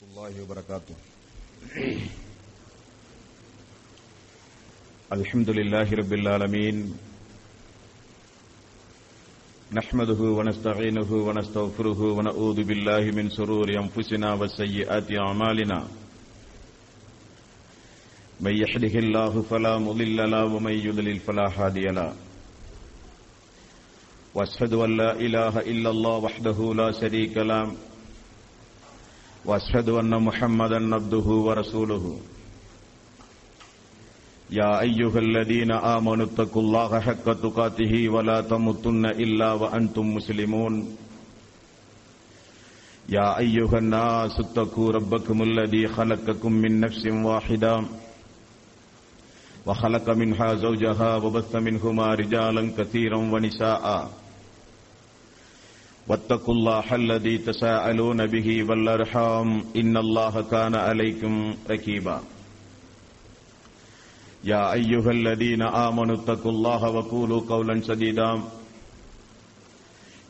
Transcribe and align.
الله 0.00 0.42
وبركاته 0.42 0.94
الحمد 5.12 5.50
لله 5.50 5.92
رب 5.92 6.12
العالمين 6.12 6.76
نحمده 9.72 10.20
ونستعينه 10.38 11.10
ونستغفره 11.12 12.00
ونعوذ 12.16 12.62
بالله 12.62 13.04
من 13.18 13.30
شرور 13.30 13.68
أنفسنا 13.82 14.32
وسيئات 14.40 15.12
أعمالنا 15.12 15.78
من 18.40 18.54
يحده 18.56 18.94
الله 19.04 19.42
فلا 19.50 19.78
مضل 19.78 20.30
له 20.30 20.44
ومن 20.44 20.72
يضلل 20.72 21.18
فلا 21.18 21.46
هادي 21.58 21.86
له۔ 21.92 22.16
واشهد 24.34 24.72
ان 24.72 24.96
لا 24.96 25.12
اله 25.12 25.54
الا 25.60 25.90
الله 25.90 26.16
وحده 26.16 26.74
لا 26.74 26.88
شريك 26.92 27.36
له۔ 27.36 27.89
واشهد 29.44 29.88
ان 29.88 30.22
محمدا 30.22 30.94
عبده 30.94 31.26
ورسوله. 31.46 32.18
يا 34.50 34.80
ايها 34.80 35.18
الذين 35.18 35.72
امنوا 35.72 36.26
اتقوا 36.26 36.62
الله 36.62 37.00
حق 37.00 37.26
تقاته 37.32 38.08
ولا 38.08 38.40
تموتن 38.40 39.06
الا 39.06 39.52
وانتم 39.52 40.14
مسلمون. 40.14 40.96
يا 43.08 43.38
ايها 43.38 43.78
الناس 43.78 44.40
اتقوا 44.40 44.92
ربكم 44.92 45.42
الذي 45.42 45.88
خلقكم 45.88 46.52
من 46.52 46.80
نفس 46.80 47.06
واحده 47.06 47.84
وخلق 49.66 50.10
منها 50.10 50.54
زوجها 50.54 51.16
وبث 51.16 51.56
منهما 51.56 52.14
رجالا 52.14 52.72
كثيرا 52.78 53.16
ونساء. 53.16 54.10
واتقوا 56.10 56.54
الله 56.54 56.94
الذي 56.94 57.38
تساءلون 57.38 58.26
به 58.26 58.64
والارحام 58.68 59.64
ان 59.76 59.96
الله 59.96 60.42
كان 60.42 60.74
عليكم 60.74 61.54
ركيبا. 61.70 62.20
يا 64.44 64.72
ايها 64.72 65.10
الذين 65.10 65.62
امنوا 65.62 66.16
اتقوا 66.16 66.52
الله 66.52 66.90
وقولوا 66.90 67.40
قولا 67.40 67.80
سديدا. 67.80 68.42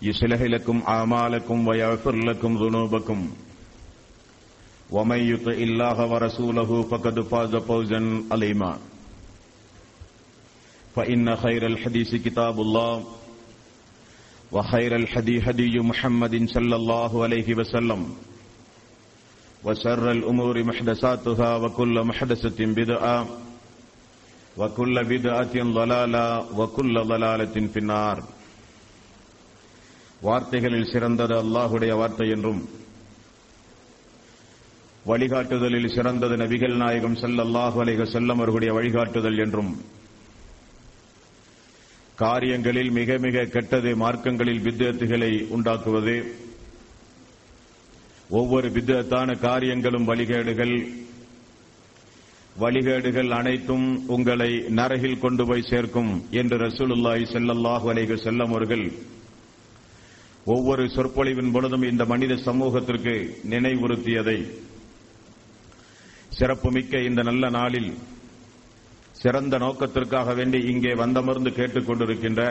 يصلح 0.02 0.42
لكم 0.42 0.82
اعمالكم 0.88 1.68
ويغفر 1.68 2.16
لكم 2.16 2.56
ذنوبكم. 2.56 3.30
ومن 4.90 5.18
يطع 5.18 5.52
الله 5.52 6.06
ورسوله 6.06 6.82
فقد 6.82 7.20
فاز 7.20 7.56
فوزا 7.56 8.24
عظيما. 8.32 8.78
فإن 10.96 11.36
خير 11.36 11.66
الحديث 11.66 12.14
كتاب 12.14 12.60
الله. 12.60 13.19
وخير 14.51 14.91
الحدي 14.95 15.35
هدي 15.41 15.75
محمد 15.81 16.35
صلى 16.47 16.75
الله 16.75 17.11
عليه 17.23 17.49
وسلم 17.55 18.01
وشر 19.63 20.05
الأمور 20.11 20.55
محدثاتها 20.63 21.51
وكل 21.55 21.95
محدثة 22.03 22.59
بدعة 22.79 23.17
وكل 24.57 24.95
بدعة 25.05 25.55
ضلالة 25.79 26.25
وكل 26.59 26.95
ضلالة 27.03 27.55
في 27.73 27.79
النار 27.83 28.17
வார்த்தைகளில் 30.21 30.91
சிறந்தது 30.93 31.33
அல்லாஹுடைய 31.43 31.91
வார்த்தை 31.93 32.27
என்றும் 32.35 32.61
வழிகாட்டுதலில் 35.05 35.93
சிறந்தது 35.95 36.35
நபிகள் 36.35 36.75
நாயகம் 36.75 37.17
ஸல்லல்லாஹு 37.23 37.77
அலைஹி 37.83 37.99
வஸல்லம் 38.03 38.39
அவர்களுடைய 38.39 38.71
வழிகாட்டுதல் 38.73 39.39
என்றும் 39.45 39.71
காரியங்களில் 42.22 42.90
மிக 42.96 43.16
மிக 43.24 43.44
கெட்டது 43.54 43.90
மார்க்கங்களில் 43.96 44.64
வித்தியத்துகளை 44.66 45.30
உண்டாக்குவது. 45.56 46.16
ஒவ்வொரு 48.38 48.68
வித்தியத்தான 48.68 49.38
காரியங்களும் 49.46 50.08
வழிகேடுகள். 50.08 50.74
வழிகேடுகள் 52.56 53.30
அனைத்தும் 53.38 53.86
உங்களை 54.14 54.50
நரகில் 54.78 55.22
கொண்டு 55.24 55.44
போய் 55.48 55.68
சேர்க்கும் 55.70 56.12
என்று 56.40 56.56
ரசூலுல்லாய் 56.58 57.24
செல்லல்லாஹு 57.34 57.86
அலைஹி 57.92 58.18
செல்லம் 58.26 58.52
அவர்கள் 58.54 58.84
ஒவ்வொரு 60.54 60.84
சொற்பொழிவின் 60.96 61.52
பொழுதும் 61.52 61.88
இந்த 61.90 62.04
மனித 62.12 62.36
சமூகத்திற்கு 62.48 63.14
நினைவுறுத்தியதை. 63.50 64.38
சிறப்புமிக்க 66.38 67.02
இந்த 67.08 67.22
நல்ல 67.28 67.44
நாளில் 67.58 67.90
சிறந்த 69.22 69.58
நோக்கத்திற்காக 69.58 70.34
வேண்டி 70.34 70.58
இங்கே 70.58 70.92
வந்தமர்ந்து 70.92 71.50
கேட்டுக் 71.52 71.88
கொண்டிருக்கின்ற 71.88 72.42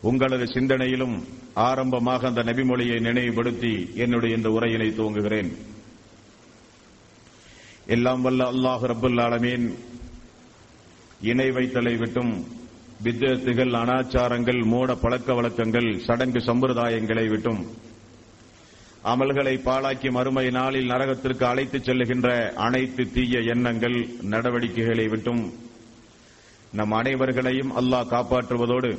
உங்களது 0.00 0.44
சிந்தனையிலும் 0.44 1.14
ஆரம்பமாக 1.54 2.26
அந்த 2.26 2.42
நபிமொழியை 2.42 3.00
நினைவுபடுத்தி 3.00 3.90
என்னுடைய 3.94 4.36
இந்த 4.36 4.48
உரையினை 4.48 4.88
துவங்குகிறேன். 4.90 5.50
எல்லாம் 7.86 8.22
வல்ல 8.22 8.50
அல்லாஹ் 8.52 8.84
ரபுல் 8.84 9.20
ஆலமீன் 9.20 9.66
இணை 11.22 11.48
வைத்தலை 11.50 11.98
விட்டும் 11.98 12.32
வித்தியத்துகள் 13.04 13.72
அனாச்சாரங்கள் 13.72 14.64
மூட 14.64 14.94
பழக்க 14.94 15.34
வழக்கங்கள் 15.34 15.98
சடங்கு 15.98 16.38
சம்பிரதாயங்களை 16.38 17.28
விட்டும் 17.28 17.60
அமல்களை 19.10 19.52
பாழாக்கி 19.66 20.08
மறுமை 20.16 20.44
நாளில் 20.56 20.90
நரகத்திற்கு 20.92 21.44
அழைத்துச் 21.50 21.86
செல்லுகின்ற 21.88 22.28
அனைத்து 22.66 23.02
தீய 23.14 23.40
எண்ணங்கள் 23.54 23.96
நடவடிக்கைகளை 24.32 25.06
விட்டும் 25.12 25.42
நம் 26.78 26.94
அனைவர்களையும் 27.00 27.72
அல்லாஹ் 27.80 28.10
காப்பாற்றுவதோடு 28.14 28.90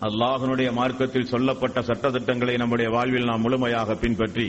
அல்லாஹனுடைய 0.00 0.68
மார்க்கத்தில் 0.78 1.30
சொல்லப்பட்ட 1.32 1.78
சட்டத்திட்டங்களை 1.88 2.54
நம்முடைய 2.62 2.88
வாழ்வில் 2.96 3.28
நாம் 3.30 3.44
முழுமையாக 3.46 3.96
பின்பற்றி 4.02 4.48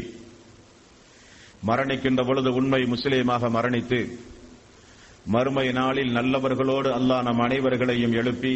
மரணிக்கின்ற 1.69 2.21
பொழுது 2.29 2.49
உண்மை 2.59 2.81
முஸ்லீமாக 2.93 3.49
மரணித்து 3.57 3.99
மறுமை 5.35 5.67
நாளில் 5.79 6.11
நல்லவர்களோடு 6.17 6.89
அல்லாஹ் 6.97 7.23
நம் 7.27 7.41
அனைவர்களையும் 7.45 8.17
எழுப்பி 8.21 8.53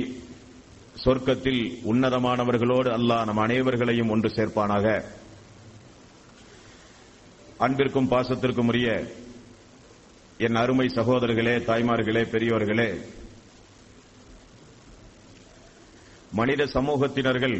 சொர்க்கத்தில் 1.03 1.63
உன்னதமானவர்களோடு 1.91 2.89
அல்லாஹ் 2.97 3.25
நம் 3.29 3.41
அனைவர்களையும் 3.45 4.11
ஒன்று 4.15 4.29
சேர்ப்பானாக. 4.37 4.87
அன்பிற்கும் 7.59 8.11
பாசத்திற்கும் 8.11 8.69
உரிய 8.71 8.89
என் 10.39 10.59
அருமை 10.61 10.87
சகோதரர்களே 10.89 11.55
தாய்மார்களே 11.65 12.23
பெரியவர்களே 12.29 12.89
மனித 16.31 16.63
சமூகத்தினர்கள் 16.75 17.57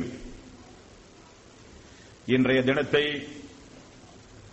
இன்றைய 2.28 2.60
தினத்தை 2.62 3.06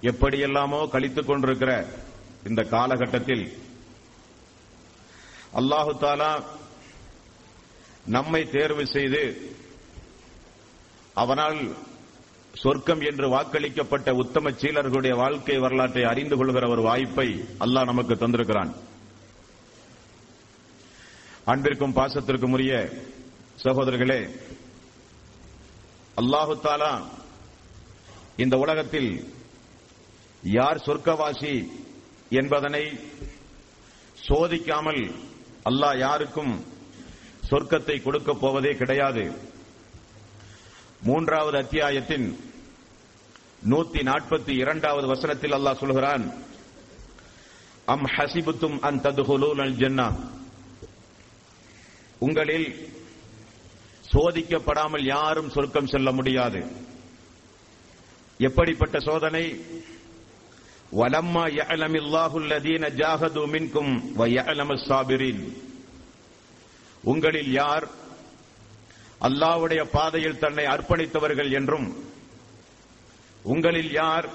எப்படியெல்லாமோ 0.03 0.81
கழித்துக் 0.87 1.29
கொண்டிருக்கிற 1.29 1.73
இந்த 2.47 2.63
காலகட்டத்தில் 2.67 3.45
அல்லாஹு 5.55 5.93
தாலா 6.01 6.33
நம்மை 8.09 8.43
தேர்வு 8.49 8.85
செய்து 8.89 9.23
அவனால் 11.17 11.61
சொர்க்கம் 12.63 13.03
என்று 13.09 13.27
வாக்களிக்கப்பட்ட 13.35 14.11
உத்தம 14.23 14.51
சீலர்களுடைய 14.61 15.15
வாழ்க்கை 15.23 15.57
வரலாற்றை 15.59 16.05
அறிந்து 16.11 16.37
கொள்கிற 16.37 16.67
ஒரு 16.69 16.83
வாய்ப்பை 16.83 17.29
அல்லாஹ் 17.65 17.91
நமக்கு 17.91 18.15
தந்திருக்கிறான். 18.15 18.71
அன்பிற்கும் 21.53 21.97
பாசத்திற்கும் 21.97 22.55
உரிய 22.57 22.73
சகோதரர்களே 23.65 24.21
அல்லாஹு 26.17 26.55
தாலா 26.65 26.93
இந்த 28.37 28.55
உலகத்தில் 28.65 29.11
யார் 30.43 30.85
சொர்க்கவாசி 30.87 31.55
என்பதனை 32.41 32.85
சோதிக்காமல் 34.29 35.03
அல்லாஹ் 35.71 35.99
யாருக்கும் 35.99 36.55
சொர்க்கத்தை 37.51 37.97
கொடுக்கப் 38.03 38.41
போவதே 38.41 38.73
கிடையாது. 38.81 39.25
மூன்றாவது 41.09 41.57
அத்தியாயத்தின் 41.59 42.27
நூத்தி 43.63 44.01
நாற்பத்தி 44.03 44.51
இரண்டாவது 44.51 45.07
வசனத்தில் 45.07 45.53
அல்லாஹ் 45.53 45.77
சொல்கிறான் 45.77 46.33
அம் 47.85 48.05
ஹசிபுத்தும் 48.05 48.81
அன் 48.81 49.01
ததுகுலூல் 49.01 49.73
ஜன்னா. 49.73 50.13
உங்களில் 52.19 52.91
சோதிக்கப்படாமல் 54.13 55.05
யாரும் 55.05 55.51
சொர்க்கம் 55.51 55.87
செல்ல 55.87 56.13
முடியாது. 56.13 56.67
எப்படிப்பட்ட 58.39 59.01
சோதனை? 59.01 59.61
வலம்மா 60.93 61.45
யஅலமில்லாஹுல்லதீன 61.47 62.91
ஜாகது 62.91 63.47
மின்கும் 63.47 64.15
வ 64.17 64.27
சாபிரின் 64.87 65.57
உங்களில் 67.03 67.51
யார் 67.51 67.89
அல்லாவுடைய 69.21 69.85
பாதையில் 69.85 70.39
தன்னை 70.39 70.65
அர்ப்பணித்தவர்கள் 70.65 71.51
என்றும் 71.51 72.06
உங்களில் 73.47 73.91
யார் 73.91 74.27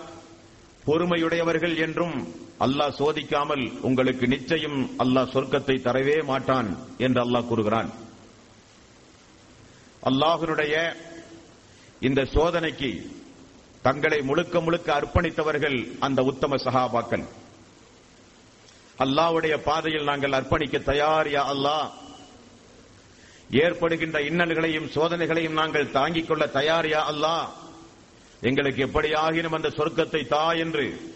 பொறுமையுடையவர்கள் 0.85 1.75
என்றும் 1.77 2.15
அல்லாஹ் 2.59 2.97
சோதிக்காமல் 2.99 3.71
உங்களுக்கு 3.81 4.27
நிச்சயம் 4.27 4.89
அல்லாஹ் 4.97 5.31
சொர்க்கத்தை 5.33 5.75
தரவே 5.81 6.23
மாட்டான் 6.23 6.69
என்று 6.97 7.19
அல்லாஹ் 7.25 7.47
கூறுகிறான். 7.47 7.89
அல்லாஹனுடைய 10.03 10.75
இந்த 11.99 12.25
சோதனைக்கு 12.25 12.91
தங்களை 13.81 14.21
முழுக்க 14.21 14.61
முழுக்க 14.61 14.93
அர்ப்பணித்தவர்கள் 14.93 15.77
அந்த 15.99 16.23
உத்தம 16.23 16.55
சகாபாக்கள் 16.55 17.25
அல்லாவுடைய 18.99 19.57
பாதையில் 19.57 20.03
நாங்கள் 20.03 20.31
அர்ப்பணிக்க 20.31 20.79
தயார் 20.79 21.27
யா 21.27 21.43
அல்லாஹ். 21.53 21.87
ஏற்படுகின்ற 23.49 24.19
இன்னல்களையும் 24.21 24.91
சோதனைகளையும் 24.95 25.53
நாங்கள் 25.53 25.91
தாங்கிக் 25.91 26.27
கொள்ள 26.27 26.47
தயார் 26.47 26.85
யா 26.85 27.01
அல்லாஹ். 27.03 27.47
எங்களுக்கு 28.41 28.85
எப்படியாகினும் 28.85 29.53
அந்த 29.53 29.69
சொர்க்கத்தை 29.69 30.27
தா 30.27 30.53
என்று 30.53 31.13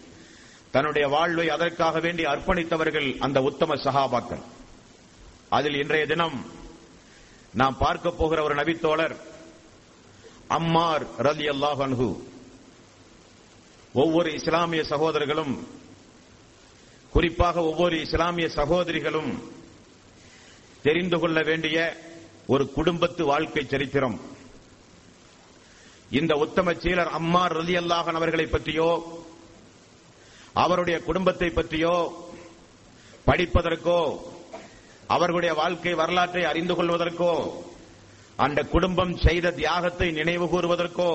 தன்னுடைய 0.72 1.07
வாழ்வை 1.07 1.50
அதற்காக 1.50 2.00
வேண்டி 2.00 2.24
அர்ப்பணித்தவர்கள் 2.25 3.18
அந்த 3.19 3.42
உத்தம 3.42 3.75
சகாபாக்கள். 3.75 4.44
அதில் 5.50 5.74
இன்றைய 5.74 6.06
தினம் 6.06 6.45
நாம் 7.54 7.77
பார்க்க 7.77 8.12
போகிற 8.12 8.44
ஒரு 8.44 8.56
நபித்தோழர் 8.56 9.16
அம்மார் 10.48 11.06
ரலி 11.18 11.48
அல்லாஹ் 11.50 11.81
அன்ஹு. 11.88 12.10
ஒவ்வொரு 13.94 14.33
இஸ்லாமிய 14.33 14.83
சகோதரர்களும் 14.83 15.68
குறிப்பாக 17.10 17.63
ஒவ்வொரு 17.63 18.01
இஸ்லாமிய 18.01 18.48
சகோதரிகளும் 18.50 19.44
தெரிந்து 20.81 21.19
கொள்ள 21.19 21.42
வேண்டிய 21.42 21.98
ஒரு 22.48 22.72
குடும்பத்து 22.72 23.25
வாழ்க்கை 23.25 23.66
சரித்திரம். 23.66 24.19
இந்த 26.11 26.33
உத்தம 26.35 26.73
சீலர் 26.73 27.11
அம்மார் 27.19 27.53
ரலி 27.57 27.75
அல்லாஹன் 27.81 28.17
அவர்களை 28.19 28.45
பற்றியோ 28.47 28.89
அவருடைய 30.53 30.97
குடும்பத்தை 30.99 31.49
பற்றியோ 31.49 31.95
படிப்பதற்கோ 33.27 34.01
அவர்களுடைய 35.07 35.53
வாழ்க்கை 35.53 35.93
வரலாற்றை 35.93 36.43
அறிந்து 36.43 36.73
கொள்வதற்கோ 36.75 37.33
அந்த 38.37 38.63
குடும்பம் 38.63 39.17
செய்த 39.17 39.51
தியாகத்தை 39.51 40.11
நினைவு 40.11 40.45
கூறுவதற்கோ 40.45 41.11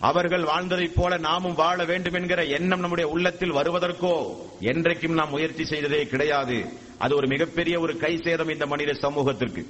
அவர்கள் 0.00 0.44
வாழ்ந்ததைப் 0.44 0.96
போல 0.96 1.18
நாமும் 1.18 1.54
வாழ 1.54 1.84
வேண்டும் 1.84 2.14
என்கிற 2.14 2.44
எண்ணம் 2.44 2.80
நம்முடைய 2.80 3.10
உள்ளத்தில் 3.10 3.56
வருவதற்கோ 3.58 4.14
என்றைக்கும் 4.60 5.18
நாம் 5.18 5.30
முயற்சி 5.30 5.64
செய்ததே 5.64 6.06
கிடையாது. 6.06 6.58
அது 6.98 7.16
ஒரு 7.16 7.26
மிகப்பெரிய 7.26 7.80
ஒரு 7.80 7.96
கை 7.96 8.16
சேதம் 8.16 8.48
இந்த 8.48 8.66
மனித 8.66 8.92
சமூகத்திற்கு. 8.92 9.62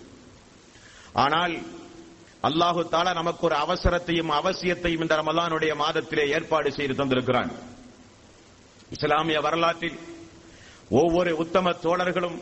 ஆனால் 1.13 1.55
அல்லாஹு 2.49 2.81
தாலா 2.93 3.11
நமக்கு 3.19 3.43
ஒரு 3.49 3.57
அவசரத்தையும் 3.65 4.31
அவசியத்தையும் 4.39 5.03
இந்த 5.05 5.17
ரமலானுடைய 5.21 5.73
மாதத்திலே 5.83 6.25
ஏற்பாடு 6.37 6.69
செய்து 6.79 6.95
தந்திருக்கிறான். 7.01 7.51
இஸ்லாமிய 8.95 9.41
வரலாற்றில் 9.47 9.99
ஒவ்வொரு 11.01 11.33
உத்தம 11.43 11.73
தோழர்களும் 11.85 12.39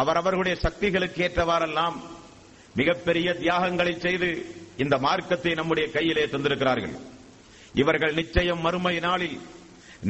அவரவர்களுடைய 0.00 0.56
சக்திகளுக்கு 0.64 1.20
ஏற்றவாறெல்லாம் 1.26 1.96
மிகப்பெரிய 2.80 3.28
தியாகங்களை 3.42 3.94
செய்து 4.06 4.28
இந்த 4.82 4.96
மார்க்கத்தை 5.06 5.52
நம்முடைய 5.60 5.86
கையிலே 5.96 6.24
தந்திருக்கிறார்கள். 6.34 6.94
இவர்கள் 7.82 8.16
நிச்சயம் 8.20 8.64
மறுமை 8.66 8.94
நாளில் 9.06 9.38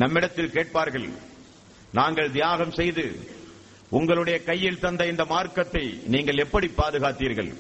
நம்மிடத்தில் 0.03 0.55
கேட்பார்கள் 0.57 1.09
நாங்கள் 1.99 2.31
தியாகம் 2.37 2.77
செய்து 2.81 3.05
உங்களுடைய 3.99 4.37
கையில் 4.49 4.83
தந்த 4.85 5.03
இந்த 5.13 5.25
மார்க்கத்தை 5.35 5.85
நீங்கள் 6.15 6.43
எப்படி 6.45 6.69
பாதுகாத்தீர்கள்? 6.81 7.51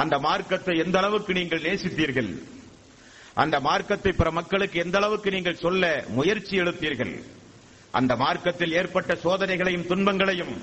அந்த 0.00 0.14
மார்க்கத்தை 0.18 0.74
எந்த 0.84 0.96
அளவுக்கு 0.98 1.32
நீங்கள் 1.38 1.64
நேசித்தீர்கள்? 1.66 2.30
அந்த 3.42 3.56
மார்க்கத்தை 3.66 4.12
பிற 4.12 4.28
மக்களுக்கு 4.38 4.76
எந்த 4.84 4.96
அளவுக்கு 5.00 5.30
நீங்கள் 5.30 5.62
சொல்ல 5.64 6.04
முயற்சி 6.08 6.54
எடுத்தீர்கள்? 6.62 7.14
அந்த 7.98 8.12
மார்க்கத்தில் 8.22 8.76
ஏற்பட்ட 8.80 9.12
சோதனைகளையும் 9.24 9.88
துன்பங்களையும் 9.90 10.54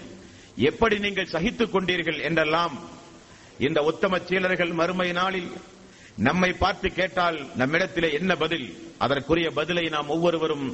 எப்படி 0.69 0.95
நீங்கள் 0.99 1.33
சகித்துக் 1.33 1.73
கொண்டீர்கள் 1.73 2.19
என்றெல்லாம் 2.27 2.75
இந்த 3.67 3.79
உத்தம 3.83 4.19
சீலர்கள் 4.29 4.73
மறுமை 4.79 5.11
நாளில் 5.11 5.51
நம்மை 6.27 6.49
பார்த்து 6.53 6.87
கேட்டால் 6.91 7.37
நம்மிடத்திலே 7.55 8.09
என்ன 8.19 8.31
பதில்? 8.35 8.65
அதற்குரிய 8.97 9.47
பதிலை 9.59 9.85
நாம் 9.89 10.11
ஒவ்வொருவரும் 10.15 10.65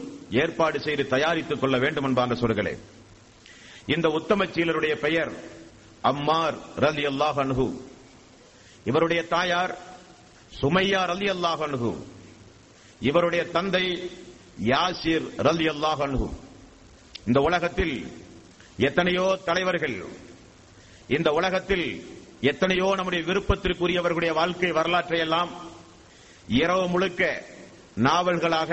ஏற்பாடு 0.42 0.80
செய்து 0.80 1.04
தயாரித்துக் 1.08 1.62
கொள்ள 1.62 1.78
வேண்டும் 1.78 2.04
என்பான 2.04 2.36
சொல்களே. 2.36 2.74
இந்த 3.96 4.08
உத்தம 4.20 4.48
சீலருடைய 4.56 4.96
பெயர் 5.06 5.32
அம்மார் 6.12 6.58
ரலி 6.86 7.06
அல்லாஹ் 7.12 7.40
அனுகு 7.44 7.68
இவருடைய 8.88 9.22
தாயார் 9.28 9.74
சுமையா 10.62 11.02
ரலி 11.12 11.28
அல்லாஹ் 11.36 11.62
அணுகு 11.62 11.92
இவருடைய 13.02 13.44
தந்தை 13.46 13.86
யாசிர் 14.72 15.26
ரலி 15.38 15.68
அல்லாஹ் 15.74 16.02
அணுகு 16.02 16.30
இந்த 17.26 17.40
உலகத்தில் 17.42 17.96
எத்தனையோ 18.78 19.26
தலைவர்கள் 19.46 19.98
இந்த 21.08 21.30
உலகத்தில் 21.32 21.88
எத்தனையோ 22.42 22.88
நம்முடைய 22.96 23.22
விருப்பத்திற்குரியவர்களுடைய 23.26 24.34
வாழ்க்கை 24.34 24.72
வரலாற்றை 24.72 25.20
எல்லாம் 25.20 25.52
இரவு 26.62 26.88
முழுக்க 26.88 27.22
நாவல்களாக 27.98 28.72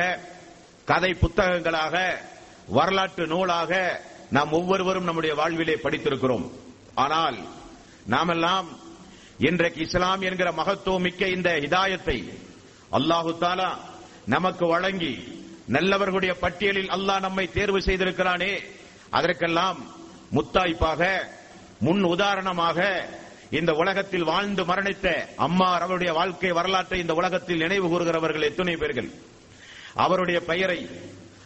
கதை 0.88 1.10
புத்தகங்களாக 1.14 1.94
வரலாற்று 2.69 3.26
நூலாக 3.26 3.72
நாம் 4.31 4.52
ஒவ்வொருவரும் 4.52 5.05
நம்முடைய 5.05 5.32
வாழ்விலே 5.34 5.75
படித்திருக்கிறோம். 5.75 6.46
ஆனால் 6.94 7.38
நாமெல்லாம் 8.06 8.69
இன்றைக்கு 9.38 9.81
இஸ்லாம் 9.81 10.20
என்கிற 10.20 10.52
மகத்துவம் 10.52 11.00
மிக்க 11.00 11.26
இந்த 11.26 11.58
இதாயத்தை 11.58 12.25
அல்லாஹு 12.92 13.34
தாலா 13.40 13.76
நமக்கு 14.26 14.66
வழங்கி 14.66 15.42
நல்லவர்களுடைய 15.66 16.34
பட்டியலில் 16.34 16.88
அல்லாஹ் 16.88 17.20
நம்மை 17.20 17.52
தேர்வு 17.52 17.78
செய்திருக்கிறானே. 17.78 18.62
அதற்கெல்லாம் 19.10 19.86
முத்தாய்ப்பாக 20.32 21.08
முன் 21.81 22.02
உதாரணமாக 22.02 23.08
இந்த 23.50 23.72
உலகத்தில் 23.72 24.25
வாழ்ந்து 24.25 24.64
மரணித்த 24.64 25.26
அம்மார் 25.36 25.82
அவருடைய 25.82 26.12
வாழ்க்கை 26.12 26.52
வரலாற்றை 26.52 27.00
இந்த 27.00 27.14
உலகத்தில் 27.14 27.58
நினைவு 27.58 27.88
கூறுகிறவர்கள் 27.88 28.42
எத்தனை 28.42 28.76
பேர்கள்? 28.76 29.10
அவருடைய 29.94 30.40
பெயரை 30.40 30.88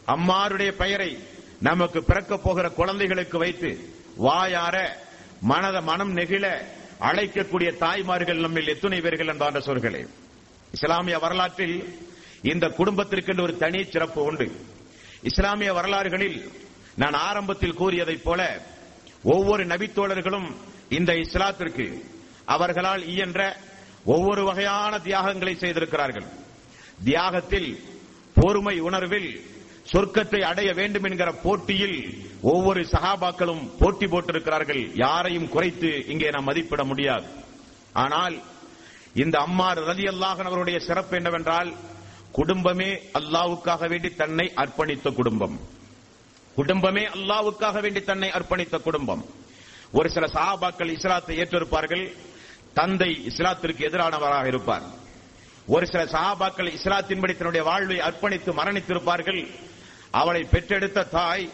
அம்மாருடைய 0.07 0.71
பெயரை 0.71 1.19
நமக்கு 1.61 2.03
பிறக்கப் 2.03 2.43
போகிற 2.43 2.69
குழந்தைகளுக்கு 2.69 3.39
வைத்து 3.39 3.93
வாயார 4.17 4.97
மனத 5.49 5.83
மனம் 5.83 6.17
நெகிழ 6.17 6.77
அழைக்கக்கூடிய 7.01 7.77
தாய்மார்கள் 7.77 8.39
நம்மில் 8.39 8.69
எத்துணை 8.69 9.01
பேர்கள் 9.01 9.27
என்பான்ற 9.27 9.59
சொல்களே 9.59 10.09
இஸ்லாமிய 10.73 11.19
வரலாற்றில் 11.19 11.99
இந்த 12.43 12.69
குடும்பத்திற்கு 12.69 13.43
ஒரு 13.43 13.57
தனி 13.57 13.85
சிறப்பு 13.85 14.23
உண்டு. 14.23 14.61
இஸ்லாமிய 15.23 15.73
வரலாறுகளில் 15.73 16.51
நான் 16.97 17.13
ஆரம்பத்தில் 17.13 17.75
கூறியதைப் 17.75 18.25
போல 18.25 18.61
ஒவ்வொரு 19.23 19.67
நபித்தோழர்களும் 19.67 20.55
இந்த 20.89 21.13
இஸ்லாத்திற்கு 21.13 22.03
அவர்களால் 22.45 23.07
இயன்ற 23.07 23.57
ஒவ்வொரு 24.05 24.45
வகையான 24.45 24.99
தியாகங்களை 24.99 25.55
செய்திருக்கிறார்கள். 25.57 26.29
தியாகத்தில் 27.05 27.79
பொறுமை 28.35 28.81
உணர்வில் 28.81 29.45
சொர்க்கத்தை 29.93 30.41
அடைய 30.41 30.73
வேண்டும் 30.73 31.03
என்கிற 31.03 31.33
போட்டியில் 31.33 32.28
ஒவ்வொரு 32.43 32.81
சகாபாக்களும் 32.81 33.63
போட்டி 33.79 34.07
போட்டிருக்கிறார்கள். 34.07 34.95
யாரையும் 34.95 35.49
குறைத்து 35.49 36.07
இங்கே 36.07 36.31
நாம் 36.31 36.45
மதிப்பிட 36.45 36.85
முடியாது. 36.85 37.27
ஆனால் 37.93 38.37
இந்த 39.15 39.39
அம்மார் 39.39 39.79
ரலி 39.79 40.05
அல்லாஹன் 40.13 40.49
அவருடைய 40.51 40.79
சிறப்பு 40.79 41.17
என்னவென்றால் 41.17 41.75
குடும்பமே 42.33 42.91
அல்லாவுக்காக 43.19 43.89
வேண்டி 43.89 44.15
தன்னை 44.15 44.53
அர்ப்பணித்த 44.57 45.15
குடும்பம். 45.15 45.59
குடும்பமே 46.55 47.05
அல்லாவுக்காக 47.07 47.81
வேண்டி 47.81 48.01
தன்னை 48.03 48.31
அர்ப்பணித்த 48.31 48.83
குடும்பம். 48.83 49.25
ஒரு 49.93 50.11
சில 50.11 50.27
சஹாபாக்கள் 50.27 50.91
இஸ்லாத்தை 50.91 51.39
ஏற்றிருப்பார்கள். 51.39 52.13
தந்தை 52.75 53.11
இஸ்லாத்திற்கு 53.31 53.83
எதிரானவராக 53.89 54.47
இருப்பார். 54.47 54.83
ஒரு 55.67 55.87
சில 55.87 56.05
சஹாபாக்கள் 56.05 56.75
இஸ்லாத்தின்படி 56.79 57.37
தன்னுடைய 57.37 57.67
வாழ்வை 57.67 57.99
அர்ப்பணித்து 57.99 58.51
மரணித்திருப்பார்கள். 58.61 59.49
அவளை 60.11 60.45
பெற்றெடுத்த 60.45 61.03
தாய் 61.05 61.51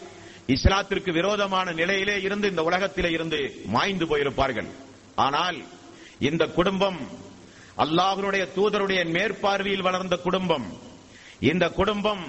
இஸ்லாத்திற்கு 0.47 1.11
விரோதமான 1.11 1.71
நிலையிலே 1.71 2.21
இருந்து 2.21 2.49
இந்த 2.49 2.63
உலகத்திலே 2.63 3.11
இருந்து 3.11 3.61
மாய்ந்து 3.65 4.05
போயிருப்பார்கள். 4.05 4.67
ஆனால் 5.15 5.57
இந்த 6.19 6.47
குடும்பம் 6.47 6.99
அல்லாஹனுடைய 7.77 8.47
தூதருடைய 8.55 9.11
மேற்பார்வையில் 9.11 9.81
வளர்ந்த 9.81 10.17
குடும்பம் 10.17 10.67
இந்த 11.39 11.69
குடும்பம் 11.69 12.23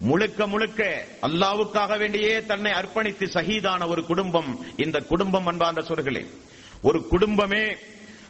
முழுக்க 0.00 0.46
முழுக்க 0.46 1.06
அல்லாவுக்காக 1.20 1.96
வேண்டியே 1.96 2.46
தன்னை 2.46 2.72
அர்ப்பணித்து 2.72 3.26
சகிதான 3.34 3.88
ஒரு 3.88 4.04
குடும்பம் 4.04 4.64
இந்த 4.76 5.00
குடும்பம் 5.00 5.46
அன்பார்ந்த 5.46 5.82
சொல்களே 5.82 6.26
ஒரு 6.82 7.06
குடும்பமே 7.06 7.76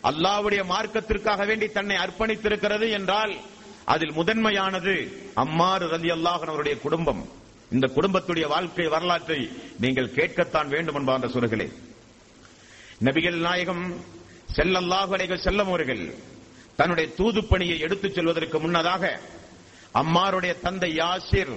அல்லாவுடைய 0.02 0.62
மார்க்கத்திற்காக 0.64 1.46
வேண்டி 1.46 1.68
தன்னை 1.68 1.96
அர்ப்பணித்திருக்கிறது 1.96 2.90
என்றால் 2.90 3.36
அதில் 3.84 4.12
முதன்மையானது 4.12 4.94
அம்மாறு 5.34 5.86
ரலி 5.88 6.10
அவருடைய 6.22 6.78
குடும்பம். 6.78 7.40
இந்த 7.72 7.86
குடும்பத்துடைய 7.96 8.46
வாழ்க்கை 8.52 8.86
வரலாற்றை 8.94 9.38
நீங்கள் 9.80 10.14
கேட்கத்தான் 10.16 10.72
வேண்டும் 10.74 10.98
என்பார்ந்த 11.00 11.28
சொற்களே 11.34 11.66
நபிகள் 13.06 13.38
நாயகம் 13.46 13.84
செல்லல்லாஹு 14.56 15.12
அலைக 15.16 15.36
செல்லம் 15.44 15.70
அவர்கள் 15.70 16.02
தன்னுடைய 16.78 17.06
தூது 17.18 17.40
பணியை 17.42 17.76
எடுத்துச் 17.78 18.16
செல்வதற்கு 18.16 18.58
முன்னதாக 18.58 19.04
அம்மாருடைய 19.94 20.52
தந்தை 20.62 20.90
யாசிர் 20.94 21.54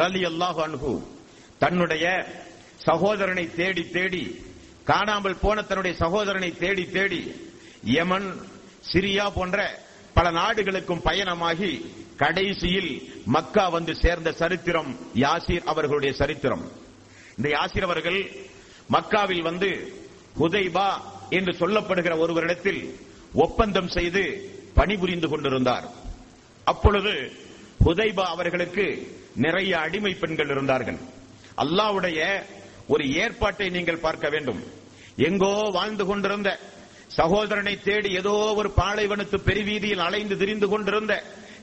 ரலி 0.00 0.22
அல்லாஹு 0.30 0.60
அன்ஹு 0.66 0.92
தன்னுடைய 1.60 2.04
சகோதரனை 2.86 3.46
தேடி 3.56 3.84
தேடி 3.90 4.24
காணாமல் 4.86 5.40
போன 5.42 5.62
தன்னுடைய 5.62 5.94
சகோதரனை 5.96 6.50
தேடி 6.62 6.84
தேடி 6.90 7.20
யமன் 7.92 8.28
சிரியா 8.90 9.26
போன்ற 9.30 9.58
பல 10.16 10.30
நாடுகளுக்கும் 10.38 11.04
பயணமாகி 11.04 11.72
கடைசியில் 12.16 12.92
மக்கா 13.26 13.68
வந்து 13.68 13.92
சேர்ந்த 13.96 14.32
சரித்திரம் 14.32 14.90
யாசிர் 15.14 15.64
அவர்களுடைய 15.64 16.12
சரித்திரம். 16.14 16.64
இந்த 17.36 17.48
யாசிர் 17.48 17.86
அவர்கள் 17.88 18.20
மக்காவில் 18.92 19.42
வந்து 19.42 19.70
ஹுதைபா 20.40 20.88
என்று 21.30 21.52
சொல்லப்படுகிற 21.52 22.14
ஒருவரிடத்தில் 22.18 22.82
ஒப்பந்தம் 23.34 23.88
செய்து 23.88 24.22
பணிபுரிந்து 24.74 25.28
கொண்டிருந்தார். 25.28 25.86
அப்பொழுது 26.64 27.12
ஹுதைபா 27.84 28.24
அவர்களுக்கு 28.34 28.86
நிறைய 29.34 29.72
அடிமை 29.78 30.14
பெண்கள் 30.14 30.50
இருந்தார்கள். 30.50 30.98
அல்லாவுடைய 31.62 32.20
ஒரு 32.86 33.04
ஏற்பாட்டை 33.22 33.70
நீங்கள் 33.70 34.04
பார்க்க 34.06 34.28
வேண்டும். 34.28 34.60
எங்கோ 35.28 35.54
வாழ்ந்து 35.72 36.04
கொண்டிருந்த 36.04 36.58
சகோதரனை 37.18 37.82
தேடி 37.82 38.10
ஏதோ 38.14 38.34
ஒரு 38.60 38.68
பாலைவனத்து 38.76 39.38
பெருவீதியில் 39.48 40.04
அலைந்து 40.06 40.36
திரிந்து 40.36 40.68
கொண்டிருந்த 40.68 41.14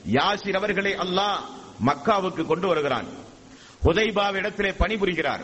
யாசிர் 0.06 0.54
அவர்களை 0.54 0.92
அல்லாஹ் 0.92 1.38
மக்காவுக்கு 1.86 2.46
கொண்டு 2.46 2.66
வருகிறான். 2.66 3.06
ஹுதைபாவிடத்திலே 3.84 4.74
பணிபுரிகிறார். 4.78 5.40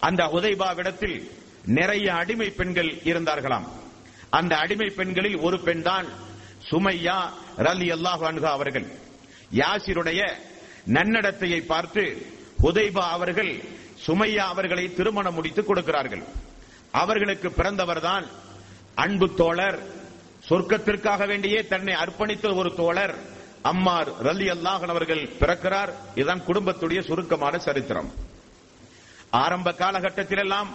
அந்த 0.00 0.24
உதைபாவிடத்தில் 0.24 1.30
நிறைய 1.64 2.14
அடிமை 2.14 2.50
பெண்கள் 2.50 2.90
இருந்தார்களாம். 3.04 3.66
அந்த 4.30 4.56
அடிமை 4.56 4.88
பெண்களில் 4.88 5.38
ஒரு 5.38 5.60
பெண் 5.60 5.82
தான் 5.82 6.06
சுமையா 6.70 7.30
ரலி 7.58 7.92
அல்லாஹ் 7.92 8.22
அன்ஹா 8.22 8.50
அவர்கள். 8.50 8.86
யாசிருடைய 9.54 10.24
நன்னடத்தையை 10.92 11.66
பார்த்து 11.66 12.26
உதைபா 12.62 13.00
அவர்கள் 13.00 13.62
சுமையா 14.06 14.36
அவர்களை 14.36 14.94
திருமணம் 14.94 15.34
முடித்து 15.34 15.64
கொடுக்கிறார்கள். 15.64 16.22
அவர்களுக்கு 16.90 17.48
பிறந்தவர்தான் 17.48 18.26
அன்பு 18.94 19.34
தோழர். 19.34 19.78
சொர்க்கத்திற்காக 20.48 21.26
வேண்டியே 21.26 21.68
தன்னை 21.68 21.94
அர்ப்பணித்த 21.94 22.56
ஒரு 22.56 22.74
தோழர். 22.74 23.38
அம்மார் 23.62 24.10
ரலி 24.22 24.46
அல்லாஹன் 24.50 24.92
அவர்கள் 24.94 25.22
பிறக்கிறார். 25.40 25.90
இதுதான் 26.14 26.46
குடும்பத்துடைய 26.46 27.00
சுருக்கமான 27.00 27.58
சரித்திரம். 27.58 28.10
ஆரம்ப 29.30 29.74
காலகட்டத்திலெல்லாம் 29.78 30.70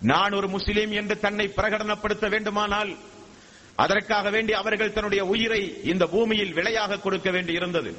நான் 0.00 0.32
ஒரு 0.32 0.48
முஸ்லீம் 0.48 0.90
என்று 0.90 1.18
தன்னை 1.18 1.52
பிரகடனப்படுத்த 1.56 2.28
வேண்டுமானால் 2.28 2.96
அதற்காக 3.76 4.30
வேண்டி 4.30 4.52
அவர்கள் 4.52 4.92
தன்னுடைய 4.92 5.24
உயிரை 5.24 5.82
இந்த 5.82 6.06
பூமியில் 6.06 6.52
விலையாக 6.52 6.98
கொடுக்க 6.98 7.30
வேண்டி 7.30 7.52
இருந்தது. 7.52 7.90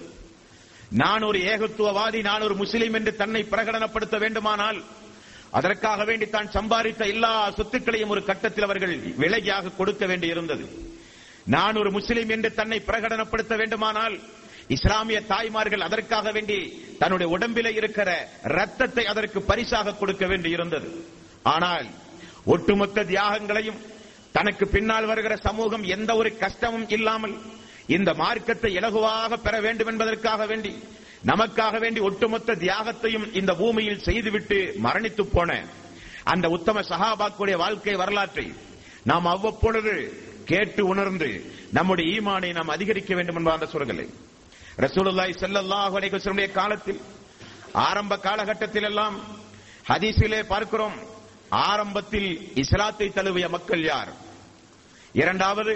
நான் 0.89 1.24
ஒரு 1.24 1.39
ஏகத்துவவாதி 1.39 2.21
நான் 2.21 2.41
ஒரு 2.41 2.55
முஸ்லீம் 2.55 2.93
என்று 2.93 3.15
தன்னை 3.15 3.43
பிரகடனப்படுத்த 3.43 4.17
வேண்டுமானால் 4.19 4.83
அதற்காக 5.51 6.03
வேண்டி 6.03 6.29
தான் 6.29 6.50
சம்பாதித்த 6.57 7.05
எல்லா 7.13 7.51
சொத்துக்களையும் 7.57 8.09
ஒரு 8.09 8.24
கட்டத்தில் 8.24 8.63
அவர்கள் 8.63 8.95
விலையாக 9.17 9.69
கொடுக்க 9.69 10.05
வேண்டி 10.05 10.27
இருந்தது. 10.27 10.65
நான் 11.47 11.75
ஒரு 11.75 11.91
முஸ்லீம் 11.91 12.29
என்று 12.29 12.53
தன்னை 12.53 12.79
பிரகடனப்படுத்த 12.87 13.55
வேண்டுமானால் 13.55 14.15
இஸ்லாமிய 14.67 15.19
தாய்மார்கள் 15.21 15.81
அதற்காக 15.81 16.31
வேண்டி 16.31 16.57
தன்னுடைய 16.99 17.37
உடம்பில 17.37 17.67
இருக்கிற 17.75 18.09
ரத்தத்தை 18.41 19.05
அதற்கு 19.05 19.41
பரிசாக 19.41 19.93
கொடுக்க 19.93 20.25
வேண்டி 20.27 20.49
இருந்தது. 20.49 20.89
ஆனால் 21.43 21.87
ஒட்டுமொத்த 22.45 23.03
தியாகங்களையும் 23.03 23.79
தனக்கு 24.31 24.67
பின்னால் 24.67 25.05
வருகிற 25.05 25.35
சமூகம் 25.37 25.83
எந்த 25.83 26.15
ஒரு 26.15 26.37
கஷ்டமும் 26.37 26.89
இல்லாமல் 26.89 27.35
இந்த 27.87 28.13
மார்க்கத்தை 28.13 28.71
இலகுவாக 28.75 29.37
பெற 29.37 29.55
வேண்டும் 29.61 29.87
என்பதற்காக 29.87 30.45
வேண்டி 30.45 30.73
நமக்காக 31.25 31.79
வேண்டி 31.79 31.99
ஒட்டுமொத்த 31.99 32.55
தியாகத்தையும் 32.55 33.27
இந்த 33.33 33.53
பூமியில் 33.55 34.01
செய்துவிட்டு 34.01 34.57
மரணித்து 34.83 35.23
போன 35.35 35.51
அந்த 36.23 36.49
உத்தம 36.49 36.81
சகாபாக்குடைய 36.81 37.57
வாழ்க்கை 37.57 37.95
வரலாற்றை 37.95 38.47
நாம் 39.03 39.25
அவ்வப்பொழுது 39.25 39.93
கேட்டு 40.47 40.81
உணர்ந்து 40.85 41.29
நம்முடைய 41.71 42.07
ஈமானை 42.15 42.49
நாம் 42.53 42.69
அதிகரிக்க 42.69 43.15
வேண்டும் 43.15 43.35
என்பார் 43.35 43.57
அந்த 43.57 43.67
சொல்களை 43.67 44.05
ரசூலுல்லாய் 44.77 45.33
ஸல்லல்லாஹு 45.39 45.95
அலைஹி 45.99 46.47
காலத்தில் 46.53 47.01
ஆரம்ப 47.81 48.17
காலகட்டத்தில் 48.17 48.83
எல்லாம் 48.83 49.15
ஹதீஸிலே 49.89 50.41
பார்க்கிறோம் 50.45 50.97
ஆரம்பத்தில் 51.67 52.29
இஸ்லாத்தை 52.55 53.07
தழுவிய 53.09 53.47
மக்கள் 53.49 53.83
யார்? 53.83 54.11
இரண்டாவது 55.15 55.73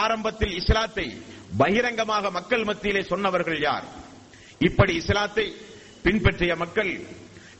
ஆரம்பத்தில் 0.00 0.52
இஸ்லாத்தை 0.52 1.06
பகிரங்கமாக 1.58 2.30
மக்கள் 2.30 2.64
மத்தியிலே 2.64 3.02
சொன்னவர்கள் 3.02 3.60
யார்? 3.60 3.86
இப்படி 4.60 4.92
இஸ்லாத்தை 4.94 5.46
பின்பற்றிய 6.02 6.56
மக்கள் 6.56 6.92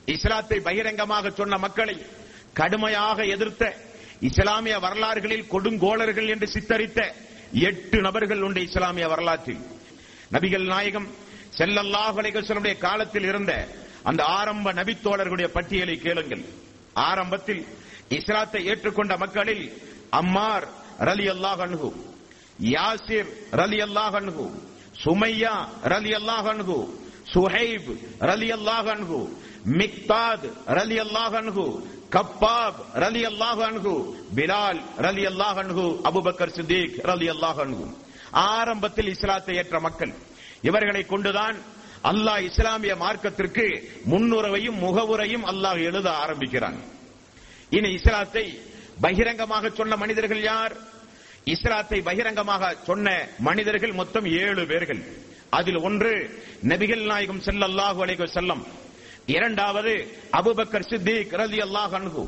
இஸ்லாத்தை 0.07 0.59
பகிரங்கமாக 0.61 1.31
சொன்ன 1.31 1.59
மக்களை 1.59 1.97
கடுமையாக 2.53 3.25
எதிர்த்த 3.27 3.65
இஸ்லாமிய 4.21 4.79
வரலாறுகளில் 4.79 5.49
கொடுங்கோளர்கள் 5.51 6.29
என்று 6.29 6.47
சித்தரித்த 6.47 7.15
எட்டு 7.53 8.01
நபர்கள் 8.01 8.43
உண்டு 8.43 8.63
இஸ்லாமிய 8.63 9.09
வரலாற்றில். 9.09 9.63
நபிகள் 10.33 10.67
நாயகம் 10.67 11.09
செல்லல்லாஹு 11.59 12.19
அலைஹி 12.23 12.79
காலத்தில் 12.79 13.25
இருந்த 13.25 13.69
அந்த 14.03 14.25
ஆரம்ப 14.25 14.73
நபித்தோழர்களுடைய 14.73 15.49
பட்டியலை 15.57 15.97
கேளுங்கள். 15.99 16.45
ஆரம்பத்தில் 16.95 17.67
இஸ்லாத்தை 18.09 18.65
ஏற்றுக்கொண்ட 18.67 19.17
மக்களில் 19.17 19.73
அம்மார் 20.11 20.67
ரலி 21.01 21.27
அல்லாஹ் 21.35 21.61
அணுகு 21.67 21.91
யாசிர் 22.59 23.31
ரலி 23.53 23.79
அல்லாஹ் 23.87 24.17
அணுகு 24.21 24.47
சுமையா 25.05 25.55
ரலி 25.85 26.13
அல்லாஹ் 26.21 26.49
அணுகு 26.49 26.79
சுஹைப் 27.35 27.91
ரலி 28.21 28.49
அல்லாஹ் 28.59 28.89
அணுகு 28.95 29.21
மிக்தாத் 29.65 30.47
ரலி 30.69 30.97
அல்லாஹ் 30.99 31.35
அன்ஹு 31.35 31.67
கப்பாப் 32.11 32.79
ரலி 32.95 33.23
அல்லாஹ் 33.25 33.61
அன்ஹு 33.69 33.95
பிலால் 34.35 34.81
ரலி 34.99 35.25
அல்லாஹ் 35.27 35.59
அன்ஹு 35.59 35.85
அபுபக்கர் 36.05 36.55
சித்திக் 36.57 36.97
ரலி 37.05 37.29
அல்லாஹ் 37.35 37.59
அன்ஹு. 37.59 37.85
ஆரம்பத்தில் 38.33 39.09
இஸ்லாத்தை 39.09 39.55
ஏற்ற 39.57 39.81
மக்கள் 39.81 40.13
இவர்களை 40.63 41.03
கொண்டுதான் 41.07 41.57
அல்லாஹ் 42.05 42.43
இஸ்லாமிய 42.51 42.95
மார்க்கத்திற்கு 42.95 43.67
முன்னுறவையும் 44.13 44.79
முகவுரையும் 44.85 45.45
அல்லாஹ் 45.45 45.79
எழுத 45.81 46.09
ஆரம்பிக்கிறான். 46.25 46.79
இனி 47.73 47.89
இஸ்லாத்தை 47.93 48.45
பகிரங்கமாக 49.01 49.71
சொன்ன 49.71 49.97
மனிதர்கள் 49.97 50.43
யார்? 50.43 50.75
இஸ்லாத்தை 51.45 51.99
பகிரங்கமாக 52.03 52.77
சொன்ன 52.85 53.07
மனிதர்கள் 53.39 53.93
மொத்தம் 53.93 54.27
ஏழு 54.43 54.67
பேர்கள். 54.67 55.03
அதில் 55.51 55.77
ஒன்று 55.77 56.13
நபிகள் 56.63 57.05
நாயகம் 57.07 57.43
செல்லல்லாஹு 57.43 57.99
அலைகோ 58.05 58.27
செல்லம் 58.27 58.63
இரண்டாவது 59.29 59.93
அபுபக்கர் 60.33 60.83
சித்திக் 60.83 61.33
அல்லாஹ் 61.61 61.95
அன்ஹு. 61.95 62.25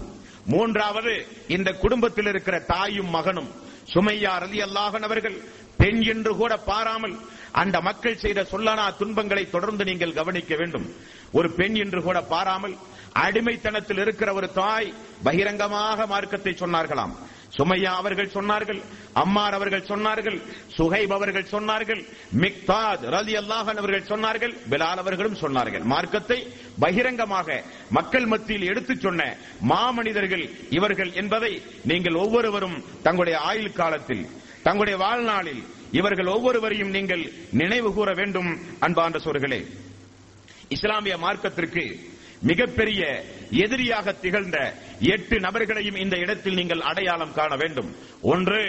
மூன்றாவது 0.47 1.12
இந்த 1.49 1.73
குடும்பத்தில் 1.75 2.26
இருக்கிற 2.26 2.59
தாயும் 2.67 3.11
மகனும் 3.11 3.50
சுமையா 3.95 4.38
ரதி 4.38 4.61
அல்லாஹன் 4.62 5.03
அவர்கள் 5.03 5.37
பெண் 5.76 6.03
என்று 6.05 6.35
கூட 6.35 6.57
பாராமல் 6.62 7.17
அந்த 7.53 7.81
மக்கள் 7.81 8.17
செய்த 8.17 8.43
சொல்லனா 8.43 8.97
துன்பங்களை 8.97 9.50
தொடர்ந்து 9.50 9.85
நீங்கள் 9.85 10.12
கவனிக்க 10.12 10.57
வேண்டும். 10.57 10.95
ஒரு 11.33 11.50
பெண் 11.50 11.75
என்று 11.75 12.03
கூட 12.03 12.23
பாராமல் 12.23 12.76
அடிமைத்தனத்தில் 13.12 13.99
இருக்கிற 13.99 14.33
ஒரு 14.33 14.53
தாய் 14.53 14.95
பகிரங்கமாக 15.23 16.07
மார்க்கத்தை 16.07 16.53
சொன்னார்களாம். 16.53 17.12
சுமையா 17.57 17.95
அவர்கள் 17.95 18.26
சொன்னார்கள் 18.26 18.83
அம்மார் 19.12 19.55
அவர்கள் 19.55 19.83
சொன்னார்கள் 19.83 20.43
சுகைப் 20.76 21.12
அவர்கள் 21.12 21.43
சொன்னார்கள் 21.43 22.07
மிக்தாத் 22.37 23.05
ரலி 23.05 23.37
அல்லாஹன் 23.37 23.76
அவர்கள் 23.76 24.03
சொன்னார்கள் 24.03 24.57
பிலால் 24.71 24.97
அவர்களும் 24.97 25.37
சொன்னார்கள். 25.37 25.83
மார்க்கத்தை 25.83 26.53
பகிரங்கமாக 26.79 27.62
மக்கள் 27.91 28.26
மத்தியில் 28.26 28.69
எடுத்துச் 28.69 29.00
சொன்ன 29.00 29.37
மாமனிதர்கள் 29.69 30.50
இவர்கள் 30.71 31.12
என்பதை 31.12 31.62
நீங்கள் 31.85 32.15
ஒவ்வொருவரும் 32.15 32.85
தங்களுடைய 33.03 33.38
ஆயுள் 33.38 33.73
காலத்தில் 33.73 34.29
தங்களுடைய 34.62 34.99
வாழ்நாளில் 34.99 35.67
இவர்கள் 35.97 36.26
ஒவ்வொருவரையும் 36.26 36.91
நீங்கள் 36.91 37.25
நினைவு 37.53 37.95
கூற 37.95 38.12
வேண்டும் 38.15 38.50
அன்பான்ற 38.81 39.19
சோர்களே. 39.19 39.61
இஸ்லாமிய 40.69 41.17
மார்க்கத்திற்கு 41.17 41.85
மிகப்பெரிய 42.41 43.25
எதிரியாக 43.50 44.12
திகழ்ந்த 44.12 44.59
எட்டு 45.00 45.37
நபர்களையும் 45.41 45.97
இந்த 45.97 46.17
இடத்தில் 46.17 46.55
நீங்கள் 46.55 46.81
அடையாளம் 46.81 47.33
காண 47.33 47.57
வேண்டும். 47.57 47.91
ஒன்று 48.23 48.61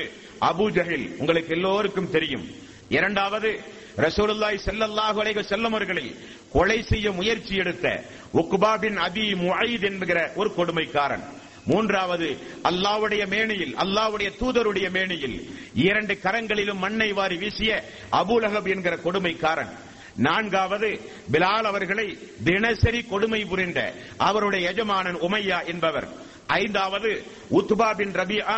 அபூ 0.42 0.66
ஜஹில். 0.78 1.08
உங்களுக்கு 1.18 1.54
எல்லோருக்கும் 1.56 2.12
தெரியும். 2.12 2.46
இரண்டாவது 2.90 3.50
ரசூலுல்லாய் 3.98 4.60
ஸல்லல்லாஹு 4.66 5.18
அலைஹி 5.24 5.38
வஸல்லம் 5.42 5.76
அவர்களை 5.78 6.16
கொலை 6.52 6.82
செய்ய 6.84 7.12
முயற்சி 7.12 7.56
எடுத்த 7.56 8.04
உக்பா 8.34 8.80
பின் 8.80 8.98
அபி 8.98 9.26
முஐத் 9.44 9.86
என்கிற 9.86 10.32
ஒரு 10.36 10.54
கொடுமைக்காரன். 10.58 11.24
மூன்றாவது 11.68 12.30
அல்லாவுடைய 12.64 13.28
மேனியில் 13.28 13.76
அல்லாவுடைய 13.76 14.30
தூதருடைய 14.40 14.90
மேனியில் 14.92 15.38
இரண்டு 15.74 16.14
கரங்களிலும் 16.24 16.82
மண்ணை 16.86 17.14
வாரி 17.14 17.36
வீசிய 17.36 17.84
அபுலகப் 18.12 18.70
என்கிற 18.70 18.96
கொடுமைக்காரன். 18.96 19.74
நான்காவது 20.16 20.90
பிலால் 21.32 21.68
அவர்களை 21.72 22.18
தினசரி 22.44 23.02
கொடுமை 23.04 23.46
புரிந்த 23.46 23.94
அவருடைய 24.18 24.70
எஜமானன் 24.70 25.20
உமையா 25.22 25.66
என்பவர். 25.66 26.08
ஐந்தாவது 26.48 27.24
உத்பா 27.52 27.96
பின் 27.96 28.12
ரபியா 28.12 28.58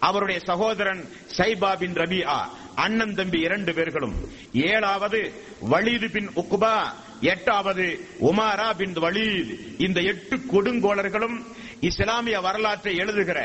அவருடைய 0.00 0.40
சகோதரன் 0.40 1.02
சைபா 1.36 1.76
பின் 1.76 1.92
ரபியா 1.92 2.36
அண்ணன் 2.74 3.14
தம்பி 3.14 3.40
இரண்டு 3.40 3.74
பேர்களும். 3.74 4.16
ஏழாவது 4.52 5.20
வலீது 5.70 6.10
பின் 6.10 6.28
உக்குபா 6.28 6.76
எட்டாவது 7.20 7.86
உமாரா 8.20 8.68
பின் 8.76 8.94
வலீத். 8.98 9.52
இந்த 9.78 10.00
எட்டு 10.00 10.36
கொடுங்கோளர்களும் 10.36 11.38
இஸ்லாமிய 11.80 12.40
வரலாற்றை 12.40 12.96
எழுதுகிற 12.96 13.40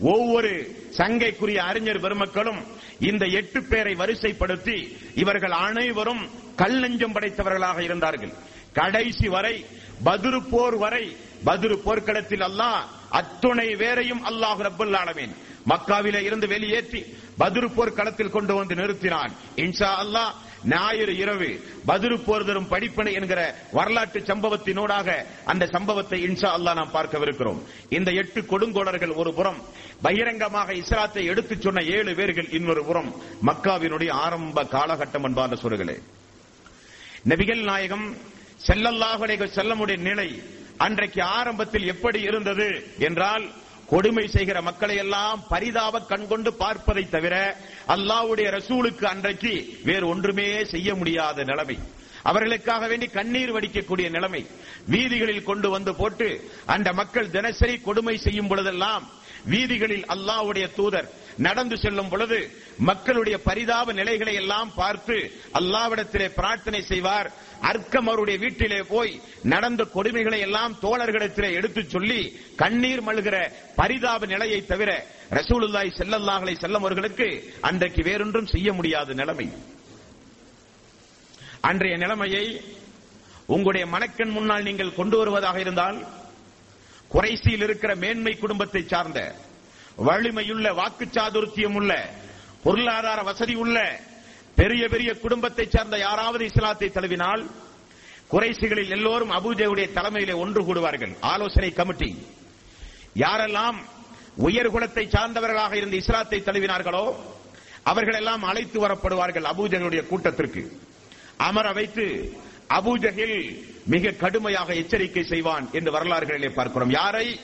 ஒவ்வொரு 0.00 0.50
சங்கைக்குரிய 0.98 1.56
அறிஞர் 1.56 2.00
பெருமக்களும் 2.00 2.60
இந்த 3.00 3.26
எட்டு 3.26 3.60
பேரை 3.62 3.94
வரிசைப்படுத்தி 3.94 4.76
இவர்கள் 5.14 5.50
அனைவரும் 5.50 6.22
கல் 6.56 6.78
நெஞ்சம் 6.80 7.14
படைத்தவர்களாக 7.14 7.78
இருந்தார்கள். 7.80 8.32
கடைசி 8.72 9.28
வரை 9.28 9.64
பதுரு 10.04 10.40
போர் 10.50 10.76
வரை 10.76 11.04
பதுரு 11.44 11.76
போர்க்களத்தில் 11.84 12.40
அல்லாஹ் 12.40 12.82
அத்துணை 13.10 13.68
வேரையும் 13.82 14.22
அல்லாஹ் 14.30 14.60
ரப்பல் 14.68 14.96
ஆலமீன் 15.00 15.34
மக்காவிலே 15.68 16.20
இருந்து 16.20 16.46
வெளியேற்றி 16.46 17.00
பதுரு 17.38 17.68
போர் 17.74 17.94
களத்தில் 17.94 18.34
கொண்டு 18.36 18.54
வந்து 18.54 18.74
நிறுத்தினான். 18.74 19.32
இன்ஷா 19.56 19.90
அல்லாஹ் 20.04 20.32
ஞாயிறு 20.64 21.16
இரவு 21.16 21.48
பதுரு 21.86 22.16
போர்தரும் 22.18 22.70
படிப்பனை 22.70 23.12
என்கிற 23.12 23.40
வரலாற்று 23.72 24.20
சம்பவத்தினூடாக 24.20 25.08
அந்த 25.44 25.66
சம்பவத்தை 25.66 26.18
இன்ஷா 26.26 26.50
அல்லாஹ் 26.56 26.74
நாம் 26.74 26.94
பார்க்கவிருக்கிறோம். 26.94 27.60
இந்த 27.88 28.10
எட்டு 28.12 28.40
கொடுங்கோடர்கள் 28.42 29.14
ஒரு 29.14 29.34
புறம் 29.34 29.60
பகிரங்கமாக 30.02 30.74
இஸ்லாத்தை 30.74 31.24
எடுத்துச் 31.24 31.62
சொன்ன 31.62 31.82
ஏழு 31.94 32.14
பேர்கள் 32.14 32.48
இன்னொரு 32.50 32.84
புறம் 32.84 33.10
மக்காவினுடைய 33.46 34.10
ஆரம்ப 34.18 34.64
காலகட்டம் 34.72 35.24
என்பார்ந்த 35.24 35.56
சொல்களே 35.56 35.96
நபிகள் 37.24 37.62
நாயகம் 37.62 38.06
செல்லல்லாஹுடைய 38.66 39.48
செல்லமுடைய 39.56 39.96
நிலை 40.00 40.28
அன்றைக்கு 40.78 41.22
ஆரம்பத்தில் 41.22 41.86
எப்படி 41.86 42.20
இருந்தது 42.20 42.66
என்றால் 42.98 43.44
கொடுமை 43.90 44.24
செய்கிற 44.28 44.58
மக்களை 44.62 44.96
எல்லாம் 44.96 45.44
பரிதாப 45.48 46.00
கண்கொண்டு 46.00 46.50
பார்ப்பதை 46.62 47.04
தவிர 47.08 47.34
அல்லாஹ்வுடைய 47.94 48.48
ரசூலுக்கு 48.56 49.04
அன்றைக்கு 49.06 49.52
வேறு 49.84 50.06
ஒன்றுமே 50.08 50.48
செய்ய 50.64 50.94
முடியாத 50.94 51.44
நிலைமை. 51.44 51.76
அவர்களுக்காக 52.22 52.86
வேண்டி 52.88 53.06
கண்ணீர் 53.06 53.54
வடிக்கக்கூடிய 53.56 54.06
நிலைமை. 54.10 54.42
வீதிகளில் 54.94 55.48
கொண்டு 55.50 55.68
வந்து 55.70 55.94
போட்டு 55.94 56.28
அந்த 56.74 56.88
மக்கள் 56.92 57.30
தினசரி 57.30 57.76
கொடுமை 57.80 58.16
செய்யும் 58.16 58.48
பொழுதெல்லாம் 58.48 59.04
வீதிகளில் 59.52 60.06
அல்லாஹ்வுடைய 60.14 60.66
தூதர் 60.78 61.08
நடந்து 61.46 61.76
செல்லும் 61.78 62.08
பொழுது 62.08 62.38
மக்களுடைய 62.88 63.36
பரிதாப 63.48 63.92
நிலைகளை 63.92 64.34
எல்லாம் 64.34 64.70
பார்த்து 64.74 65.16
அல்லாவிடத்திலே 65.58 66.26
பிரார்த்தனை 66.38 66.80
செய்வார். 66.82 67.28
அர்க்கம் 67.70 68.08
அவருடைய 68.08 68.36
வீட்டிலே 68.44 68.80
போய் 68.92 69.12
நடந்த 69.52 69.82
கொடுமைகளை 69.94 70.38
எல்லாம் 70.46 70.74
தோழர்களிடத்திலே 70.82 71.50
எடுத்து 71.58 71.82
சொல்லி 71.94 72.20
கண்ணீர் 72.56 73.02
மல்கிற 73.08 73.36
பரிதாப 73.76 74.26
நிலையை 74.26 74.60
தவிர 74.66 74.90
ரசூலுல்லாய் 75.38 75.96
செல்லல்லாஹலை 75.98 76.54
செல்லும் 76.58 76.84
அவர்களுக்கு 76.84 77.28
அன்றைக்கு 77.60 78.02
வேறொன்றும் 78.02 78.52
செய்ய 78.54 78.68
முடியாத 78.72 79.14
நிலைமை. 79.14 79.48
அன்றைய 81.60 81.96
நிலைமையை 81.96 82.44
உங்களுடைய 83.54 83.84
மணக்கண் 83.86 84.32
முன்னால் 84.36 84.66
நீங்கள் 84.68 84.96
கொண்டு 85.00 85.16
வருவதாக 85.18 85.58
இருந்தால் 85.60 85.98
குறைசியில் 87.10 87.64
இருக்கிற 87.66 87.92
மேன்மை 87.96 88.32
குடும்பத்தை 88.36 88.82
சார்ந்த 88.86 89.20
வலிமையுள்ள 90.06 90.66
வாக்கு 90.74 91.06
சாதுர்த்தியம் 91.06 91.74
உள்ள 91.74 91.92
பொருளாதார 92.62 93.22
வசதி 93.22 93.54
உள்ள 93.54 93.78
பெரிய 94.54 94.88
பெரிய 94.88 95.10
குடும்பத்தை 95.14 95.64
சார்ந்த 95.68 95.98
யாராவது 95.98 96.44
இஸ்லாத்தை 96.44 96.88
தழுவினால் 96.88 97.42
குறைசிகளில் 98.30 98.90
எல்லோரும் 98.90 99.30
அபுஜேவுடைய 99.30 99.86
தலைமையிலே 99.92 100.34
ஒன்று 100.34 100.62
கூடுவார்கள். 100.62 101.12
ஆலோசனை 101.20 101.72
கமிட்டி. 101.72 102.10
யாரெல்லாம் 103.16 103.78
உயர் 104.36 104.70
குலத்தை 104.70 105.04
சார்ந்தவர்களாக 105.08 105.72
இருந்து 105.74 105.96
இஸ்லாத்தை 105.96 106.40
தழுவினார்களோ 106.40 107.04
அவர்கள் 107.82 108.14
எல்லாம் 108.14 108.42
அழைத்து 108.42 108.78
வரப்படுவார்கள் 108.86 109.48
அபூஜகளுடைய 109.52 110.06
கூட்டத்திற்கு. 110.06 110.62
அமர 111.36 111.72
வைத்து 111.72 112.06
அபூஜகில் 112.68 113.38
மிக 113.86 114.10
கடுமையாக 114.10 114.74
எச்சரிக்கை 114.74 115.24
செய்வான் 115.24 115.68
என்று 115.72 115.90
வரலாறுகளிலே 115.92 116.50
பார்க்கிறோம். 116.54 116.90
யாரை? 116.90 117.40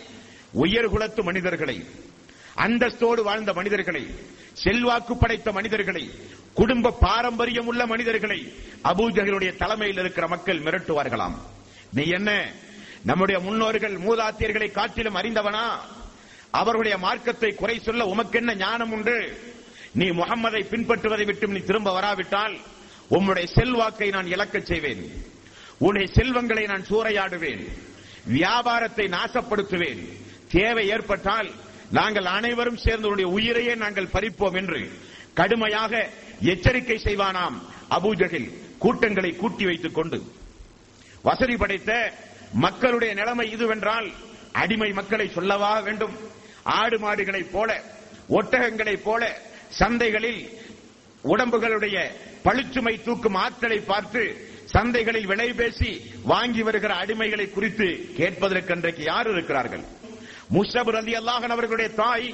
உயர்குலத்து 0.63 1.23
மனிதர்களை. 1.23 1.77
அந்தஸ்தோடு 2.55 3.23
வாழ்ந்த 3.23 3.53
மனிதர்களை 3.53 4.07
செல்வாக்கு 4.53 5.17
படைத்த 5.17 5.53
மனிதர்களை 5.53 6.11
குடும்ப 6.55 6.91
பாரம்பரியம் 6.91 7.67
உள்ள 7.67 7.87
மனிதர்களை 7.87 8.53
அபூஜகளுடைய 8.85 9.57
தலைமையில் 9.57 9.99
இருக்கிற 9.99 10.29
மக்கள் 10.29 10.63
மிரட்டுவார்களாம். 10.63 11.35
நீ 11.93 12.05
என்ன? 12.07 12.53
நம்முடைய 13.03 13.41
முன்னோர்கள் 13.41 13.93
மூதாத்தியர்களை 13.93 14.71
காட்டிலும் 14.71 15.17
அறிந்தவனா? 15.17 15.69
அவர்களுடைய 16.51 16.99
மார்க்கத்தை 16.99 17.55
குறை 17.55 17.79
சொல்ல 17.79 18.05
உமக்கென்ன 18.05 18.55
ஞானம் 18.55 18.93
உண்டு? 18.93 19.43
நீ 19.93 20.07
முகம்மதை 20.07 20.65
பின்பற்றுவதை 20.65 21.25
விட்டு 21.25 21.47
நீ 21.47 21.59
திரும்ப 21.59 21.93
வராவிட்டால் 21.93 22.57
உம்முடைய 23.11 23.45
செல்வாக்கை 23.45 24.09
நான் 24.09 24.27
இழக்கச் 24.27 24.67
செய்வேன். 24.67 25.11
உன்னுடைய 25.79 26.13
செல்வங்களை 26.13 26.65
நான் 26.65 26.85
சூறையாடுவேன். 26.91 27.69
வியாபாரத்தை 28.27 29.07
நாசப்படுத்துவேன். 29.07 30.13
தேவை 30.49 30.89
ஏற்பட்டால் 30.89 31.51
நாங்கள் 31.91 32.25
அனைவரும் 32.25 32.77
சேர்ந்து 32.77 33.07
உன்னுடைய 33.07 33.31
உயிரையே 33.31 33.75
நாங்கள் 33.75 34.13
பறிப்போம் 34.13 34.57
என்று 34.57 34.91
கடுமையாக 35.35 36.09
எச்சரிக்கை 36.41 37.01
செய்வானாம் 37.05 37.57
அபூஜகில் 37.91 38.49
கூட்டங்களை 38.79 39.37
கூட்டி 39.37 39.65
வைத்துக் 39.65 39.95
கொண்டு. 39.95 40.19
வசதி 41.23 41.57
படைத்த 41.57 42.13
மக்களுடைய 42.53 43.15
நிலைமை 43.15 43.57
இதுவென்றால் 43.57 44.13
அடிமை 44.53 44.93
மக்களை 44.93 45.29
சொல்லவா 45.29 45.79
வேண்டும். 45.79 46.15
ஆடு 46.63 46.99
மாடுகளைப் 46.99 47.53
போல 47.53 47.83
ஒட்டகங்களைப் 48.29 49.05
போல 49.05 49.23
சந்தைகளில் 49.79 50.43
உடம்புகளுடைய 51.25 51.97
பழுச்சுமை 52.45 53.03
தூக்கும் 53.03 53.35
ஆற்றலை 53.35 53.81
பார்த்து 53.81 54.23
சந்தைகளில் 54.73 55.27
விலை 55.27 55.53
பேசி 55.53 55.91
வாங்கி 56.25 56.63
வருகிற 56.63 56.95
அடிமைகளை 56.95 57.51
குறித்து 57.51 58.09
கேட்பதற்கு 58.17 58.73
அன்றைக்கு 58.73 59.03
யார் 59.03 59.31
இருக்கிறார்கள்? 59.31 59.85
முஷபர் 60.55 60.97
ரலி 60.97 61.15
அல்லாஹன் 61.21 61.55
அவர்களுடைய 61.55 61.91
தாய் 62.03 62.27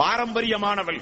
பாரம்பரியமானவள். 0.00 1.00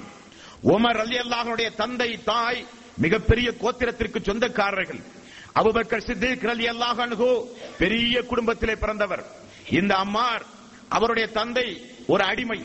உமர் 0.73 0.99
அலி 1.03 1.17
அல்லாஹனுடைய 1.23 1.69
தந்தை 1.81 2.09
தாய் 2.23 2.61
மிகப்பெரிய 3.03 3.47
கோத்திரத்திற்கு 3.61 4.19
சொந்தக்காரர்கள். 4.27 5.01
அபுபக்கர் 5.59 6.05
சித்திக் 6.07 6.45
ரலி 6.49 6.65
அல்லாஹன்ஹு 6.73 7.27
பெரிய 7.81 8.15
குடும்பத்திலே 8.31 8.75
பிறந்தவர். 8.75 9.23
இந்த 9.79 9.93
அம்மார் 9.95 10.43
அவருடைய 10.89 11.27
தந்தை 11.27 11.67
ஒரு 12.07 12.23
அடிமை 12.23 12.59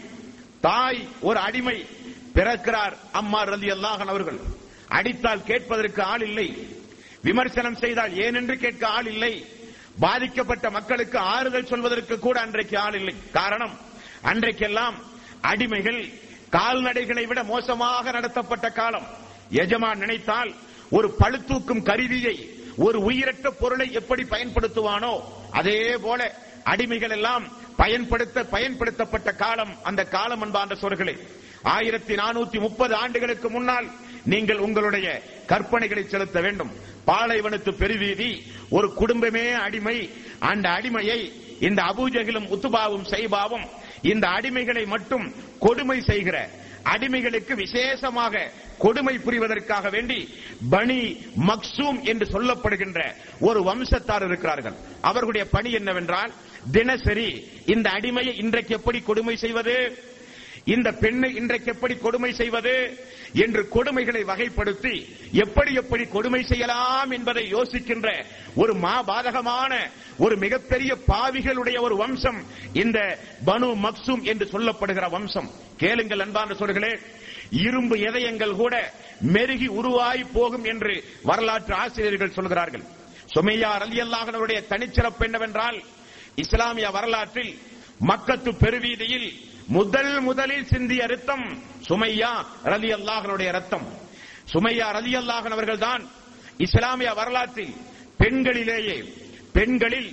தாய் 0.60 1.00
ஒரு 1.20 1.38
அடிமை 1.38 1.76
பிறக்கிறார் 2.36 2.94
அம்மார் 3.20 3.50
ரலி 3.54 3.68
அல்லாஹன் 3.76 4.12
அவர்கள். 4.14 4.40
அடித்தால் 4.98 5.46
கேட்பதற்கு 5.50 6.02
ஆள் 6.02 6.24
இல்லை. 6.28 6.48
விமர்சனம் 7.22 7.80
செய்தால் 7.82 8.12
ஏனென்று 8.24 8.54
கேட்க 8.54 8.82
ஆள் 8.88 9.06
இல்லை. 9.06 9.34
பாதிக்கப்பட்ட 10.00 10.66
மக்களுக்கு 10.70 11.18
ஆறுதல் 11.34 11.70
சொல்வதற்கு 11.72 12.14
கூட 12.18 12.36
அன்றைக்கு 12.40 12.76
ஆள் 12.78 12.96
இல்லை. 13.00 13.14
காரணம் 13.32 13.74
அன்றைக்கெல்லாம் 14.24 14.94
அடிமைகள் 15.42 16.12
கால்நடைகளை 16.52 17.26
விட 17.26 17.42
மோசமாக 17.44 18.10
நடத்தப்பட்ட 18.10 18.70
காலம். 18.70 19.06
எஜமான் 19.50 19.98
நினைத்தால் 19.98 20.54
ஒரு 20.90 21.14
பழுத்தூக்கும் 21.18 21.82
கருவியை 21.82 22.50
ஒரு 22.76 23.00
உயிரற்ற 23.00 23.50
பொருளை 23.50 23.92
எப்படி 23.92 24.22
பயன்படுத்துவானோ 24.22 25.20
அதே 25.50 25.96
போல 25.96 26.34
அடிமைகள் 26.64 27.10
எல்லாம் 27.10 27.44
பயன்படுத்த 27.76 28.44
பயன்படுத்தப்பட்ட 28.44 29.32
காலம் 29.32 29.76
அந்த 29.82 30.04
காலம் 30.04 30.42
அன்பான்ற 30.44 30.74
சொற்களே 30.80 31.18
ஆயிரத்தி 31.62 32.14
நானூத்தி 32.14 32.60
முப்பது 32.60 32.94
ஆண்டுகளுக்கு 32.94 33.50
முன்னால் 33.50 33.90
நீங்கள் 34.24 34.58
உங்களுடைய 34.58 35.22
கற்பனைகளை 35.46 36.06
செலுத்த 36.06 36.40
வேண்டும். 36.40 36.70
பாலைவனத்து 37.06 37.70
பெருவீதி 37.72 38.42
ஒரு 38.70 38.94
குடும்பமே 38.94 39.50
அடிமை. 39.50 40.10
அந்த 40.38 40.68
அடிமையை 40.68 41.32
இந்த 41.60 41.82
அபூஜகிலும் 41.82 42.50
உத்துபாவும் 42.54 43.08
சைபாவும் 43.10 43.66
இந்த 44.02 44.28
அடிமைகளை 44.28 44.86
மட்டும் 44.86 45.32
கொடுமை 45.58 46.00
செய்கிற 46.00 46.48
அடிமைகளுக்கு 46.84 47.54
விசேஷமாக 47.54 48.50
கொடுமை 48.78 49.18
புரிவதற்காக 49.18 49.90
வேண்டி 49.90 50.28
பனி 50.70 51.24
மக்சூம் 51.46 52.00
என்று 52.02 52.26
சொல்லப்படுகின்ற 52.32 53.00
ஒரு 53.40 53.62
வம்சத்தார் 53.62 54.24
இருக்கிறார்கள். 54.24 54.74
அவர்களுடைய 55.00 55.46
பணி 55.46 55.70
என்னவென்றால் 55.72 56.32
தினசரி 56.72 57.46
இந்த 57.66 57.90
அடிமையை 57.90 58.34
இன்றைக்கு 58.38 58.74
எப்படி 58.74 59.00
கொடுமை 59.00 59.36
செய்வது? 59.36 59.98
இந்த 60.74 60.88
பெண்ணை 61.02 61.28
இன்றைக்கு 61.40 61.68
எப்படி 61.74 61.94
கொடுமை 62.04 62.30
செய்வது 62.40 62.74
என்று 63.44 63.62
கொடுமைகளை 63.74 64.22
வகைப்படுத்தி 64.30 64.94
எப்படி 65.44 65.72
எப்படி 65.82 66.04
கொடுமை 66.14 66.40
செய்யலாம் 66.50 67.10
என்பதை 67.16 67.44
யோசிக்கின்ற 67.56 68.08
ஒரு 68.62 68.72
மாபாதகமான 68.84 69.72
ஒரு 70.24 70.34
மிகப்பெரிய 70.44 70.92
பாவிகளுடைய 71.10 71.78
ஒரு 71.86 71.96
வம்சம் 72.02 72.40
இந்த 72.82 72.98
பனு 73.48 73.68
மக்சும் 73.86 74.22
என்று 74.32 74.46
சொல்லப்படுகிற 74.54 75.08
வம்சம். 75.16 75.48
கேளுங்கள் 75.82 76.24
அன்பான 76.24 76.54
சொல்களே 76.60 76.92
இரும்பு 77.66 77.96
இதயங்கள் 78.08 78.54
கூட 78.62 78.74
மெருகி 79.36 79.68
உருவாய் 79.80 80.24
போகும் 80.36 80.64
என்று 80.72 80.94
வரலாற்று 81.30 81.74
ஆசிரியர்கள் 81.82 82.36
சொல்கிறார்கள். 82.38 82.84
சுமையா 83.34 83.70
அலி 83.84 83.98
அல்லாஹனுடைய 84.06 84.58
தனிச்சிறப்பு 84.72 85.24
என்னவென்றால் 85.28 85.78
இஸ்லாமிய 86.44 86.88
வரலாற்றில் 86.96 87.52
மக்கத்து 88.10 88.50
பெருவீதியில் 88.64 89.28
முதல் 89.68 90.20
முதலில் 90.20 90.68
சிந்திய 90.72 91.02
ரத்தம் 91.06 91.46
சுமையா 91.88 92.32
ரலி 92.72 92.90
அல்லாஹனுடைய 92.98 93.48
ரத்தம் 93.58 93.86
சுமையா 94.52 94.86
ரலி 94.96 95.12
அல்லாஹன் 95.20 95.54
அவர்கள் 95.56 95.84
தான் 95.86 96.02
இஸ்லாமிய 96.58 97.10
வரலாற்றில் 97.18 97.74
பெண்களிலேயே 98.20 98.96
பெண்களில் 99.52 100.10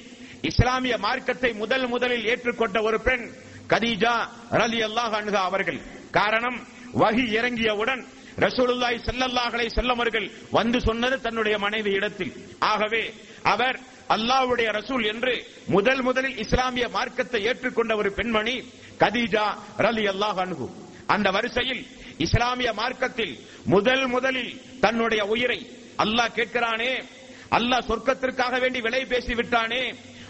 இஸ்லாமிய 0.50 0.96
மார்க்கத்தை 1.06 1.52
முதல் 1.54 1.88
முதலில் 1.88 2.28
ஏற்றுக்கொண்ட 2.32 2.78
ஒரு 2.82 2.98
பெண் 3.08 3.26
கதீஜா 3.68 4.16
ரலி 4.62 4.80
அல்லாஹ் 4.88 5.14
அணுகா 5.20 5.42
அவர்கள். 5.50 5.80
காரணம் 6.12 6.60
வகி 7.02 7.26
இறங்கியவுடன் 7.38 8.02
ரசூலுல்லாய் 8.46 9.04
செல்லல்லாஹலை 9.08 9.68
செல்லமர்கள் 9.78 10.28
வந்து 10.52 10.80
சொன்னது 10.82 11.16
தன்னுடைய 11.22 11.56
மனைவி 11.58 11.92
இடத்தில். 11.92 12.34
ஆகவே 12.72 13.04
அவர் 13.54 13.78
அல்லாவுடைய 14.10 14.70
ரசூல் 14.72 15.06
என்று 15.06 15.34
முதல் 15.68 16.02
முதலில் 16.02 16.38
இஸ்லாமிய 16.38 16.86
மார்க்கத்தை 16.90 17.40
ஏற்றுக்கொண்ட 17.50 17.94
ஒரு 17.96 18.10
பெண்மணி 18.12 18.56
கதீஜா 19.00 19.46
ரலி 19.80 20.06
அல்லாஹ் 20.08 20.40
அன்ஹு. 20.44 20.68
அந்த 21.08 21.28
வரிசையில் 21.32 21.82
இஸ்லாமிய 22.20 22.70
மார்க்கத்தில் 22.74 23.34
முதல் 23.66 24.06
முதலில் 24.08 24.54
தன்னுடைய 24.80 25.22
உயிரை 25.34 25.60
அல்லாஹ் 26.00 26.36
கேட்கிறானே 26.36 26.92
அல்லாஹ் 27.52 27.88
சொர்க்கத்திற்காக 27.88 28.54
வேண்டி 28.60 28.80
விலை 28.82 29.02
பேசி 29.06 29.34
விட்டானே 29.36 29.84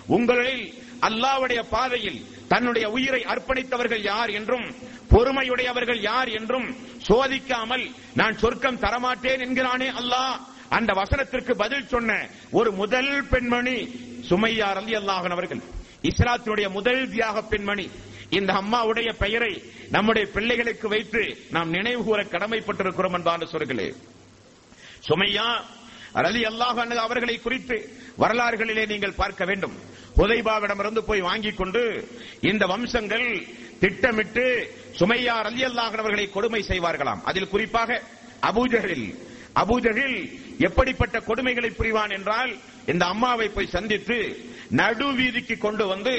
உங்களில் 0.09 0.63
அல்லாஹ்வுடைய 1.01 1.61
பாதையில் 1.69 2.19
தன்னுடைய 2.47 2.85
உயிரை 2.89 3.21
அர்ப்பணித்தவர்கள் 3.25 4.03
யார் 4.05 4.31
என்றும் 4.31 4.67
பொறுமையுடையவர்கள் 5.11 6.01
யார் 6.03 6.29
என்றும் 6.31 6.67
சோதிக்காமல் 7.07 7.85
நான் 8.15 8.35
சொர்க்கம் 8.38 8.79
தரமாட்டேன் 8.79 9.43
என்கிறானே 9.45 9.89
அல்லாஹ். 10.01 10.35
அந்த 10.69 10.93
வசனத்திற்கு 10.93 11.51
பதில் 11.51 11.88
சொன்ன 11.88 12.30
ஒரு 12.51 12.71
முதல் 12.71 13.28
பெண்மணி 13.28 13.78
சுமையா 14.30 14.69
ரலி 14.78 14.93
அல்லாஹன் 15.01 15.36
அவர்கள். 15.36 15.62
இஸ்லாத்தினுடைய 16.01 16.69
முதல் 16.69 17.10
தியாக 17.10 17.41
பெண்மணி. 17.41 17.89
இந்த 18.30 18.54
அம்மாவுடைய 18.54 19.13
பெயரை 19.13 19.63
நம்முடைய 19.89 20.28
பிள்ளைகளுக்கு 20.32 20.88
வைத்து 20.88 21.38
நாம் 21.51 21.69
நினைவு 21.69 22.04
கூற 22.04 22.23
கடமைப்பட்டிருக்கிறோம் 22.23 23.13
என்பான 23.13 23.45
சொல்களே 23.45 23.93
சுமையா 25.10 25.49
ரலி 26.13 26.41
அல்லாஹ் 26.51 26.97
அவர்களை 26.97 27.36
குறித்து 27.41 27.78
வரலாறுகளிலே 28.19 28.86
நீங்கள் 28.88 29.19
பார்க்க 29.21 29.45
வேண்டும். 29.45 29.75
ஹுதைபாவிடமிருந்து 30.17 31.01
போய் 31.04 31.21
வாங்கிக் 31.21 31.58
கொண்டு 31.58 32.10
இந்த 32.41 32.65
வம்சங்கள் 32.65 33.47
திட்டமிட்டு 33.80 34.45
சுமையா 34.99 35.36
ரலி 35.47 35.63
அல்லாஹ் 35.69 35.97
அவர்களை 36.01 36.30
கொடுமை 36.30 36.65
செய்வார்களாம். 36.67 37.23
அதில் 37.23 37.49
குறிப்பாக 37.49 38.01
அபூஜரில் 38.41 39.08
அபூஜகில் 39.61 40.17
எப்படிப்பட்ட 40.67 41.17
கொடுமைகளை 41.27 41.69
புரிவான் 41.77 42.13
என்றால் 42.17 42.51
இந்த 42.91 43.03
அம்மாவை 43.05 43.47
போய் 43.49 43.73
சந்தித்து 43.75 44.17
நடு 44.79 45.07
வீதிக்கு 45.19 45.55
கொண்டு 45.57 45.85
வந்து 45.87 46.13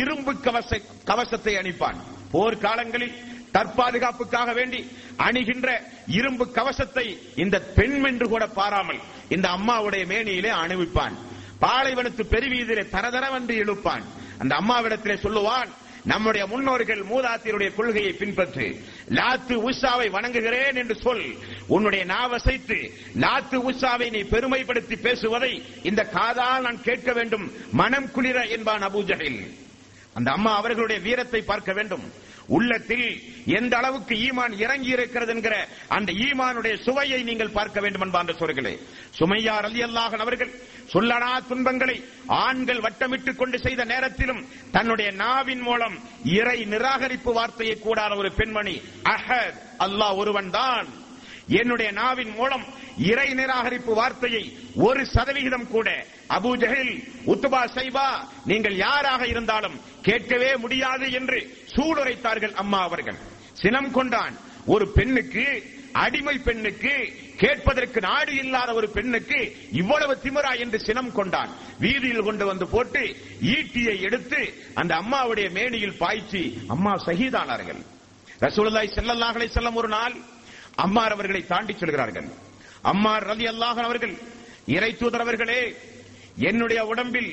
இரும்பு 0.00 0.32
கவச 0.46 0.80
கவசத்தை 1.10 1.54
அணிப்பான். 1.56 1.98
போர்க்காலங்களில் 2.32 3.16
தற்பாதுகாப்புக்காக 3.56 4.50
வேண்டி 4.58 4.80
அணிகின்ற 5.26 5.68
இரும்பு 6.18 6.44
கவசத்தை 6.58 7.06
இந்த 7.44 7.56
பெண் 7.76 8.04
என்று 8.04 8.26
கூட 8.28 8.44
பாராமல் 8.58 9.00
இந்த 9.28 9.46
அம்மாவுடைய 9.48 10.04
மேனியிலே 10.12 10.52
அணிவிப்பான். 10.62 11.16
பாலைவனத்து 11.64 12.22
பெருவீதியிலே 12.34 12.84
தரதரவென்று 12.94 13.54
இழுப்பான் 13.62 14.04
அந்த 14.38 14.52
அம்மாவிடத்திலே 14.60 15.16
சொல்லுவான் 15.24 15.70
நம்முடைய 16.04 16.46
முன்னோர்கள் 16.46 17.02
மூதாத்தியருடைய 17.04 17.74
கொள்கையை 17.74 18.12
பின்பற்று 18.12 18.66
லாத்து 19.08 19.54
உஷாவை 19.70 20.10
வணங்குகிறேன் 20.10 20.74
என்று 20.74 20.94
சொல் 20.94 21.36
உன்னுடைய 21.66 22.04
நாவசைத்து 22.04 22.90
லாத்து 23.20 23.58
உஷாவை 23.70 24.10
நீ 24.10 24.20
பெருமைப்படுத்தி 24.20 24.96
பேசுவதை 25.02 25.62
இந்த 25.82 26.04
காதால் 26.04 26.62
நான் 26.62 26.82
கேட்க 26.82 27.12
வேண்டும் 27.12 27.52
மனம் 27.72 28.10
குளிர 28.10 28.46
என்பான் 28.46 28.82
அபூஜகில் 28.82 29.56
அந்த 30.14 30.30
அம்மா 30.30 30.56
அவர்களுடைய 30.56 31.00
வீரத்தை 31.02 31.42
பார்க்க 31.42 31.72
வேண்டும். 31.72 32.26
உள்ளத்தில் 32.48 33.06
எந்த 33.56 33.72
அளவுக்கு 33.76 34.14
ஈமான் 34.26 34.54
இறங்கி 34.58 34.90
இருக்கிறது 34.90 35.32
என்கிற 35.34 35.54
அந்த 35.88 36.10
ஈமானுடைய 36.26 36.74
சுவையை 36.84 37.20
நீங்கள் 37.22 37.56
பார்க்க 37.58 37.78
வேண்டும் 37.80 38.04
என்பான்ற 38.06 38.34
சொல்களே 38.38 38.72
சுமையார் 39.18 39.68
அலி 39.68 39.82
அல்லாஹன் 39.82 40.24
அவர்கள் 40.26 40.52
சொல்லனா 40.92 41.32
துன்பங்களை 41.48 41.96
ஆண்கள் 42.38 42.84
வட்டமிட்டுக் 42.84 43.40
கொண்டு 43.40 43.58
செய்த 43.58 43.84
நேரத்திலும் 43.84 44.42
தன்னுடைய 44.70 45.08
நாவின் 45.16 45.62
மூலம் 45.62 45.96
இறை 46.36 46.58
நிராகரிப்பு 46.66 47.32
வார்த்தையை 47.32 47.76
கூடாத 47.78 48.14
ஒரு 48.16 48.32
பெண்மணி 48.32 48.76
அஹத் 49.12 49.58
அல்லாஹ் 49.80 50.16
ஒருவன் 50.16 50.50
தான் 50.52 50.88
என்னுடைய 51.60 51.90
நாவின் 52.00 52.32
மூலம் 52.38 52.64
இறை 53.10 53.28
நிராகரிப்பு 53.38 53.92
வார்த்தையை 53.98 54.44
ஒரு 54.86 55.02
சதவிகிதம் 55.14 55.68
கூட. 55.74 55.88
அபு 56.36 56.50
ஜஹில் 56.62 56.94
உத்துபா 57.32 57.62
சைபா 57.76 58.08
நீங்கள் 58.50 58.76
யாராக 58.84 59.22
இருந்தாலும் 59.32 59.76
கேட்கவே 60.08 60.50
முடியாது 60.64 61.06
என்று 61.20 61.38
சூளுரைத்தார்கள் 61.74 62.54
அம்மா 62.62 62.80
அவர்கள். 62.88 63.18
சினம் 63.62 63.90
கொண்டான். 63.96 64.36
ஒரு 64.74 64.86
பெண்ணுக்கு 64.96 65.44
அடிமை 66.04 66.34
பெண்ணுக்கு 66.46 66.94
கேட்பதற்கு 67.42 68.00
நாடு 68.06 68.32
இல்லாத 68.42 68.70
ஒரு 68.78 68.88
பெண்ணுக்கு 68.96 69.38
இவ்வளவு 69.80 70.14
திமிரா 70.24 70.52
என்று 70.64 70.78
சினம் 70.86 71.12
கொண்டான். 71.18 71.52
வீதியில் 71.84 72.26
கொண்டு 72.28 72.44
வந்து 72.50 72.66
போட்டு 72.74 73.02
ஈட்டியை 73.54 73.94
எடுத்து 74.08 74.40
அந்த 74.80 74.92
அம்மாவுடைய 75.02 75.48
மேனியில் 75.58 76.00
பாய்ச்சி 76.02 76.42
அம்மா 76.74 76.92
சகிதானார்கள். 77.06 77.80
ரசூலுல்லாஹி 78.46 78.90
ஸல்லல்லாஹு 78.96 79.54
செல்லம் 79.58 79.80
ஒரு 79.82 79.88
நாள் 79.88 80.16
அம்மார் 80.84 81.14
அவர்களை 81.16 81.42
தாண்டி 81.52 81.74
சொல்கிறார்கள். 81.74 82.28
அம்மார் 82.92 83.26
ரலி 83.30 83.46
அல்லாஹன் 83.52 83.88
அவர்கள் 83.88 84.14
இறை 84.76 84.90
தூதர் 85.00 85.24
அவர்களே 85.26 85.60
என்னுடைய 86.48 86.80
உடம்பில் 86.92 87.30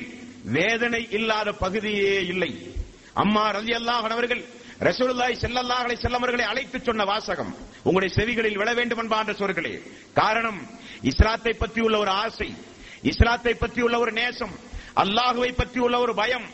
வேதனை 0.56 1.02
இல்லாத 1.18 1.48
பகுதியே 1.64 2.14
இல்லை. 2.32 2.52
அம்மா 3.22 3.44
ரலி 3.58 3.72
அல்லாஹன் 3.80 4.14
அவர்கள் 4.16 4.42
ரசூலுல்லாஹி 4.88 5.34
செல்லல்லாஹலை 5.42 5.94
செல்லவர்களை 6.04 6.44
அழைத்துச் 6.52 6.74
அழைத்து 6.74 6.88
சொன்ன 6.88 7.04
வாசகம் 7.10 7.52
உங்களுடைய 7.86 8.10
செவிகளில் 8.16 8.58
விழ 8.60 8.70
வேண்டும் 8.78 9.00
என்பான்ற 9.02 9.32
சொற்களே 9.40 9.72
காரணம் 10.20 10.60
இஸ்லாத்தை 11.10 11.52
பற்றி 11.62 11.80
உள்ள 11.86 11.96
ஒரு 12.04 12.12
ஆசை 12.24 12.48
இஸ்லாத்தை 13.10 13.54
பற்றி 13.62 13.80
உள்ள 13.86 13.96
ஒரு 14.04 14.12
நேசம் 14.20 14.54
அல்லாஹுவை 15.02 15.50
பற்றி 15.60 15.80
உள்ள 15.86 15.96
ஒரு 16.04 16.12
பயம் 16.20 16.46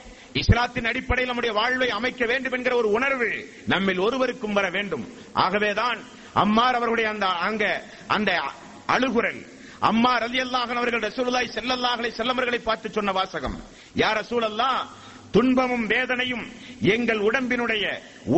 இஸ்லாத்தின் 0.43 0.89
அடிப்படையில் 0.91 1.31
நம்முடைய 1.31 1.53
வாழ்வை 1.61 1.89
அமைக்க 1.99 2.23
வேண்டும் 2.31 2.55
என்கிற 2.57 2.75
ஒரு 2.81 2.89
உணர்வு 2.99 3.31
நம்மில் 3.73 4.05
ஒருவருக்கும் 4.07 4.57
வர 4.59 4.67
வேண்டும். 4.77 5.05
ஆகவேதான் 5.45 6.01
அம்மார் 6.35 6.77
அவர்களுடைய 6.79 7.09
அந்த 7.11 7.27
அங்க 7.27 7.65
அந்த 8.09 8.31
அழுகுரல். 8.95 9.41
அம்மா 9.91 10.13
ரலி 10.19 10.41
அல்லாஹன் 10.47 10.81
அவர்கள் 10.81 11.07
ரசூலாய் 11.09 11.55
செல்லல்லாஹலை 11.57 12.11
செல்லவர்களை 12.19 12.61
பார்த்து 12.63 12.89
சொன்ன 12.91 13.13
வாசகம். 13.13 13.57
யார் 13.95 14.19
ரசூலல்லாஹ் 14.23 14.81
துன்பமும் 15.33 15.87
வேதனையும் 15.87 16.45
எங்கள் 16.95 17.21
உடம்பினுடைய 17.29 17.85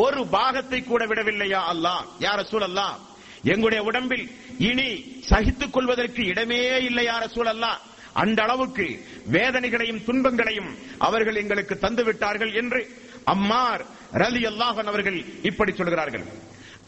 ஒரு 0.03 0.27
பாகத்தை 0.27 0.81
கூட 0.83 1.03
விடவில்லையா 1.07 1.61
அல்லாஹ். 1.73 2.05
யார் 2.19 2.41
ரசூலல்லாஹ் 2.45 2.95
எங்களுடைய 3.53 3.83
உடம்பில் 3.83 4.27
இனி 4.59 5.21
சகித்துக் 5.31 5.73
கொள்வதற்கு 5.73 6.23
இடமே 6.25 6.63
இல்லை 6.89 7.05
யார் 7.05 7.25
ரசூலல்லாஹ். 7.29 7.79
அந்த 8.23 8.43
அளவுக்கு 8.43 8.87
வேதனைகளையும் 9.37 10.05
துன்பங்களையும் 10.05 10.71
அவர்கள் 10.99 11.41
எங்களுக்கு 11.43 11.79
தந்து 11.79 12.05
விட்டார்கள் 12.05 12.53
என்று 12.55 12.81
அம்மார் 13.25 13.83
ரலி 14.23 14.43
அல்லாஹன் 14.53 14.91
அவர்கள் 14.93 15.19
இப்படி 15.43 15.73
சொல்கிறார்கள். 15.73 16.27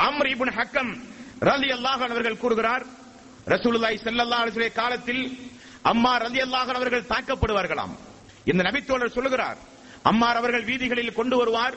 அம்ரி 0.06 0.30
இப்னு 0.34 0.52
ஹக்கம் 0.60 0.92
ரலி 1.50 1.68
அல்லாஹன் 1.76 2.12
அவர்கள் 2.14 2.42
கூறுகிறார் 2.42 2.84
ரசூலுல்லாஹி 3.54 3.96
ஸல்லல்லாஹு 4.04 4.42
அலைஹி 4.44 4.72
காலத்தில் 4.82 5.22
அம்மா 5.92 6.12
ரலி 6.24 6.40
அல்லாஹன் 6.46 6.78
அவர்கள் 6.80 7.08
தாக்கப்படுவார்களாம். 7.12 7.94
இந்த 8.50 8.60
நபித்தோழர் 8.68 9.16
சொல்லுகிறார் 9.16 9.58
அம்மார் 10.10 10.38
அவர்கள் 10.40 10.68
வீதிகளில் 10.70 11.18
கொண்டு 11.18 11.36
வருவார் 11.40 11.76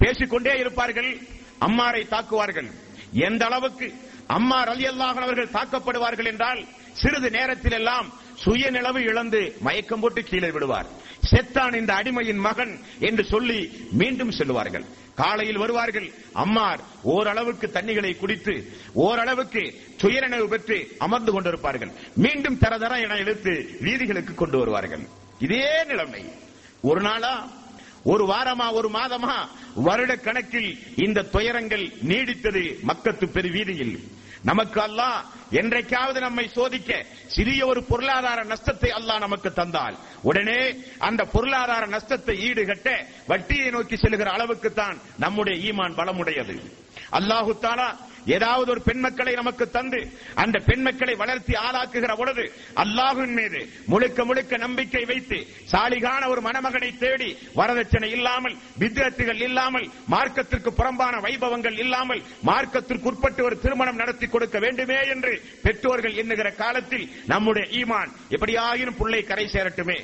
பேசிக்கொண்டே 0.00 0.54
இருப்பார்கள் 0.62 1.10
அம்மாரை 1.66 2.02
தாக்குவார்கள். 2.14 2.68
எந்த 3.28 3.42
அளவுக்கு 3.48 3.86
அம்மா 4.38 4.58
ரலி 4.70 4.84
அல்லாஹன் 4.92 5.26
அவர்கள் 5.26 5.54
தாக்கப்படுவார்கள் 5.56 6.30
என்றால் 6.32 6.60
சிறிது 7.00 7.28
நேரத்தில் 7.38 7.76
எல்லாம் 7.80 8.06
சுயநிலவு 8.44 9.00
இழந்து 9.10 9.40
மயக்கம் 9.66 10.02
போட்டு 10.02 10.20
கீழே 10.30 10.50
விடுவார். 10.54 10.88
செத்தான் 11.30 11.74
இந்த 11.80 11.90
அடிமையின் 12.00 12.44
மகன் 12.46 12.72
என்று 13.08 13.24
சொல்லி 13.32 13.58
மீண்டும் 14.00 14.32
செல்வார்கள் 14.38 14.86
காலையில் 15.16 15.58
வருவார்கள். 15.58 16.12
அம்மார் 16.32 16.80
ஓரளவுக்கு 17.02 17.70
தண்ணிகளை 17.72 18.16
குடித்து 18.16 18.72
ஓரளவுக்கு 18.92 19.74
சுயநினைவு 19.96 20.48
பெற்று 20.48 20.88
அமர்ந்து 20.98 21.40
கொண்டிருப்பார்கள். 21.40 21.92
மீண்டும் 22.14 22.58
தரதர 22.58 23.00
என 23.00 23.16
இழுத்து 23.16 23.78
வீதிகளுக்கு 23.80 24.34
கொண்டு 24.34 24.58
வருவார்கள். 24.58 25.06
இதே 25.38 25.84
நிலைமை. 25.84 26.24
ஒரு 26.80 27.00
நாளா 27.00 27.50
ஒரு 28.02 28.26
வாரமா 28.26 28.72
ஒரு 28.72 28.88
மாதமா 28.88 29.48
வருட 29.74 30.16
கணக்கில் 30.16 30.78
இந்த 30.96 31.22
துயரங்கள் 31.22 31.86
நீடித்தது 31.86 32.78
மக்கத்து 32.88 33.26
பெரு 33.26 33.50
வீதியில். 33.50 34.00
நமக்கு 34.44 34.78
அல்லாஹ் 34.80 35.20
என்றைக்காவது 35.60 36.18
நம்மை 36.20 36.44
சோதிக்க 36.56 36.90
சிறிய 37.34 37.60
ஒரு 37.66 37.80
பொருளாதார 37.90 38.38
நஷ்டத்தை 38.52 38.90
அல்லாஹ் 38.98 39.24
நமக்கு 39.26 39.50
தந்தால். 39.52 39.96
உடனே 40.22 40.60
அந்த 41.08 41.22
பொருளாதார 41.34 41.82
நஷ்டத்தை 41.86 42.34
ஈடுகட்ட 42.48 42.88
வட்டியை 43.30 43.68
நோக்கி 43.70 43.96
செல்கிற 43.96 44.28
அளவுக்கு 44.36 44.70
தான் 44.72 44.96
நம்முடைய 45.24 45.56
ஈமான் 45.68 45.96
பலமுடையது. 46.00 46.56
அல்லாஹு 47.18 47.52
தாலா 47.64 47.88
ஏதாவது 48.26 48.70
ஒரு 48.70 48.80
பெண் 48.80 49.00
மக்களை 49.00 49.34
நமக்கு 49.34 49.64
தந்து 49.70 50.00
அந்த 50.34 50.58
பெண் 50.58 50.82
மக்களை 50.82 51.14
வளர்த்தி 51.14 51.54
ஆளாக்குகிற 51.66 52.12
பொழுது 52.16 52.44
அல்லாஹின் 52.76 53.34
மீது 53.34 53.60
முழுக்க 53.86 54.24
முழுக்க 54.24 54.56
நம்பிக்கை 54.56 55.04
வைத்து 55.04 55.38
சாலிகான 55.72 56.22
ஒரு 56.28 56.40
மணமகனை 56.40 56.90
தேடி 56.96 57.30
வரதட்சணை 57.56 58.10
இல்லாமல் 58.10 58.56
வித்தியார்த்திகள் 58.78 59.42
இல்லாமல் 59.48 59.86
மார்க்கத்திற்கு 60.08 60.72
புறம்பான 60.72 61.20
வைபவங்கள் 61.20 61.78
இல்லாமல் 61.78 62.22
மார்க்கத்திற்கு 62.42 63.10
உட்பட்டு 63.12 63.44
ஒரு 63.44 63.58
திருமணம் 63.60 63.96
நடத்தி 63.96 64.28
கொடுக்க 64.28 64.58
வேண்டுமே 64.58 65.00
என்று 65.06 65.32
பெற்றோர்கள் 65.62 66.14
எண்ணுகிற 66.14 66.50
காலத்தில் 66.50 67.08
நம்முடைய 67.26 67.66
ஈமான் 67.80 68.12
எப்படியாயினும் 68.30 68.98
புள்ளை 68.98 69.22
கரை 69.24 69.46
சேரட்டுமே. 69.46 69.98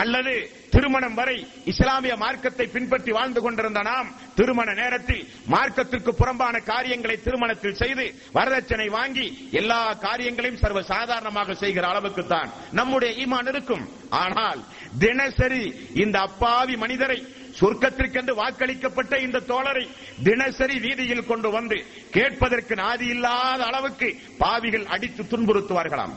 அல்லது 0.00 0.34
திருமணம் 0.74 1.16
வரை 1.18 1.36
இஸ்லாமிய 1.72 2.14
மார்க்கத்தை 2.22 2.66
பின்பற்றி 2.74 3.10
வாழ்ந்து 3.16 3.40
கொண்டிருந்த 3.42 3.80
நாம் 3.88 4.08
திருமண 4.38 4.68
நேரத்தில் 4.80 5.22
மார்க்கத்திற்கு 5.54 6.12
புறம்பான 6.20 6.60
காரியங்களை 6.70 7.16
திருமணத்தில் 7.26 7.78
செய்து 7.82 8.06
வரதட்சணை 8.38 8.88
வாங்கி 8.96 9.26
எல்லா 9.60 9.78
காரியங்களையும் 10.06 10.62
சர்வ 10.64 10.82
சாதாரணமாக 10.92 11.56
செய்கிற 11.62 11.86
அளவுக்கு 11.92 12.24
தான் 12.34 12.50
நம்முடைய 12.80 13.12
ஈமான் 13.24 13.50
இருக்கும். 13.52 13.86
ஆனால் 14.24 14.60
தினசரி 15.04 15.64
இந்த 16.04 16.18
அப்பாவி 16.28 16.76
மனிதரை 16.84 17.18
சொர்க்கத்திற்கென்று 17.60 18.32
வாக்களிக்கப்பட்ட 18.42 19.14
இந்த 19.26 19.44
தோழரை 19.50 19.86
தினசரி 20.28 20.76
வீதியில் 20.86 21.28
கொண்டு 21.30 21.48
வந்து 21.56 21.78
கேட்பதற்கு 22.16 22.74
நாதி 22.84 23.08
இல்லாத 23.14 23.60
அளவுக்கு 23.70 24.08
பாவிகள் 24.42 24.86
அடித்து 24.94 25.24
துன்புறுத்துவார்களாம். 25.32 26.14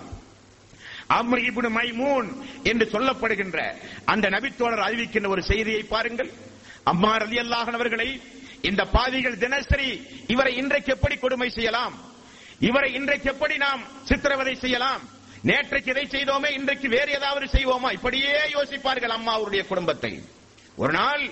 அம்ரு 1.10 1.40
இப்னு 1.50 1.70
மைமூன் 1.70 2.44
என்று 2.64 2.90
சொல்லப்படுகின்ற 2.92 3.74
அந்த 4.06 4.30
நபித்தோழர் 4.30 4.86
அறிவிக்கின்ற 4.88 5.28
ஒரு 5.28 5.44
செய்தியை 5.44 5.84
பாருங்கள். 5.84 6.32
அம்மா 6.84 7.18
ரலி 7.18 7.38
அவர்களை 7.38 8.22
இந்த 8.62 8.86
பாவிகள் 8.86 9.38
தினசரி 9.38 10.02
இவரை 10.28 10.56
இன்றைக்கு 10.56 10.94
எப்படி 10.94 11.16
கொடுமை 11.18 11.50
செய்யலாம்? 11.50 11.96
இவரை 12.60 12.94
இன்றைக்கு 12.94 13.30
எப்படி 13.30 13.58
நாம் 13.58 13.84
சித்திரவதை 14.04 14.56
செய்யலாம்? 14.56 15.02
நேற்றைக்கு 15.44 15.88
இதை 15.88 16.08
செய்தோமே 16.12 16.52
இன்றைக்கு 16.52 16.90
வேறு 16.90 17.12
ஏதாவது 17.12 17.46
செய்வோமா? 17.46 17.92
இப்படியே 17.92 18.32
யோசிப்பார்கள் 18.32 19.16
அம்மா 19.18 19.34
அவருடைய 19.34 19.66
குடும்பத்தை. 19.66 20.24
ஒரு 20.76 20.94
நாள் 20.94 21.30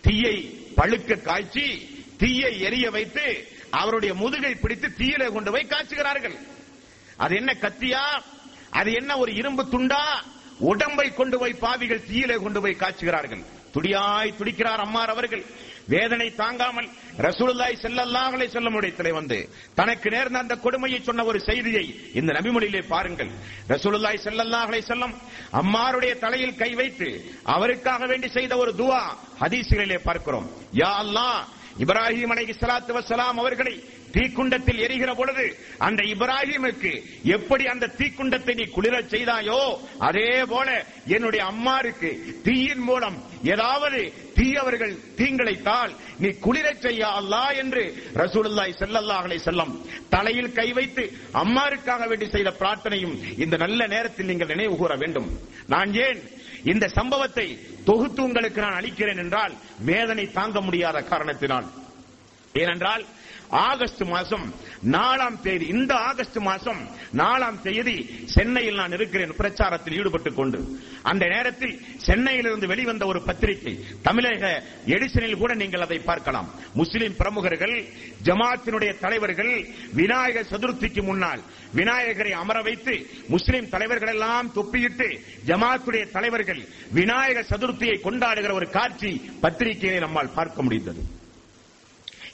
தீயை 0.00 0.64
பழுக்க 0.76 1.22
காய்ச்சி 1.22 1.88
தீயை 2.16 2.60
எரிய 2.60 2.90
வைத்து 2.90 3.48
அவருடைய 3.70 4.14
முதுகை 4.14 4.54
பிடித்து 4.54 4.88
தீயில 4.98 5.32
கொண்டு 5.32 5.50
போய் 5.50 5.70
காய்ச்சுகிறார்கள். 5.70 6.34
அது 7.16 7.36
என்ன 7.36 7.52
கத்தியா? 7.54 8.22
அது 8.78 8.90
என்ன 9.00 9.16
ஒரு 9.22 9.32
இரும்பு 9.40 9.62
துண்டா? 9.74 10.04
உடம்பை 10.70 11.08
கொண்டு 11.18 11.36
போய் 11.40 11.60
பாவிகள் 11.64 12.06
தீயிலே 12.08 12.36
கொண்டு 12.44 12.60
போய் 12.62 12.80
காய்ச்சுகிறார்கள். 12.82 13.42
துடியாய் 13.74 14.36
துடிக்கிறார் 14.38 14.82
அம்மார் 14.86 15.12
அவர்கள். 15.14 15.44
வேதனை 15.92 16.26
தாங்காமல் 16.40 16.88
ரசூலுல்லாய் 17.26 17.76
ஸல்லல்லாஹு 17.84 18.34
அலைஹி 18.36 18.70
முடியத்திலே 18.74 19.12
வந்து 19.18 19.38
தனக்கு 19.78 20.08
நேர்ந்த 20.14 20.38
அந்த 20.42 20.54
கொடுமையை 20.64 21.00
சொன்ன 21.08 21.24
ஒரு 21.30 21.38
செய்தியை 21.48 21.84
இந்த 22.18 22.30
நபிமொழியிலே 22.36 22.82
பாருங்கள். 22.92 23.30
ரசூலுல்லாய் 23.72 24.22
ஸல்லல்லாஹு 24.26 24.82
செல்லும் 24.90 25.14
அம்மாருடைய 25.60 26.12
தலையில் 26.24 26.60
கை 26.62 26.70
வைத்து 26.80 27.08
அவருக்காக 27.54 28.06
வேண்டி 28.12 28.30
செய்த 28.36 28.52
ஒரு 28.64 28.72
துவா 28.82 29.02
ஹதீசுகளிலே 29.42 29.98
பார்க்கிறோம். 30.08 30.46
யா 30.82 30.92
அல்லாஹ் 31.04 31.40
இப்ராஹிம் 31.84 32.32
அலை 32.34 32.44
சலாத்து 32.60 32.92
வசலாம் 32.98 33.40
அவர்களை 33.42 33.74
தீக்குண்டத்தில் 34.16 34.80
எரிகிற 34.84 35.10
பொழுது 35.18 35.44
அந்த 35.86 36.00
இப்ராஹிமுக்கு 36.14 36.90
எப்படி 37.36 37.64
அந்த 37.64 37.86
தீக்குண்டத்தை 38.00 38.54
நீ 38.58 38.64
குளிரச் 38.74 39.12
செய்தாயோ 39.14 39.60
அதே 40.08 40.32
போல 40.50 40.68
என்னுடைய 41.16 41.42
அம்மாருக்கு 41.52 42.10
தீயின் 42.48 42.84
மூலம் 42.88 43.16
ஏதாவது 43.54 44.00
தீயவர்கள் 44.38 44.92
தீங்கிழைத்தால் 45.18 45.92
நீ 46.18 46.28
குளிரச் 46.46 46.84
செய்ய 46.86 47.02
அல்லா 47.20 47.42
என்று 47.62 47.82
ரசூலுல்லாய் 48.22 48.78
செல்லல்லாஹலை 48.82 49.38
செல்லம் 49.48 49.72
தலையில் 50.14 50.52
கை 50.52 50.68
வைத்து 50.78 51.04
அம்மாருக்காக 51.42 52.06
வேண்டி 52.12 52.28
செய்த 52.36 52.52
பிரார்த்தனையும் 52.60 53.16
இந்த 53.44 53.56
நல்ல 53.56 53.86
நேரத்தில் 53.86 54.30
நீங்கள் 54.30 54.52
நினைவு 54.54 54.76
கூற 54.76 54.94
வேண்டும். 54.96 55.28
நான் 55.66 55.92
ஏன் 56.06 56.22
இந்த 56.64 56.88
சம்பவத்தை 56.88 57.58
தொகுத்து 57.84 58.22
உங்களுக்கு 58.22 58.60
நான் 58.60 58.74
அளிக்கிறேன் 58.74 59.16
என்றால் 59.16 59.54
வேதனை 59.78 60.30
தாங்க 60.30 60.60
முடியாத 60.60 61.02
காரணத்தினால். 61.02 61.66
ஏனென்றால் 62.52 63.04
ஆகஸ்ட் 63.52 64.02
மாசம் 64.02 64.54
நாலாம் 64.90 65.40
தேதி 65.40 65.66
இந்த 65.66 65.94
ஆகஸ்ட் 65.94 66.36
மாசம் 66.36 66.88
நாலாம் 67.16 67.62
தேதி 67.62 68.10
சென்னையில் 68.24 68.74
நான் 68.74 68.92
இருக்கிறேன். 68.92 69.30
பிரச்சாரத்தில் 69.30 69.96
ஈடுபட்டுக் 69.98 70.36
கொண்டு. 70.36 70.78
அந்த 71.02 71.26
நேரத்தில் 71.26 71.80
சென்னையிலிருந்து 71.96 72.66
வெளிவந்த 72.66 73.06
ஒரு 73.06 73.22
பத்திரிகை 73.22 73.84
தமிழக 74.02 74.62
எடிசனில் 74.86 75.36
கூட 75.36 75.54
நீங்கள் 75.54 75.80
அதை 75.80 75.98
பார்க்கலாம். 75.98 76.50
முஸ்லிம் 76.74 77.16
பிரமுகர்கள் 77.16 77.84
ஜமாத்தினுடைய 78.24 78.98
தலைவர்கள் 79.00 79.66
விநாயகர் 79.92 80.50
சதுர்த்திக்கு 80.50 81.02
முன்னால் 81.02 81.42
விநாயகரை 81.74 82.32
அமர 82.32 82.62
வைத்து 82.62 83.06
முஸ்லிம் 83.28 83.68
தலைவர்கள் 83.68 84.08
எல்லாம் 84.08 84.52
தொப்பியிட்டு 84.54 85.18
ஜமாத்துடைய 85.46 86.10
தலைவர்கள் 86.10 86.68
விநாயகர் 86.92 87.50
சதுர்த்தியை 87.50 87.98
கொண்டாடுகிற 88.04 88.52
ஒரு 88.52 88.70
காட்சி 88.70 89.30
பத்திரிகையை 89.40 89.98
நம்மால் 89.98 90.34
பார்க்க 90.34 90.62
முடிந்தது. 90.62 91.20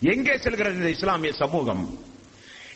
எங்கே 0.00 0.38
செல்கிறது 0.38 0.76
இந்த 0.76 0.88
இஸ்லாமிய 0.88 1.32
சமூகம்? 1.32 2.06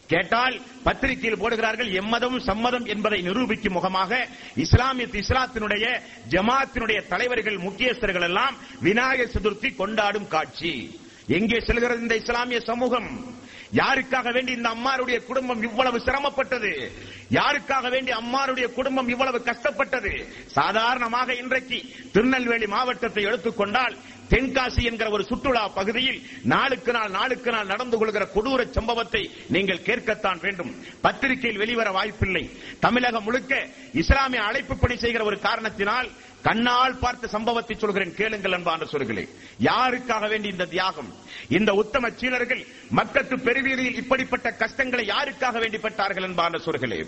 கேட்டால் 0.07 0.61
பத்திரிகையில் 0.85 1.41
போடுகிறார்கள் 1.41 1.93
எம்மதம் 1.93 2.41
சம்மதம் 2.41 2.85
என்பதை 2.85 3.23
நிரூபிக்கும் 3.23 3.73
முகமாக 3.73 4.29
இஸ்லாமிய 4.57 5.07
இஸ்லாத்தினுடைய 5.13 6.01
ஜமாத்தினுடைய 6.31 7.07
தலைவர்கள் 7.07 7.59
முக்கியஸ்தர்கள் 7.59 8.23
எல்லாம் 8.23 8.57
விநாயகர் 8.81 9.33
சதுர்த்தி 9.35 9.75
கொண்டாடும் 9.75 10.29
காட்சி. 10.29 10.99
எங்கே 11.27 11.61
செல்கிறது 11.61 12.01
இந்த 12.01 12.17
இஸ்லாமிய 12.17 12.61
சமூகம்? 12.61 13.41
யாருக்காக 13.73 14.33
வேண்டி 14.33 14.53
இந்த 14.53 14.69
அம்மாருடைய 14.69 15.25
குடும்பம் 15.25 15.63
இவ்வளவு 15.63 15.99
சிரமப்பட்டது? 15.99 16.93
யாருக்காக 17.31 17.91
வேண்டி 17.91 18.13
அம்மாருடைய 18.13 18.73
குடும்பம் 18.73 19.09
இவ்வளவு 19.09 19.43
கஷ்டப்பட்டது? 19.43 20.29
சாதாரணமாக 20.47 21.35
இன்றைக்கு 21.35 21.95
திருநெல்வேலி 22.13 22.67
மாவட்டத்தை 22.67 23.25
எடுத்துக்கொண்டால் 23.25 23.97
தென்காசி 24.33 24.83
என்கிற 24.91 25.09
ஒரு 25.17 25.25
சுற்றுலா 25.31 25.63
பகுதியில் 25.79 26.21
நாளுக்கு 26.53 26.93
நாள் 26.97 27.15
நாளுக்கு 27.19 27.51
நாள் 27.55 27.71
நடந்து 27.73 27.97
கொள்கிற 27.99 28.25
கொடூர 28.35 28.61
சம்பவத்தை 28.79 29.23
நீங்கள் 29.55 29.87
கேட்கத்தான் 29.89 30.43
வேண்டும். 30.45 30.73
பத்திரிகையில் 31.07 31.61
வெளிவர 31.63 31.89
வாய்ப்பில்லை. 31.99 32.45
தமிழகம் 32.85 33.27
முழுக்க 33.29 33.55
இஸ்லாமிய 34.03 34.43
அழைப்பு 34.49 34.77
பணி 34.77 34.97
செய்கிற 35.05 35.25
ஒரு 35.31 35.39
காரணத்தினால் 35.49 36.11
கண்ணால் 36.47 36.95
பார்த்த 37.03 37.29
சம்பவத்தை 37.35 37.75
சொல்கிறேன் 37.77 38.15
கேளுங்கள் 38.21 38.55
அன்பான 38.57 38.87
சொல்களே 38.93 39.25
யாருக்காக 39.69 40.25
வேண்டி 40.33 40.49
இந்த 40.55 40.67
தியாகம்? 40.73 41.11
இந்த 41.59 41.71
உத்தம 41.83 42.11
சீனர்கள் 42.21 42.63
மக்கத்து 42.99 43.37
பெருவீதியில் 43.47 44.01
இப்படிப்பட்ட 44.03 44.51
கஷ்டங்களை 44.63 45.05
யாருக்காக 45.13 45.59
வேண்டி 45.65 45.81
பெற்றார்கள் 45.85 46.27
என்பான 46.29 46.61
சொல்களே 46.67 46.99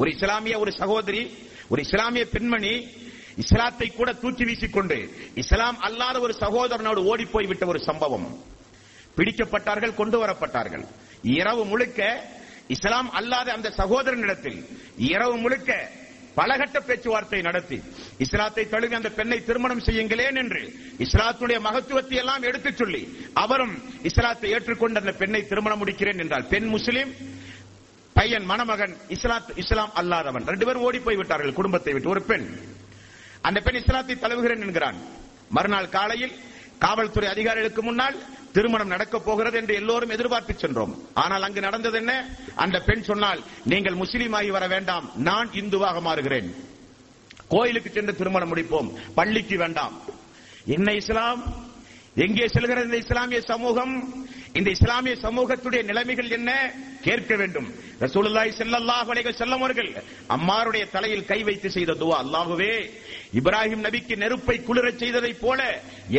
ஒரு 0.00 0.10
இஸ்லாமிய 0.16 0.56
ஒரு 0.64 0.72
சகோதரி 0.80 1.22
ஒரு 1.72 1.80
இஸ்லாமிய 1.86 2.24
பெண்மணி 2.34 2.74
இஸ்லாத்தை 3.42 3.88
கூட 3.98 4.10
தூக்கி 4.22 4.44
வீசிக்கொண்டு 4.48 4.98
இஸ்லாம் 5.42 5.78
அல்லாத 5.88 6.16
ஒரு 6.26 6.34
சகோதரனோடு 6.44 7.00
ஓடி 7.12 7.24
போய்விட்ட 7.34 7.64
ஒரு 7.72 7.80
சம்பவம். 7.88 8.26
பிடிக்கப்பட்டார்கள் 9.16 9.98
கொண்டு 10.00 10.16
வரப்பட்டார்கள் 10.22 10.84
இரவு 11.38 11.62
முழுக்க 11.70 12.00
இஸ்லாம் 12.74 13.08
அல்லாத 13.18 13.48
அந்த 13.56 13.68
சகோதரனிடத்தில் 13.80 14.60
இரவு 15.12 15.36
முழுக்க 15.44 15.70
பலகட்ட 16.36 16.78
பேச்சுவார்த்தை 16.88 17.38
நடத்தி 17.46 17.78
இஸ்லாத்தை 18.24 18.64
தழுவி 18.72 18.94
அந்த 18.98 19.10
பெண்ணை 19.18 19.38
திருமணம் 19.48 19.84
செய்யுங்களேன் 19.86 20.38
என்று 20.42 20.62
இஸ்லாத்துடைய 21.04 21.58
மகத்துவத்தை 21.66 22.16
எல்லாம் 22.22 22.42
எடுத்துச் 22.42 22.80
சொல்லி 22.80 23.02
அவரும் 23.42 23.74
இஸ்லாத்தை 24.02 24.50
ஏற்றுக்கொண்டு 24.56 25.00
அந்த 25.02 25.14
பெண்ணை 25.22 25.40
திருமணம் 25.46 25.80
முடிக்கிறேன் 25.82 26.22
என்றால் 26.24 26.46
பெண் 26.52 26.68
முஸ்லிம் 26.76 27.12
பையன் 28.16 28.46
மணமகன் 28.52 28.94
இஸ்லாத் 29.16 29.50
இஸ்லாம் 29.62 29.92
அல்லாதவன். 30.00 30.46
ரெண்டு 30.52 30.66
பேரும் 30.66 30.82
ஓடி 30.82 30.98
போய் 30.98 31.18
விட்டார்கள் 31.20 31.58
குடும்பத்தை 31.58 31.92
விட்டு. 31.92 32.12
ஒரு 32.14 32.22
பெண். 32.30 32.46
அந்த 33.42 33.60
பெண் 33.60 33.74
இஸ்லாத்தை 33.74 34.16
தழுவுகிறேன் 34.16 34.60
என்கிறான். 34.60 34.96
மறுநாள் 35.48 35.88
காலையில் 35.88 36.32
காவல்துறை 36.78 37.28
அதிகாரிகளுக்கு 37.28 37.82
முன்னால் 37.82 38.22
திருமணம் 38.52 38.88
நடக்க 38.88 39.18
போகிறது 39.18 39.58
என்று 39.58 39.74
எல்லோரும் 39.74 40.08
எதிர்பார்த்து 40.08 40.54
சென்றோம். 40.54 40.98
ஆனால் 41.14 41.42
அங்கு 41.42 41.60
நடந்தது 41.60 41.96
என்ன? 41.96 42.28
அந்த 42.54 42.80
பெண் 42.80 43.02
சொன்னால் 43.02 43.40
நீங்கள் 43.64 43.94
முஸ்லீமாகி 43.94 44.48
வர 44.48 44.66
வேண்டாம். 44.66 45.10
நான் 45.14 45.48
இந்துவாக 45.48 46.00
மாறுகிறேன். 46.00 46.48
கோயிலுக்கு 47.48 47.90
சென்று 47.90 48.16
திருமணம் 48.16 48.56
முடிப்போம். 48.56 48.92
பள்ளிக்கு 49.14 49.58
வேண்டாம். 49.58 50.00
என்ன 50.64 50.92
இஸ்லாம்? 50.92 51.68
எங்கே 52.14 52.48
செல்கிறது 52.48 52.84
இந்த 52.84 52.96
இஸ்லாமிய 52.96 53.40
சமூகம்? 53.40 54.26
இந்த 54.54 54.68
இஸ்லாமிய 54.70 55.14
சமூகத்துடைய 55.24 55.80
நிலைமைகள் 55.82 56.30
என்ன? 56.30 56.50
கேட்க 57.02 57.32
வேண்டும். 57.36 57.68
ரசூலுல்லாஹி 58.00 58.50
ஸல்லல்லாஹு 58.58 59.08
அலைஹி 59.12 59.26
வஸல்லம் 59.28 59.62
அவர்கள் 59.62 59.90
அம்மாருடைய 60.36 60.84
தலையில் 60.90 61.28
கை 61.30 61.38
வைத்து 61.42 61.68
செய்த 61.70 61.92
துவா 61.92 62.16
அல்லாஹ்வே 62.24 62.72
இப்ராஹிம் 63.38 63.84
நபிக்கு 63.86 64.14
நெருப்பை 64.16 64.56
குளிரச் 64.68 65.00
செய்ததைப் 65.02 65.40
போல 65.40 65.60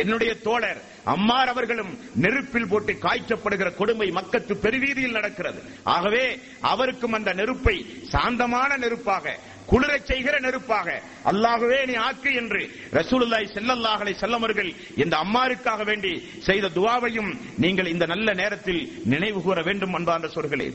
என்னுடைய 0.02 0.32
தோழர் 0.46 0.80
அம்மார் 1.04 1.48
அவர்களும் 1.48 1.92
நெருப்பில் 2.24 2.68
போட்டு 2.68 2.92
காய்ச்சப்படுகிற 3.04 3.68
கொடுமை 3.74 4.08
மக்கத்து 4.10 4.54
பெருவீதியில் 4.64 5.16
நடக்கிறது. 5.18 5.60
ஆகவே 5.94 6.24
அவருக்கும் 6.72 7.12
அந்த 7.12 7.30
நெருப்பை 7.32 7.76
சாந்தமான 8.10 8.70
நெருப்பாக 8.76 9.24
குளிரச் 9.70 10.06
செய்கிற 10.06 10.38
நெருப்பாக. 10.40 10.88
அல்லாகவே 11.24 11.86
நீ 11.86 11.94
ஆக்கு 11.94 12.34
என்று 12.34 12.62
ரசூலுல்லாய் 12.92 13.52
செல்லல்லாஹலை 13.56 14.14
செல்லமர்கள் 14.22 14.70
இந்த 14.96 15.16
அம்மாருக்காக 15.16 15.84
வேண்டி 15.84 16.12
செய்த 16.38 16.68
துவாவையும் 16.68 17.30
நீங்கள் 17.56 17.86
இந்த 17.86 18.06
நல்ல 18.06 18.32
நேரத்தில் 18.32 18.82
நினைவு 19.04 19.42
கூற 19.42 19.62
வேண்டும் 19.62 19.94
அன்பார்ந்த 19.94 20.28
சொர்களே 20.34 20.68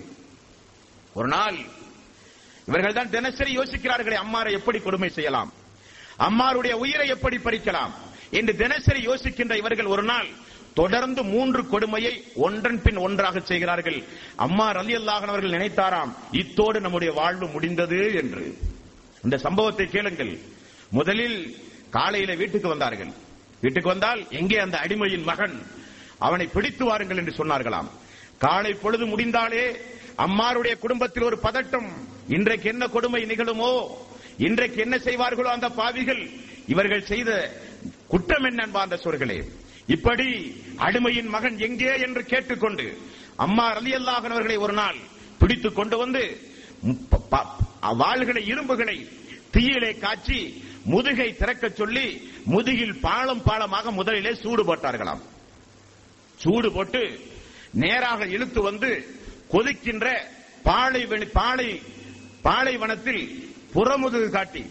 ஒரு 1.14 1.28
நாள் 1.28 1.60
இவர்கள் 2.68 2.94
தான் 2.94 3.10
தினசரி 3.10 3.58
யோசிக்கிறார்களே 3.58 4.18
அம்மாரை 4.24 4.52
எப்படி 4.52 4.80
கொடுமை 4.80 5.10
செய்யலாம்? 5.10 5.52
அம்மாருடைய 6.20 6.74
உயிரை 6.74 7.08
எப்படி 7.08 7.38
பறிக்கலாம்? 7.38 7.94
என்று 8.32 8.56
தினசரி 8.56 9.02
யோசிக்கின்ற 9.08 9.56
இவர்கள் 9.58 9.86
ஒரு 9.86 10.04
நாள் 10.04 10.28
தொடர்ந்து 10.74 11.24
மூன்று 11.24 11.68
கொடுமையை 11.68 12.24
ஒன்றன் 12.36 12.82
பின் 12.82 12.98
ஒன்றாக 12.98 13.40
செய்கிறார்கள். 13.40 14.04
அம்மா 14.36 14.72
ரலி 14.72 14.96
அவர்கள் 15.06 15.56
நினைத்தாராம் 15.58 16.12
இத்தோடு 16.32 16.82
நம்முடைய 16.82 17.14
வாழ்வு 17.14 17.48
முடிந்தது 17.48 18.14
என்று. 18.14 18.44
இந்த 19.24 19.38
சம்பவத்தை 19.38 19.88
கேளுங்கள். 19.90 20.40
முதலில் 20.90 21.58
காலையில 21.90 22.36
வீட்டுக்கு 22.36 22.68
வந்தார்கள். 22.68 23.12
வீட்டுக்கு 23.62 23.90
வந்தால் 23.90 24.28
எங்கே 24.30 24.58
அந்த 24.58 24.78
அடிமையின் 24.78 25.24
மகன்? 25.24 25.66
அவனை 26.18 26.48
பிடித்து 26.48 26.86
வாருங்கள் 26.86 27.18
என்று 27.18 27.34
சொன்னார்களாம். 27.38 27.90
காலை 28.38 28.74
பொழுது 28.74 29.06
முடிந்தாலே 29.06 29.76
அம்மாருடைய 30.18 30.80
குடும்பத்தில் 30.80 31.24
ஒரு 31.24 31.40
பதட்டம். 31.44 31.90
இன்றைக்கு 32.28 32.70
என்ன 32.70 32.88
கொடுமை 32.88 33.26
நிகழுமோ? 33.26 33.88
இன்றைக்கு 34.38 34.82
என்ன 34.82 34.98
செய்வார்களோ 34.98 35.50
அந்த 35.50 35.70
பாவிகள்? 35.70 36.30
இவர்கள் 36.68 37.06
செய்த 37.06 37.60
குற்றம் 38.08 38.44
என்ன 38.44 38.64
அன்பார்ந்த 38.64 39.00
சொர்களே? 39.04 39.44
இப்படி 39.88 40.28
அடிமையின் 40.78 41.30
மகன் 41.36 41.58
எங்கே 41.58 42.00
என்று 42.00 42.26
கேட்டுக்கொண்டு 42.26 42.98
அம்மா 43.36 43.74
ரலி 43.74 44.04
அவர்களை 44.06 44.58
ஒரு 44.58 44.74
நாள் 44.74 44.98
பிடித்துக் 45.40 45.76
கொண்டு 45.76 45.98
வந்து 45.98 46.24
வாள்களை 47.82 48.42
இரும்புகளை 48.48 49.08
தீயிலே 49.52 49.98
காய்ச்சி 49.98 50.64
முதுகை 50.86 51.36
திறக்கச் 51.40 51.76
சொல்லி 51.76 52.32
முதுகில் 52.46 53.00
பாலம் 53.00 53.44
பாலமாக 53.44 53.92
முதலிலே 53.92 54.34
சூடு 54.34 54.64
போட்டார்களாம். 54.64 55.22
சூடு 56.38 56.72
போட்டு 56.72 57.20
நேராக 57.74 58.26
இழுத்து 58.26 58.62
வந்து 58.62 59.18
கொதிக்கின்ற 59.52 60.08
பாலை 60.64 61.06
பாலை 61.34 61.82
பாலைவனத்தில் 62.42 63.24
புறமுதுகு 63.74 64.30
காட்டி 64.30 64.66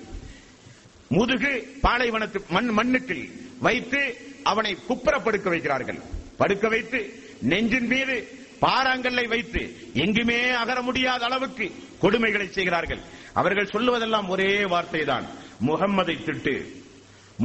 முதுகு 1.08 1.78
பாலைவனத்து 1.82 2.38
மண் 2.48 2.68
மண்ணுக்கு 2.68 3.18
வைத்து 3.58 4.00
அவனை 4.42 4.74
குப்புற 4.74 5.18
படுக்க 5.20 5.50
வைக்கிறார்கள். 5.50 6.00
படுக்க 6.36 6.68
வைத்து 6.68 7.00
நெஞ்சின் 7.42 7.86
மீது 7.86 8.44
பாறாங்கல்லை 8.64 9.26
வைத்து 9.34 9.62
எங்குமே 10.04 10.38
அகர 10.62 10.78
முடியாத 10.88 11.22
அளவுக்கு 11.28 11.66
கொடுமைகளை 12.02 12.48
செய்கிறார்கள். 12.56 13.02
அவர்கள் 13.40 13.72
சொல்லுவதெல்லாம் 13.74 14.28
ஒரே 14.34 14.50
வார்த்தை 14.72 15.02
தான் 15.12 15.26
முகம்மதை 15.68 16.16
திட்டு. 16.28 16.54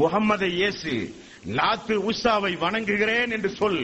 முகம்மதை 0.01 0.49
இயேசு 0.61 0.93
லாத்து 1.57 1.95
உஷாவை 2.09 2.53
வணங்குகிறேன் 2.63 3.31
என்று 3.35 3.49
சொல். 3.59 3.83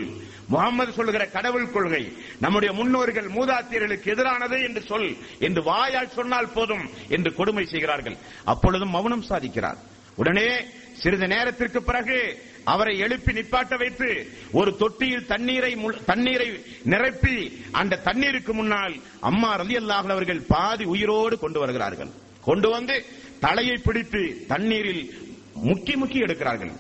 முகம்மது 0.53 0.91
சொல்லுகிற 0.97 1.23
கடவுள் 1.35 1.71
கொள்கை 1.75 2.03
நம்முடைய 2.43 2.71
முன்னோர்கள் 2.79 3.29
மூதாத்தியர்களுக்கு 3.37 4.11
எதிரானது 4.13 4.57
என்று 4.67 4.81
சொல் 4.89 5.09
என்று 5.47 5.61
வாயால் 5.69 6.15
சொன்னால் 6.17 6.53
போதும் 6.57 6.85
என்று 7.15 7.31
கொடுமை 7.39 7.65
செய்கிறார்கள். 7.73 8.17
அப்பொழுதும் 8.53 8.93
மௌனம் 8.97 9.27
சாதிக்கிறார். 9.29 9.79
உடனே 10.21 10.49
சிறிது 11.01 11.27
நேரத்திற்கு 11.33 11.79
பிறகு 11.89 12.19
அவரை 12.73 12.93
எழுப்பி 13.06 13.32
நிப்பாட்ட 13.38 13.73
வைத்து 13.82 14.08
ஒரு 14.60 14.71
தொட்டியில் 14.80 15.27
தண்ணீரை 15.32 15.71
தண்ணீரை 16.06 16.47
நிரப்பி 16.93 17.36
அந்த 17.80 17.99
தண்ணீருக்கு 18.08 18.53
முன்னால் 18.53 18.95
அம்மா 19.30 19.51
ரலி 19.60 19.75
அவர்கள் 20.15 20.41
பாதி 20.53 20.86
உயிரோடு 20.93 21.36
கொண்டு 21.43 21.60
வருகிறார்கள். 21.63 22.12
கொண்டு 22.47 22.69
வந்து 22.75 22.95
தலையை 23.45 23.77
பிடித்து 23.77 24.21
தண்ணீரில் 24.47 25.03
முக்கி 25.67 25.93
முக்கி 26.01 26.19
எடுக்கிறார்கள். 26.25 26.73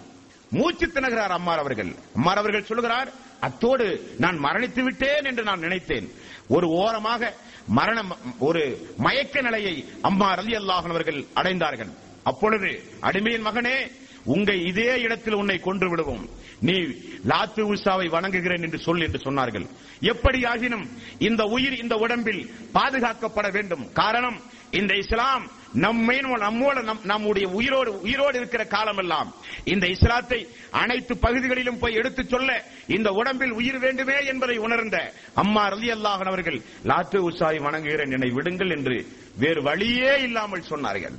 மூச்சு 0.57 0.87
திணகிறார் 0.91 1.35
அம்மார் 1.37 1.61
அவர்கள். 1.63 1.91
அம்மார் 2.15 2.41
அவர்கள் 2.41 2.69
சொல்லுகிறார் 2.69 3.09
அத்தோடு 3.47 3.87
நான் 4.23 4.37
மரணித்து 4.45 4.83
விட்டேன் 4.87 5.27
என்று 5.31 5.43
நான் 5.49 5.65
நினைத்தேன். 5.65 6.07
ஒரு 6.55 6.67
ஓரமாக 6.81 7.31
மரணம் 7.79 8.11
ஒரு 8.47 8.63
மயக்க 9.05 9.41
நிலையை 9.47 9.75
அம்மா 10.09 10.29
ரலி 10.39 10.53
அவர்கள் 10.91 11.19
அடைந்தார்கள். 11.35 11.93
அப்பொழுது 12.31 12.69
அடிமையின் 13.07 13.47
மகனே 13.47 13.77
உங்க 14.27 14.53
இதே 14.53 15.01
இடத்தில் 15.01 15.33
உன்னை 15.33 15.59
கொன்று 15.59 15.89
விடுவோம். 15.89 16.29
நீ 16.59 16.73
லாத்து 17.27 17.75
உஷாவை 17.75 18.09
வணங்குகிறேன் 18.09 18.61
என்று 18.61 18.79
சொல் 18.79 19.01
என்று 19.01 19.19
சொன்னார்கள். 19.23 19.67
எப்படி 19.99 20.41
ஆகினும் 20.41 20.87
இந்த 21.19 21.43
உயிர் 21.43 21.81
இந்த 21.81 21.95
உடம்பில் 21.95 22.51
பாதுகாக்கப்பட 22.73 23.51
வேண்டும். 23.51 23.93
காரணம் 23.93 24.41
இந்த 24.71 24.95
இஸ்லாம் 24.95 25.51
நம்மை 25.73 26.19
நம்மோட 26.19 26.83
நம்- 26.83 27.03
நம்முடைய 27.03 27.47
உயிரோடு 27.47 28.01
உயிரோடு 28.01 28.37
இருக்கிற 28.37 28.65
காலமெல்லாம். 28.65 29.35
இந்த 29.63 29.87
இஸ்லாத்தை 29.87 30.47
அனைத்து 30.71 31.17
பகுதிகளிலும் 31.17 31.79
போய் 31.79 31.93
எடுத்துச் 31.93 32.29
சொல்ல 32.29 32.63
இந்த 32.87 33.11
உடம்பில் 33.11 33.51
உயிர் 33.51 33.79
வேண்டுமே 33.79 34.25
என்பதை 34.25 34.57
உணர்ந்த 34.57 35.13
அம்மா 35.33 35.69
ரலி 35.69 35.91
அல்லாஹன் 35.91 36.27
அவர்கள் 36.27 36.61
லாத்து 36.83 37.29
உஷாவை 37.29 37.61
வணங்குகிறேன் 37.61 38.11
என்னை 38.11 38.29
விடுங்கள் 38.29 38.69
என்று 38.69 39.07
வேறு 39.37 39.61
வழியே 39.61 40.21
இல்லாமல் 40.21 40.63
சொன்னார்கள். 40.69 41.15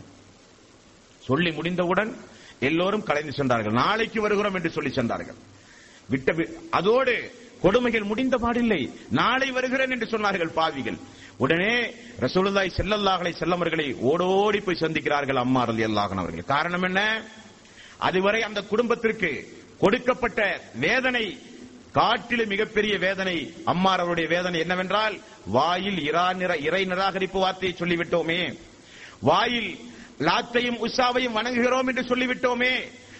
சொல்லி 1.18 1.52
முடிந்தவுடன் 1.52 2.16
எல்லோரும் 2.60 3.02
கலைந்து 3.02 3.32
சென்றார்கள். 3.32 3.72
நாளைக்கு 3.72 4.20
வருகிறோம் 4.20 4.54
என்று 4.54 4.70
சொல்லி 4.70 4.92
சென்றார்கள். 4.92 5.34
விட்ட 6.08 6.32
வி- 6.32 6.54
அதோடு 6.70 7.34
கொடுமைகள் 7.62 8.02
முடிந்த 8.02 8.36
பாடில்லை. 8.36 8.92
நாளை 9.10 9.50
வருகிறேன் 9.50 9.90
என்று 9.90 10.06
சொன்னார்கள் 10.06 10.52
பாவிகள். 10.52 10.96
உடனே 11.36 11.94
ரசூலுல்லாய் 12.20 12.70
செல்லல்லாகளை 12.76 13.32
செல்லவர்களை 13.38 13.94
ஓடோடி 13.94 14.60
போய் 14.60 14.78
சந்திக்கிறார்கள் 14.80 15.36
அம்மா 15.36 15.60
அருள் 15.60 15.76
அல்லாஹன் 15.76 16.16
அவர்கள். 16.16 16.44
காரணம் 16.44 16.82
என்ன? 16.82 17.22
அதுவரை 17.98 18.42
அந்த 18.42 18.62
குடும்பத்திற்கு 18.62 19.58
கொடுக்கப்பட்ட 19.78 20.60
வேதனை 20.74 21.38
காட்டிலும் 21.92 22.48
மிகப்பெரிய 22.48 22.98
வேதனை 22.98 23.54
அம்மார் 23.64 23.98
அவருடைய 23.98 24.28
வேதனை 24.28 24.60
என்னவென்றால் 24.60 25.20
வாயில் 25.46 25.98
இரா 25.98 26.32
நிற 26.32 26.56
இறை 26.56 26.86
நிராகரிப்பு 26.86 27.38
வார்த்தையை 27.38 27.78
சொல்லிவிட்டோமே. 27.78 28.58
வாயில் 29.20 29.78
லாத்தையும் 30.18 30.81
உஷாவையும் 30.87 31.37
வணங்குகிறோம் 31.38 31.87
என்று 31.87 32.02
சொல்லிவிட்டோமே. 32.02 32.72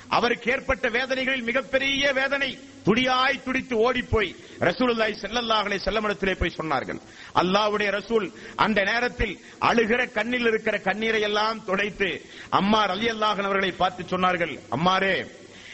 அவருக்கு 0.09 0.53
ஏற்பட்ட 0.53 0.89
வேதனைகளில் 0.89 1.43
மிகப்பெரிய 1.43 2.13
வேதனை. 2.13 2.59
துடியாய் 2.85 3.43
துடித்து 3.45 3.77
ஓடிப்போய் 3.77 4.35
ரசூலுல்லாய் 4.61 5.17
செல்லல்லாஹலை 5.23 5.79
அலைஹி 5.87 6.35
போய் 6.35 6.59
சொன்னார்கள். 6.59 7.01
அல்லாஹ்வுடைய 7.35 7.91
ரசூல் 7.91 8.33
அந்த 8.57 8.83
நேரத்தில் 8.83 9.39
அழுகிற 9.61 10.13
கண்ணில் 10.13 10.47
இருக்கிற 10.47 10.79
கண்ணீரை 10.79 11.21
எல்லாம் 11.21 11.65
துடைத்து 11.65 12.23
அம்மார் 12.51 12.91
அல்லாஹன் 12.91 13.49
அவர்களை 13.49 13.73
பார்த்து 13.73 14.03
சொன்னார்கள் 14.03 14.59
அம்மாரே 14.71 15.27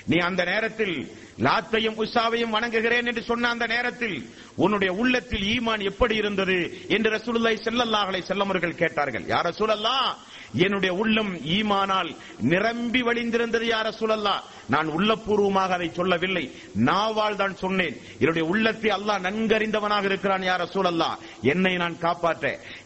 நீ 0.07 0.17
அந்த 0.17 0.45
நேரத்தில் 0.45 0.97
லாத்தையும் 1.39 1.99
உஷாவையும் 2.05 2.55
வணங்குகிறேன் 2.57 3.07
என்று 3.07 3.23
சொன்ன 3.23 3.49
அந்த 3.49 3.67
நேரத்தில் 3.67 4.31
உன்னுடைய 4.57 4.93
உள்ளத்தில் 4.93 5.47
ஈமான் 5.55 5.83
எப்படி 5.83 6.15
இருந்தது? 6.17 6.87
என்று 6.89 7.11
ரசூலுல்லாய் 7.11 7.65
செல்லல்லாஹலை 7.65 8.23
செல்லமர்கள் 8.29 8.81
கேட்டார்கள். 8.83 9.27
யார் 9.27 9.47
ரசூலல்லாஹ் 9.47 10.15
என்னுடைய 10.65 10.93
உள்ளம் 11.03 11.33
ஈமானால் 11.57 12.11
நிரம்பி 12.53 13.01
வழிந்திருந்தது 13.09 13.67
யார 13.71 13.87
சூழல்லா 14.01 14.35
நான் 14.75 14.89
உள்ளபூர்வமாக 14.97 15.71
அதை 15.77 15.89
சொல்லவில்லை. 15.99 16.45
நாவால் 16.89 17.39
தான் 17.41 17.57
சொன்னேன். 17.63 17.97
என்னுடைய 18.23 18.45
உள்ளத்தை 18.53 18.91
அல்லாஹ் 18.97 19.25
நன்கறிந்தவனாக 19.27 20.05
இருக்கிறான் 20.11 20.47
யார 20.51 20.63
சூழல்லா 20.75 21.11
என்னை 21.53 21.75
நான் 21.83 21.97
காப்பாற்ற. 21.99 22.45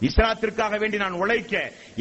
இஸ்லாத்திற்காக 0.09 0.78
வேண்டி 0.78 0.98
நான் 1.04 1.20
உழைக்க. 1.22 1.54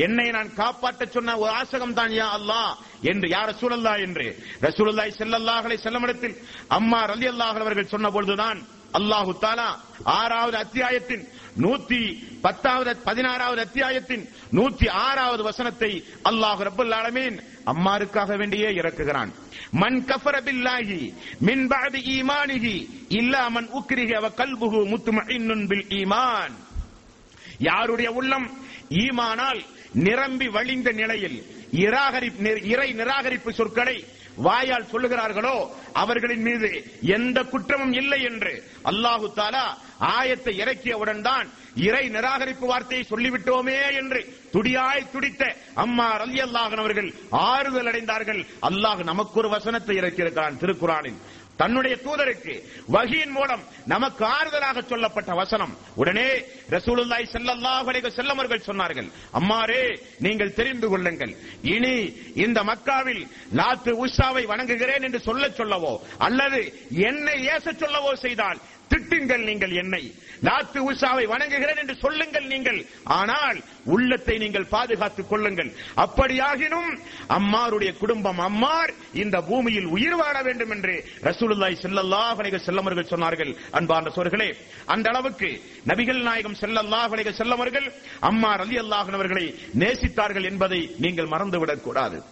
என்னை 0.06 0.28
நான் 0.38 0.50
காப்பாற்ற 0.62 1.06
சொன்ன 1.16 1.38
ஒரு 1.38 1.52
ஆசகம் 1.62 1.98
தான் 2.00 2.16
யா 2.20 2.30
அல்லாஹ் 2.38 2.74
என்று 3.12 3.28
யார 3.36 3.50
சூழல்லா 3.62 3.94
என்று 4.06 4.28
ரசூலல்லாய் 4.68 5.18
செல்லல்லாஹலே 5.20 5.78
செல்லமிடத்தில் 5.86 6.36
அம்மா 6.80 7.02
ரலி 7.14 7.28
அல்லாஹ் 7.34 7.62
அவர்கள் 7.66 7.94
சொன்ன 7.96 8.10
பொழுதுதான் 8.10 8.60
அல்லாஹு 8.94 9.32
தாலா 9.42 9.70
ஆறாவது 10.04 10.58
அத்தியாயத்தின் 10.58 11.24
நூத்தி 11.62 12.02
பத்தாவது 12.42 12.92
பதினாறாவது 13.04 13.62
அத்தியாயத்தின் 13.62 14.24
நூத்தி 14.54 14.88
ஆறாவது 14.90 15.44
வசனத்தை 15.44 15.92
அல்லாஹு 16.24 16.62
ரபுல் 16.70 16.94
ஆலமீன் 17.00 17.38
அம்மாருக்காக 17.66 18.38
வேண்டியே 18.38 18.70
இறக்குகிறான். 18.80 19.32
மன் 19.72 20.06
கஃபர 20.06 20.36
பில்லாஹி 20.48 21.00
மின் 21.48 21.64
பஅதி 21.72 22.00
ஈமானிஹி 22.18 22.76
இல்லா 23.20 23.44
மன் 23.50 23.68
உக்ரிஹ 23.80 24.12
வ 24.26 24.28
கல்புஹு 24.42 24.80
முத்மஇன்னுன் 24.94 25.66
பில் 25.72 25.88
ஈமான். 26.02 26.56
யாருடைய 27.60 28.10
உள்ளம் 28.12 28.48
ஈமானால் 29.04 29.62
நிரம்பி 29.94 30.48
வழிந்த 30.48 30.92
நிலையில் 30.92 31.38
இறை 32.72 32.94
நிராகரிப்பு 32.94 33.54
சொற்களை 33.54 34.04
வாயால் 34.36 34.92
சொல்லுகிறார்களோ 34.92 35.70
அவர்களின் 35.94 36.42
மீது 36.42 36.84
எந்த 37.02 37.44
குற்றமும் 37.44 37.94
இல்லை 37.94 38.22
என்று 38.22 38.64
அல்லாஹு 38.84 39.32
தாலா 39.36 39.78
ஆயத்தை 40.00 40.54
இறக்கியவுடன் 40.58 41.22
தான் 41.22 41.48
இறை 41.76 42.10
நிராகரிப்பு 42.10 42.66
வார்த்தையை 42.68 43.06
சொல்லிவிட்டோமே 43.10 43.94
என்று 43.94 44.26
துடியாய் 44.52 45.12
துடித்த 45.12 45.56
அம்மா 45.74 46.18
ரலி 46.18 46.40
அவர்கள் 46.40 47.14
ஆறுதல் 47.30 47.88
அடைந்தார்கள். 47.88 48.46
அல்லாஹ் 48.62 49.04
நமக்கு 49.04 49.40
ஒரு 49.40 49.50
வசனத்தை 49.50 49.98
இறக்கியிருக்கிறான் 49.98 50.58
திருக்குறானின் 50.58 51.20
தன்னுடைய 51.62 51.96
தூதருக்கு 52.06 52.56
வகியின் 52.96 53.34
மூலம் 53.38 53.64
நமக்கு 53.94 54.24
ஆறுதலாக 54.38 54.82
சொல்லப்பட்ட 54.92 55.32
வசனம். 55.42 55.74
உடனே 56.02 56.28
ரசூலுல்லாய் 56.76 57.28
ஸல்லல்லாஹு 57.36 57.88
அலைஹி 57.92 58.12
செல்லமர்கள் 58.20 58.68
சொன்னார்கள் 58.70 59.10
அம்மாரே 59.40 59.84
நீங்கள் 60.26 60.56
தெரிந்து 60.60 60.88
கொள்ளுங்கள். 60.94 61.34
இனி 61.76 61.96
இந்த 62.46 62.60
மக்காவில் 62.72 63.24
லாத்து 63.60 63.92
உஷாவை 64.06 64.44
வணங்குகிறேன் 64.54 65.06
என்று 65.10 65.22
சொல்லச் 65.30 65.60
சொல்லவோ 65.60 65.94
அல்லது 66.28 66.62
என்னை 67.10 67.38
ஏச 67.56 67.66
சொல்லவோ 67.84 68.12
செய்தால் 68.26 68.60
திட்டுங்கள் 68.90 69.44
நீங்கள் 69.44 69.72
என்னை. 69.72 70.14
லாத்து 70.42 70.80
உஷாவை 70.92 71.26
வணங்குகிறேன் 71.28 71.78
என்று 71.78 71.96
சொல்லுங்கள் 71.96 72.46
நீங்கள். 72.46 72.86
ஆனால் 73.04 73.64
உள்ளத்தை 73.86 74.38
நீங்கள் 74.38 74.66
பாதுகாத்துக் 74.66 75.30
கொள்ளுங்கள். 75.30 75.72
அப்படியாகினும் 75.96 76.90
அம்மாருடைய 77.30 77.98
குடும்பம் 77.98 78.40
அம்மார் 78.40 78.94
இந்த 79.14 79.42
பூமியில் 79.42 79.86
உயிர் 79.86 80.16
வாழ 80.16 80.42
வேண்டும் 80.42 80.70
என்று 80.70 81.06
ரசூலுல்லாய் 81.22 81.82
செல்லல்லா 81.82 82.34
வணிக 82.34 82.58
செல்லமர்கள் 82.58 83.12
சொன்னார்கள். 83.14 83.56
அன்பான 83.72 84.10
சோர்களே 84.10 84.56
அந்த 84.86 85.10
அளவுக்கு 85.10 85.62
நபிகள் 85.88 86.22
நாயகம் 86.22 86.56
செல்லல்லா 86.56 87.06
வணிக 87.08 87.30
செல்லமர்கள் 87.32 87.94
அம்மார் 88.20 88.60
அலி 88.60 88.80
அல்லாஹனவர்களை 88.80 89.16
அவர்களை 89.18 89.60
நேசித்தார்கள் 89.80 90.44
என்பதை 90.44 90.96
நீங்கள் 90.98 91.28
மறந்துவிடக் 91.28 91.82
கூடாது. 91.82 92.24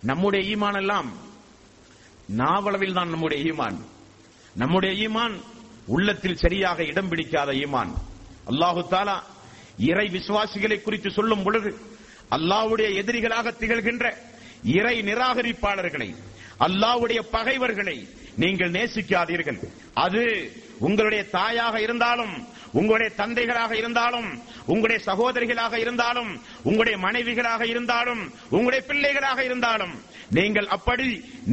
நம்முடைய 0.00 0.56
ஈமான் 0.56 0.76
எல்லாம் 0.76 1.12
நாவளவில் 2.26 2.92
தான் 2.92 3.08
நம்முடைய 3.08 3.52
ஈமான். 3.52 3.78
நம்முடைய 4.56 5.08
ஈமான் 5.08 5.34
உள்ளத்தில் 5.86 6.40
சரியாக 6.44 6.84
இடம் 6.84 7.08
பிடிக்காத 7.08 7.52
ஈமான். 7.52 7.92
அல்லாஹு 8.50 8.82
தாலா 8.90 9.16
இறை 9.90 10.06
விசுவாசிகளை 10.08 10.82
குறித்து 10.82 11.10
சொல்லும் 11.10 11.42
பொழுது 11.42 11.70
அல்லாவுடைய 12.36 12.88
எதிரிகளாக 13.00 13.52
திகழ்கின்ற 13.60 14.06
இறை 14.78 15.02
நிராகரிப்பாளர்களை 15.02 16.14
அல்லாஹ்வுடைய 16.66 17.20
பகைவர்களை 17.30 18.08
நீங்கள் 18.36 18.70
நேசிக்காதீர்கள். 18.70 19.60
அது 19.94 20.22
உங்களுடைய 20.78 21.22
தாயாக 21.30 21.80
இருந்தாலும் 21.80 22.34
உங்களுடைய 22.72 23.10
தந்தைகளாக 23.16 23.72
இருந்தாலும் 23.76 24.28
உங்களுடைய 24.66 25.00
சகோதரிகளாக 25.06 25.74
இருந்தாலும் 25.78 26.40
உங்களுடைய 26.62 26.98
மனைவிகளாக 27.06 27.62
இருந்தாலும் 27.66 28.22
உங்களுடைய 28.50 28.82
பிள்ளைகளாக 28.90 29.44
இருந்தாலும் 29.44 29.94
நீங்கள் 30.30 30.66
அப்படி 30.66 31.06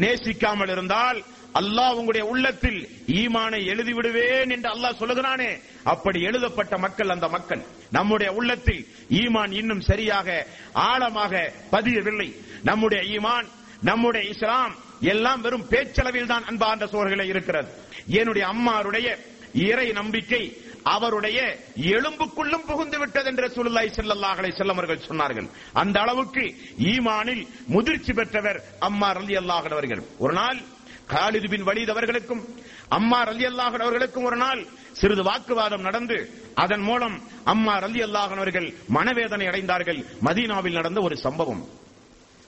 நேசிக்காமல் 0.04 0.70
இருந்தால் 0.70 1.24
அல்லாஹ் 1.60 1.98
உங்களுடைய 2.00 2.24
உள்ளத்தில் 2.32 2.80
ஈமானை 3.22 3.60
எழுதி 3.74 3.94
விடுவேன் 3.98 4.50
என்று 4.56 4.70
அல்லாஹ் 4.74 5.00
சொல்லுகிறானே. 5.02 5.52
அப்படி 5.94 6.20
எழுதப்பட்ட 6.30 6.78
மக்கள் 6.86 7.14
அந்த 7.16 7.28
மக்கள். 7.36 7.62
நம்முடைய 7.98 8.30
உள்ளத்தில் 8.40 8.82
ஈமான் 9.22 9.54
இன்னும் 9.60 9.86
சரியாக 9.90 10.28
ஆழமாக 10.90 11.34
பதியவில்லை. 11.76 12.30
நம்முடைய 12.70 13.02
ஈமான் 13.16 13.48
நம்முடைய 13.90 14.24
இஸ்லாம் 14.34 14.76
எல்லாம் 15.14 15.42
வெறும் 15.46 15.66
பேச்சளவில் 15.72 16.32
தான் 16.34 16.46
அன்பார்ந்த 16.50 16.86
சோர்களே 16.94 17.26
இருக்கிறது. 17.34 17.70
என்னுடைய 18.20 18.46
அம்மாருடைய 18.54 19.08
இறை 19.70 19.88
நம்பிக்கை 20.02 20.44
அவருடைய 20.96 21.40
எலும்புக்குள்ளும் 21.96 22.66
புகுந்து 22.70 22.98
விட்டது 23.02 23.28
என்று 23.32 23.48
சுல்லாய் 23.56 23.96
செல்லல்லாஹலை 23.98 24.52
செல்லவர்கள் 24.60 25.08
சொன்னார்கள். 25.10 25.48
அந்த 25.82 25.98
அளவுக்கு 26.04 26.44
ஈமானில் 26.92 27.44
முதிர்ச்சி 27.76 28.14
பெற்றவர் 28.20 28.60
அம்மா 28.88 29.10
ரலி 29.18 29.36
அல்லாஹர்கள் 29.42 30.04
ஒரு 30.26 30.34
நாள் 30.42 30.60
காலிது 31.14 31.48
பின் 31.54 31.66
வலீத் 31.70 31.94
அவர்களுக்கும் 31.94 32.44
அம்மா 32.98 33.20
ரலி 33.30 33.46
அல்லாஹன் 33.52 33.84
அவர்களுக்கும் 33.86 34.28
ஒரு 34.30 34.38
நாள் 34.44 34.62
சிறிது 35.00 35.24
வாக்குவாதம் 35.30 35.86
நடந்து 35.88 36.18
அதன் 36.64 36.84
மூலம் 36.90 37.16
அம்மா 37.54 37.74
ரலி 37.86 38.02
அல்லாஹன் 38.08 38.42
அவர்கள் 38.44 38.68
மனவேதனை 38.96 39.46
அடைந்தார்கள். 39.52 40.00
மதீனாவில் 40.28 40.78
நடந்த 40.80 41.00
ஒரு 41.08 41.16
சம்பவம். 41.26 41.64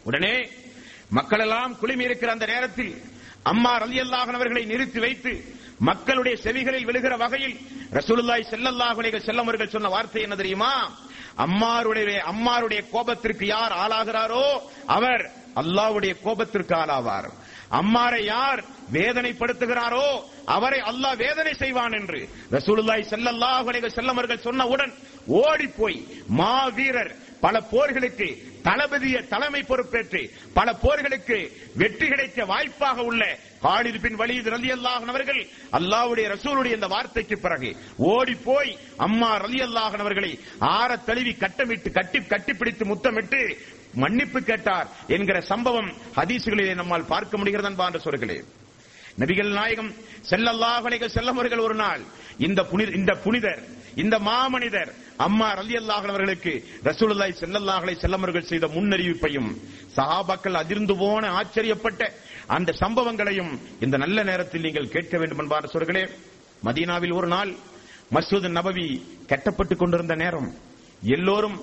உடனே 0.04 0.36
மக்கள் 1.18 1.44
எல்லாம் 1.46 1.74
குழுமி 1.82 2.04
இருக்கிற 2.08 2.32
அந்த 2.32 2.46
நேரத்தில் 2.54 2.94
அம்மா 3.52 3.74
ரலி 3.84 3.98
அல்லாஹன் 4.06 4.38
அவர்களை 4.40 4.64
நிறுத்தி 4.72 5.00
வைத்து 5.00 5.34
மக்களுடைய 5.90 6.36
செவிகளில் 6.46 6.88
விழுகிற 6.90 7.14
வகையில் 7.24 7.58
ரசூலுல்லாய் 7.98 8.50
செல்லல்லாஹு 8.54 9.12
செல்லம் 9.28 9.48
அவர்கள் 9.48 9.74
சொன்ன 9.76 9.90
வார்த்தை 9.96 10.22
என்ன 10.22 10.36
தெரியுமா? 10.36 10.72
அம்மாருடைய 11.46 12.20
அம்மாருடைய 12.32 12.82
கோபத்திற்கு 12.94 13.46
யார் 13.46 13.74
ஆளாகிறாரோ 13.84 14.46
அவர் 14.96 15.24
அல்லாஹ்வுடைய 15.62 16.14
கோபத்திற்கு 16.26 16.74
ஆளாவார். 16.82 17.30
அம்மாரை 17.72 18.22
யார் 18.26 18.62
வேதனைப்படுத்துகிறாரோ 18.94 20.08
அவரை 20.48 20.80
அல்லாஹ் 20.90 21.18
வேதனை 21.18 21.54
செய்வான் 21.54 21.94
என்று. 21.94 22.20
ரசூலுல்லாய் 22.52 23.10
ஸல்லல்லாஹு 23.10 23.66
அலைஹி 23.72 23.86
வஸல்லம் 23.88 24.18
அவர்கள் 24.18 24.46
சொன்னவுடன் 24.46 24.94
ஓடி 25.42 25.68
போய் 25.80 25.98
மாவீரர் 26.38 27.12
பல 27.42 27.56
போர்களுக்கு 27.72 28.28
தளபதிய 28.62 29.18
தலைமை 29.28 29.62
பொறுப்பேற்று 29.64 30.22
பல 30.54 30.68
போர்களுக்கு 30.76 31.38
வெற்றி 31.76 32.08
கிடைக்க 32.08 32.46
வாய்ப்பாக 32.46 33.04
உள்ள 33.04 33.24
காலிது 33.62 34.00
பின் 34.00 34.18
வலீத் 34.18 34.50
ரலி 34.50 34.70
அவர்கள் 35.08 35.42
அல்லாவுடைய 35.72 36.26
ரசூலுடைய 36.34 36.74
இந்த 36.76 36.88
வார்த்தைக்கு 36.88 37.38
பிறகு 37.38 37.70
ஓடி 38.10 38.36
போய் 38.44 38.72
அம்மா 39.00 39.32
ரலி 39.38 39.60
அவர்களை 40.00 40.32
ஆற 40.72 40.98
தழுவி 41.08 41.34
கட்டமிட்டு 41.36 41.92
கட்டி 41.92 42.22
கட்டிப்பிடித்து 42.26 42.86
முத்தமிட்டு 42.86 43.42
மன்னிப்பு 43.98 44.40
கேட்டார் 44.44 44.88
என்கிற 45.16 45.38
சம்பவம் 45.52 45.90
ஹதீசுகளிலே 46.18 46.76
நம்மால் 46.80 47.12
பார்க்க 47.14 47.40
முடிகிறது 47.40 47.70
அன்பான 47.72 48.00
சொல்கிறேன் 48.06 48.46
நபிகள் 49.22 49.52
நாயகம் 49.58 49.92
செல்லல்லாஹு 50.30 50.88
அலைஹி 50.90 51.10
செல்லம் 51.12 51.38
அவர்கள் 51.38 51.66
ஒரு 51.68 51.76
நாள் 51.78 52.02
இந்த 52.48 52.62
புனித 52.72 52.92
இந்த 53.00 53.14
புனிதர் 53.24 53.62
இந்த 54.02 54.16
மாமனிதர் 54.26 54.90
அம்மா 55.26 55.48
ரலியல்லாஹு 55.60 56.08
அவர்களுக்கு 56.12 56.52
ரசூலுல்லாஹி 56.90 57.34
செல்லல்லாஹலை 57.38 57.94
செல்லமர்கள் 57.96 58.04
செல்லம் 58.04 58.24
அவர்கள் 58.24 58.50
செய்த 58.52 58.66
முன்னறிவிப்பையும் 58.76 59.50
சஹாபாக்கள் 59.96 60.60
அதிர்ந்து 60.62 60.96
போன 61.00 61.32
ஆச்சரியப்பட்ட 61.40 62.04
அந்த 62.56 62.76
சம்பவங்களையும் 62.82 63.52
இந்த 63.86 63.96
நல்ல 63.98 64.24
நேரத்தில் 64.24 64.66
நீங்கள் 64.68 64.94
கேட்க 64.96 65.16
வேண்டும் 65.18 65.42
என்பார் 65.44 65.74
சொல்களே 65.74 66.04
மதீனாவில் 66.64 67.18
ஒரு 67.20 67.28
நாள் 67.28 67.52
மசூத் 68.12 68.50
நபவி 68.52 68.88
கட்டப்பட்டுக் 69.32 69.82
கொண்டிருந்த 69.82 70.16
நேரம் 70.16 70.50
எல்லோரும் 71.16 71.58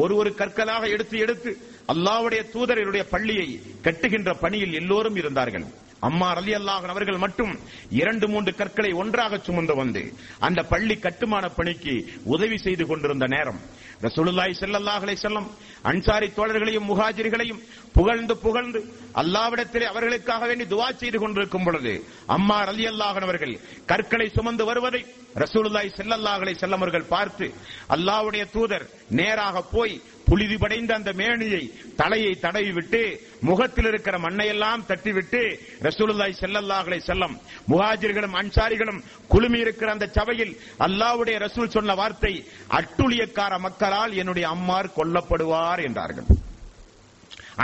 ஒரு 0.00 0.14
ஒரு 0.16 0.30
கற்களாக 0.34 0.84
எடுத்து 0.94 1.16
எடுத்து 1.24 1.50
அல்லாவுடைய 1.88 2.40
தூதருடைய 2.54 3.04
பள்ளியை 3.14 3.48
கட்டுகின்ற 3.86 4.30
பணியில் 4.44 4.74
எல்லோரும் 4.80 5.18
இருந்தார்கள். 5.22 5.66
அம்மா 6.08 6.26
அலி 6.38 6.52
அல்லாஹன் 6.56 6.92
அவர்கள் 6.94 7.22
மட்டும் 7.22 7.52
இரண்டு 8.00 8.26
மூன்று 8.32 8.50
கற்களை 8.58 8.90
ஒன்றாக 9.02 9.38
சுமந்து 9.46 9.74
வந்து 9.78 10.02
அந்த 10.46 10.60
பள்ளி 10.72 10.96
கட்டுமான 11.06 11.44
பணிக்கு 11.56 11.94
உதவி 12.34 12.58
செய்து 12.66 12.84
கொண்டிருந்த 12.86 13.26
நேரம். 13.34 13.58
ரசூலுல்லாய் 14.06 14.52
செல்லல்லாஹலை 14.60 15.14
செல்லம் 15.22 15.48
அன்சாரி 15.90 16.28
தோழர்களையும் 16.36 16.88
முகாஜிரிகளையும் 16.90 17.62
புகழ்ந்து 17.96 18.34
புகழ்ந்து 18.44 18.80
அல்லாவிடத்திலே 19.22 19.86
அவர்களுக்காக 19.92 20.42
வேண்டி 20.50 20.64
துவா 20.72 20.88
செய்து 21.00 21.18
கொண்டிருக்கும் 21.18 21.66
பொழுது 21.66 21.94
அம்மா 22.36 22.58
அலி 22.72 22.86
அல்லாஹன் 22.92 23.26
அவர்கள் 23.28 23.54
கற்களை 23.90 24.28
சுமந்து 24.36 24.66
வருவதை 24.70 25.02
ரசூலுல்லாய் 25.42 25.90
செல்லல்லாஹலை 25.98 26.54
செல்லம் 26.62 26.82
அவர்கள் 26.82 27.10
பார்த்து 27.14 27.48
அல்லாவுடைய 27.96 28.44
தூதர் 28.54 28.86
நேராக 29.20 29.64
போய் 29.74 29.96
புழுதி 30.28 30.56
படைந்த 30.62 30.92
அந்த 30.98 31.10
மேனியை 31.20 31.62
தலையை 32.00 32.32
தடவி 32.44 32.72
விட்டு 32.78 33.02
முகத்தில் 33.48 33.88
இருக்கிற 33.90 34.16
மண்ணையெல்லாம் 34.18 34.86
தட்டிவிட்டு 34.90 35.42
ரசூலுல்லாய் 35.88 36.40
செல்லல்லாஹலை 36.42 36.98
செல்லம் 37.00 37.16
வஸல்லம் 37.18 37.34
முஹாஜிர்களும் 37.70 38.36
அன்சாரிகளும் 38.40 39.00
குழுமி 39.28 39.58
இருக்கிற 39.58 39.88
அந்த 39.92 40.06
சபையில் 40.18 40.52
அல்லாஹ்வுடைய 40.86 41.36
ரசூல் 41.46 41.74
சொன்ன 41.76 41.94
வார்த்தை 41.94 42.32
அட்டுழியக்கார 42.78 43.52
மக்களால் 43.58 44.12
என்னுடைய 44.12 44.48
அம்மார் 44.48 44.94
கொல்லப்படுவார் 44.96 45.82
என்றார்கள். 45.88 46.28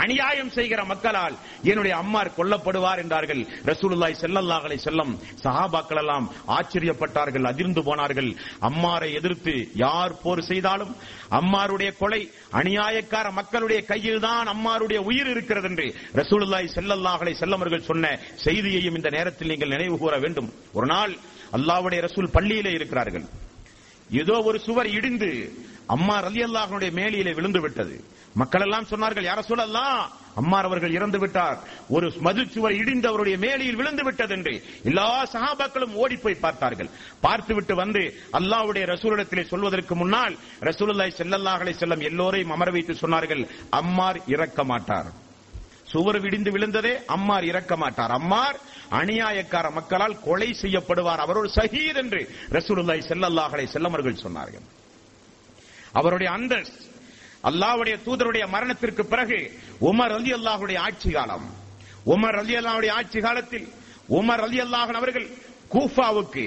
அநியாயம் 0.03 0.51
செய்கிற 0.57 0.81
மக்களால் 0.91 1.35
என்னுடைய 1.71 1.93
அம்மார் 2.03 2.29
கொல்லப்படுவார் 2.37 3.01
என்றார்கள். 3.03 3.41
ரசூலுல்லாய் 3.71 4.15
செல்லல்லாஹலை 4.23 4.77
செல்லம் 4.87 5.13
சஹாபாக்கள் 5.43 6.01
எல்லாம் 6.03 6.25
ஆச்சரியப்பட்டார்கள் 6.57 7.49
அதிர்ந்து 7.51 7.83
போனார்கள். 7.89 8.29
அம்மாரை 8.69 9.09
எதிர்த்து 9.19 9.53
யார் 9.83 10.15
போர் 10.23 10.43
செய்தாலும் 10.51 10.93
அம்மாருடைய 11.39 11.91
கொலை 12.01 12.21
அநியாயக்கார 12.59 13.27
மக்களுடைய 13.39 13.79
கையில் 13.91 14.23
தான் 14.27 14.51
அம்மாருடைய 14.55 14.99
உயிர் 15.09 15.31
இருக்கிறது 15.33 15.69
என்று 15.71 15.87
ரசூலுல்லாய் 16.21 16.73
செல்லல்லாஹலை 16.77 17.33
செல்லமர்கள் 17.41 17.87
சொன்ன 17.89 18.11
செய்தியையும் 18.45 18.97
இந்த 18.99 19.09
நேரத்தில் 19.17 19.51
நீங்கள் 19.53 19.73
நினைவு 19.75 19.97
கூற 20.03 20.15
வேண்டும். 20.25 20.51
ஒரு 20.77 20.89
நாள் 20.93 21.13
அல்லாஹ்வுடைய 21.57 21.99
ரசூல் 22.07 22.33
பள்ளியிலே 22.35 22.73
இருக்கிறார்கள். 22.77 23.25
ஏதோ 24.21 24.35
ஒரு 24.49 24.57
சுவர் 24.65 24.89
இடிந்து 24.97 25.29
அம்மா 25.95 26.15
ரலி 26.25 26.41
அல்லாஹனுடைய 26.47 26.91
மேலியிலே 26.99 27.31
விழுந்து 27.37 27.59
விட்டது 27.63 27.95
மக்கள் 28.41 28.63
எல்லாம் 28.65 28.87
சொன்னார்கள் 28.91 29.27
யார 29.27 29.39
சொல்லலாம் 29.49 29.99
அம்மார் 30.39 30.67
அவர்கள் 30.67 30.95
இறந்து 30.95 31.19
விட்டார். 31.19 31.57
ஒரு 31.95 32.07
மதுச்சுவர் 32.25 32.77
இடிந்து 32.79 33.07
அவருடைய 33.07 33.35
மேலையில் 33.43 33.77
விழுந்து 33.79 34.03
விட்டது 34.03 34.33
என்று 34.37 34.53
எல்லா 34.89 35.05
சகாபாக்களும் 35.33 35.93
ஓடி 36.03 36.15
போய் 36.15 36.41
பார்த்தார்கள். 36.45 36.89
பார்த்துவிட்டு 37.25 37.75
வந்து 37.75 38.01
அல்லாவுடைய 38.39 38.85
ரசூலிடத்திலே 38.93 39.43
சொல்வதற்கு 39.51 39.95
முன்னால் 39.95 40.35
ரசூலுல்லாய் 40.69 41.19
செல்லல்லாஹலை 41.19 41.73
செல்லம் 41.81 42.03
எல்லோரையும் 42.09 42.53
அமர 42.55 42.71
வைத்து 42.71 42.95
சொன்னார்கள் 43.03 43.43
அம்மார் 43.79 44.19
இறக்க 44.27 44.63
மாட்டார். 44.63 45.09
சுவர் 45.91 46.19
விடிந்து 46.19 46.51
விழுந்ததே 46.51 46.93
அம்மார் 47.15 47.45
இறக்க 47.51 47.73
மாட்டார். 47.83 48.11
அம்மார் 48.11 48.57
அநியாயக்கார 48.99 49.71
மக்களால் 49.77 50.19
கொலை 50.25 50.49
செய்யப்படுவார். 50.61 51.23
அவர் 51.25 51.37
ஒரு 51.37 51.51
சஹீத் 51.55 52.01
என்று 52.03 52.21
ரசூலுல்லாய் 52.57 53.07
செல்லல்லாஹலை 53.11 53.65
அலைஹி 53.67 53.85
அவர்கள் 53.91 54.23
சொன்னார்கள். 54.25 54.65
அவருடைய 55.99 56.29
அந்தஸ்து 56.37 56.83
அல்லாவுடைய 57.45 57.95
தூதருடைய 58.05 58.45
மரணத்திற்கு 58.49 59.03
பிறகு 59.05 59.39
உமர் 59.89 60.13
அலி 60.17 60.31
அல்லாஹுடைய 60.37 60.77
ஆட்சி 60.87 61.09
காலம். 61.11 61.47
உமர் 62.13 62.37
அலி 62.41 62.53
அல்லாஹுடைய 62.59 62.91
ஆட்சி 62.99 63.19
காலத்தில் 63.19 63.67
உமர் 64.19 64.43
அலி 64.47 64.57
அல்லாஹன் 64.61 64.99
அவர்கள் 64.99 65.27
கூஃபாவுக்கு 65.71 66.45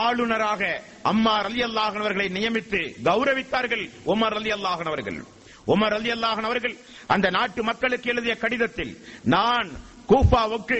ஆளுநராக 0.00 0.62
அம்மார் 1.04 1.46
அலி 1.46 1.62
அல்லாஹன் 1.62 2.02
அவர்களை 2.02 2.28
நியமித்து 2.36 2.80
கௌரவித்தார்கள் 3.08 3.84
உமர் 4.12 4.36
அலி 4.38 4.52
அல்லாஹன் 4.52 4.90
அவர்கள். 4.92 5.18
உமர் 5.66 5.94
அலி 5.98 6.10
அல்லாஹன் 6.10 6.44
அவர்கள் 6.44 6.76
அந்த 7.06 7.26
நாட்டு 7.30 7.60
மக்களுக்கு 7.62 8.10
எழுதிய 8.12 8.34
கடிதத்தில் 8.36 8.92
நான் 9.34 9.68
கூஃபாவுக்கு 10.08 10.78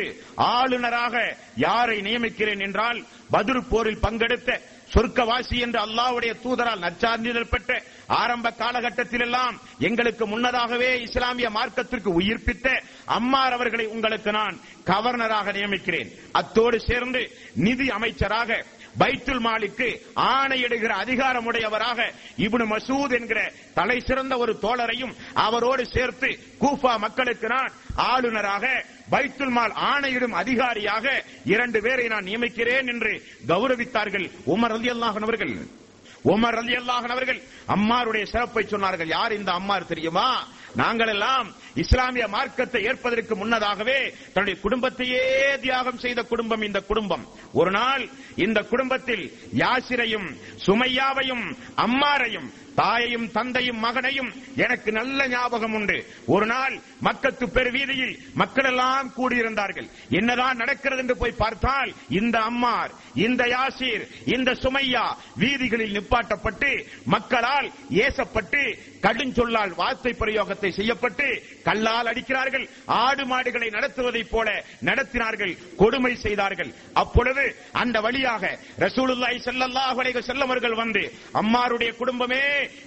ஆளுநராக 0.55 1.15
யாரை 1.59 1.99
நியமிக்கிறேன் 2.07 2.65
என்றால் 2.67 2.99
பதில் 3.31 3.69
போரில் 3.71 4.03
பங்கெடுத்த 4.03 4.51
சொர்க்கவாசி 4.91 5.57
என்று 5.67 5.79
அல்லாஹ்வுடைய 5.87 6.33
தூதரால் 6.43 6.85
நற்சான்றிதழ் 6.85 7.53
பெற்ற 7.53 7.71
ஆரம்ப 8.07 8.51
காலகட்டத்தில் 8.51 9.21
எல்லாம் 9.21 9.61
எங்களுக்கு 9.79 10.27
முன்னதாகவே 10.27 11.01
இஸ்லாமிய 11.01 11.51
மார்க்கத்திற்கு 11.51 12.21
உயிர்ப்பித்த 12.21 12.83
அம்மார் 13.05 13.53
அவர்களை 13.53 13.87
உங்களுக்கு 13.87 14.33
நான் 14.33 14.61
கவர்னராக 14.87 15.53
நியமிக்கிறேன். 15.53 16.11
அத்தோடு 16.33 16.81
சேர்ந்து 16.81 17.31
நிதி 17.55 17.91
அமைச்சராக 17.91 18.65
பைத்துல் 18.99 19.41
மாலிக்கு 19.41 20.01
ஆணையிடுகிற 20.17 20.93
அதிகாரமுடையவராக 21.05 22.11
இப்னு 22.37 22.67
மசூத் 22.67 23.21
என்கிற 23.21 23.53
தலை 23.75 24.01
சிறந்த 24.01 24.37
ஒரு 24.37 24.59
தோழரையும் 24.63 25.15
அவரோடு 25.35 25.87
சேர்த்து 25.87 26.39
கூஃபா 26.61 26.99
மக்களுக்கு 26.99 27.49
நான் 27.49 27.73
ஆளுநராக 27.97 28.85
பைத்துல் 29.11 29.49
மால் 29.49 29.73
ஆணையிடும் 29.73 30.33
அதிகாரியாக 30.33 31.25
இரண்டு 31.45 31.81
பேரை 31.81 32.09
நான் 32.09 32.25
நியமிக்கிறேன் 32.25 32.87
என்று 32.87 33.23
கௌரவித்தார்கள் 33.47 34.31
உமர் 34.47 34.73
அலி 34.73 34.89
அவர்கள். 34.89 35.83
உமர் 36.25 36.59
அலி 36.59 36.75
அவர்கள் 36.75 37.41
அம்மாருடைய 37.69 38.25
சிறப்பை 38.25 38.65
சொன்னார்கள். 38.71 39.07
யார் 39.07 39.33
இந்த 39.33 39.53
அம்மார் 39.53 39.87
தெரியுமா? 39.87 40.29
நாங்கள் 40.75 41.09
எல்லாம் 41.09 41.49
இஸ்லாமிய 41.75 42.29
மார்க்கத்தை 42.29 42.83
ஏற்பதற்கு 42.85 43.37
முன்னதாகவே 43.37 43.99
தன்னுடைய 44.33 44.61
குடும்பத்தையே 44.61 45.57
தியாகம் 45.61 45.99
செய்த 45.99 46.23
குடும்பம் 46.23 46.63
இந்த 46.63 46.81
குடும்பம். 46.81 47.25
ஒரு 47.53 47.71
நாள் 47.71 48.09
இந்த 48.37 48.63
குடும்பத்தில் 48.63 49.25
யாசிரையும் 49.63 50.29
சுமையாவையும் 50.67 51.45
அம்மாரையும் 51.77 52.49
தாயையும் 52.75 53.31
தந்தையும் 53.31 53.79
மகனையும் 53.79 54.31
எனக்கு 54.57 54.93
நல்ல 54.93 55.29
ஞாபகம் 55.29 55.75
உண்டு. 55.75 55.99
ஒரு 56.27 56.47
நாள் 56.47 56.81
மக்கத்து 57.03 57.47
பெரு 57.47 57.71
வீதியில் 57.71 58.19
மக்கள் 58.35 58.65
எல்லாம் 58.65 59.13
கூடியிருந்தார்கள். 59.17 59.89
என்னதான் 60.11 60.57
நடக்கிறது 60.57 61.01
என்று 61.01 61.17
போய் 61.17 61.41
பார்த்தால் 61.43 61.95
இந்த 62.09 62.41
அம்மார் 62.41 62.91
இந்த 63.15 63.45
யாசீர் 63.45 64.05
இந்த 64.25 64.53
சுமையா 64.53 65.05
வீதிகளில் 65.37 66.01
நிப்பாட்டப்பட்டு 66.01 66.87
மக்களால் 67.05 67.71
ஏசப்பட்டு 67.91 68.63
கடுஞ்சொல்லால் 69.05 69.73
வார்த்தை 69.81 70.13
பிரயோகத்தை 70.23 70.71
செய்யப்பட்டு 70.79 71.27
கல்லால் 71.69 72.11
அடிக்கிறார்கள். 72.13 72.67
ஆடு 73.05 73.25
மாடுகளை 73.33 73.69
நடத்துவதைப் 73.77 74.33
போல 74.33 74.49
நடத்தினார்கள் 74.89 75.55
கொடுமை 75.81 76.13
செய்தார்கள். 76.25 76.71
அப்பொழுது 77.03 77.45
அந்த 77.83 77.97
வழியாக 78.07 78.43
ரசூலுல்லாய் 78.85 79.45
செல்லல்லாஹ் 79.47 79.99
அலைஹி 80.03 80.73
வந்து 80.83 81.03
அம்மாருடைய 81.43 81.91
குடும்பமே 82.01 82.43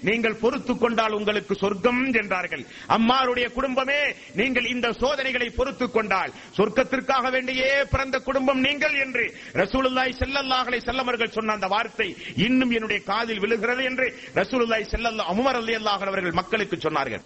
நீங்கள் 0.09 0.39
பொறுத்து 0.43 0.73
கொண்டால் 0.83 1.17
உங்களுக்கு 1.19 1.53
சொர்க்கம் 1.63 2.03
என்றார்கள். 2.21 2.63
அம்மாருடைய 2.97 3.47
குடும்பமே 3.57 4.01
நீங்கள் 4.39 4.69
இந்த 4.73 4.87
சோதனைகளை 5.01 5.49
பொறுத்து 5.59 5.87
கொண்டால் 5.97 6.33
சொர்க்கத்திற்காக 6.57 7.25
வேண்டியே 7.35 7.71
பிறந்த 7.93 8.17
குடும்பம் 8.27 8.61
நீங்கள் 8.67 8.95
என்று 9.05 9.25
ரசூலுல்லாய் 9.61 10.17
செல்லல்லாஹலை 10.21 10.79
அலைஹி 10.91 11.35
சொன்ன 11.37 11.55
அந்த 11.57 11.67
வார்த்தை 11.75 12.07
இன்னும் 12.47 12.71
என்னுடைய 12.77 12.99
காதில் 13.11 13.41
விழுகிறது 13.43 13.83
என்று 13.91 14.07
ரசூலுல்லாய் 14.41 14.85
ஸல்லல்லாஹு 14.93 15.35
உமர் 15.41 15.59
ரலியல்லாஹு 16.07 16.13
அவர்கள் 16.13 16.39
மக்களுக்கு 16.41 16.77
சொன்னார்கள். 16.77 17.23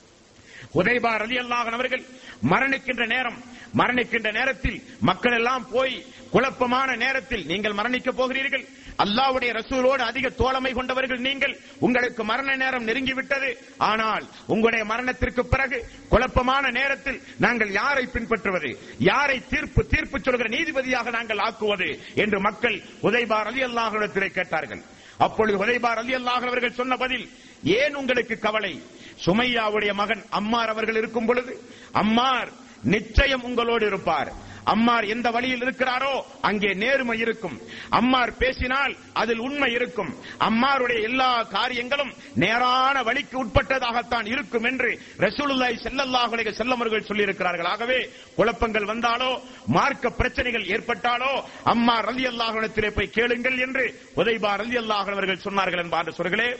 உதைபா 0.80 1.12
ரலி 1.24 1.38
அவர்கள் 1.78 2.04
மரணிக்கின்ற 2.52 3.06
நேரம் 3.06 3.40
மரணிக்கின்ற 3.80 4.30
நேரத்தில் 4.32 4.78
மக்கள் 5.00 5.34
எல்லாம் 5.34 5.66
போய் 5.72 6.06
குழப்பமான 6.32 6.96
நேரத்தில் 6.96 7.46
நீங்கள் 7.46 7.78
மரணிக்க 7.80 8.12
போகிறீர்கள். 8.12 8.66
அல்லாவுடைய 9.04 9.52
ரசூலோடு 9.60 10.04
அதிக 10.04 10.30
தோழமை 10.30 10.74
கொண்டவர்கள் 10.74 11.20
நீங்கள். 11.20 11.54
உங்களுக்கு 11.80 12.24
மரண 12.24 12.56
நேரம் 12.56 12.88
நெருங்கிவிட்டது. 12.88 13.50
ஆனால் 13.78 14.26
உங்களுடைய 14.48 14.86
மரணத்திற்கு 14.86 15.46
பிறகு 15.46 15.78
குழப்பமான 16.10 16.72
நேரத்தில் 16.72 17.22
நாங்கள் 17.38 17.72
யாரை 17.72 18.06
பின்பற்றுவது? 18.06 18.72
யாரை 18.98 19.42
தீர்ப்பு 19.50 19.88
தீர்ப்பு 19.88 20.20
சொல்கிற 20.20 20.50
நீதிபதியாக 20.58 21.10
நாங்கள் 21.10 21.38
ஆக்குவது? 21.38 22.00
என்று 22.16 22.40
மக்கள் 22.40 22.82
உதைபார் 23.04 23.50
அலி 23.52 23.64
அல்லாஹிடத்திலே 23.64 24.30
கேட்டார்கள். 24.30 24.84
அப்பொழுது 25.18 25.58
உதைபார் 25.66 26.02
அலி 26.04 26.16
அல்லாஹ் 26.16 26.48
அவர்கள் 26.52 26.80
சொன்ன 26.82 26.98
பதில் 26.98 27.30
ஏன் 27.64 27.96
உங்களுக்கு 27.96 28.40
கவலை? 28.40 28.82
சுமையாவுடைய 29.26 29.94
மகன் 29.94 30.24
அம்மார் 30.30 30.70
அவர்கள் 30.70 30.96
இருக்கும் 30.96 31.26
பொழுது 31.26 31.62
அம்மார் 31.92 32.50
நிச்சயம் 32.84 33.44
உங்களோடு 33.44 33.86
இருப்பார். 33.86 34.32
அம்மார் 34.64 35.04
எந்த 35.04 35.32
வழியில் 35.32 35.64
இருக்கிறாரோ 35.66 36.12
அங்கே 36.42 36.74
நேர்மை 36.74 37.20
இருக்கும். 37.20 37.62
அம்மார் 37.90 38.32
பேசினால் 38.38 38.96
அதில் 39.14 39.40
உண்மை 39.40 39.74
இருக்கும். 39.74 40.16
அம்மாருடைய 40.40 41.02
எல்லா 41.02 41.44
காரியங்களும் 41.44 42.14
நேரான 42.36 43.04
வழிக்கு 43.04 43.46
உட்பட்டதாகத்தான் 43.46 44.26
இருக்கும் 44.26 44.64
என்று 44.64 45.00
ரசூலுல்லாய் 45.20 45.82
செல்லல்லாஹுடைய 45.86 46.52
செல்லமர்கள் 46.60 47.08
சொல்லியிருக்கிறார்கள். 47.10 47.66
ஆகவே 47.66 48.00
குழப்பங்கள் 48.36 48.86
வந்தாலோ 48.86 49.32
மார்க்க 49.66 50.10
பிரச்சனைகள் 50.10 50.70
ஏற்பட்டாலோ 50.76 51.34
அம்மா 51.64 52.02
ரலி 52.02 52.26
அல்லாஹனத்திலே 52.34 52.90
போய் 52.90 53.16
கேளுங்கள் 53.18 53.58
என்று 53.58 53.86
உதைபா 54.16 54.54
அல்லாஹன் 54.54 55.18
அவர்கள் 55.18 55.46
சொன்னார்கள் 55.48 55.84
என்பார் 55.86 56.18
சொல்களே 56.20 56.52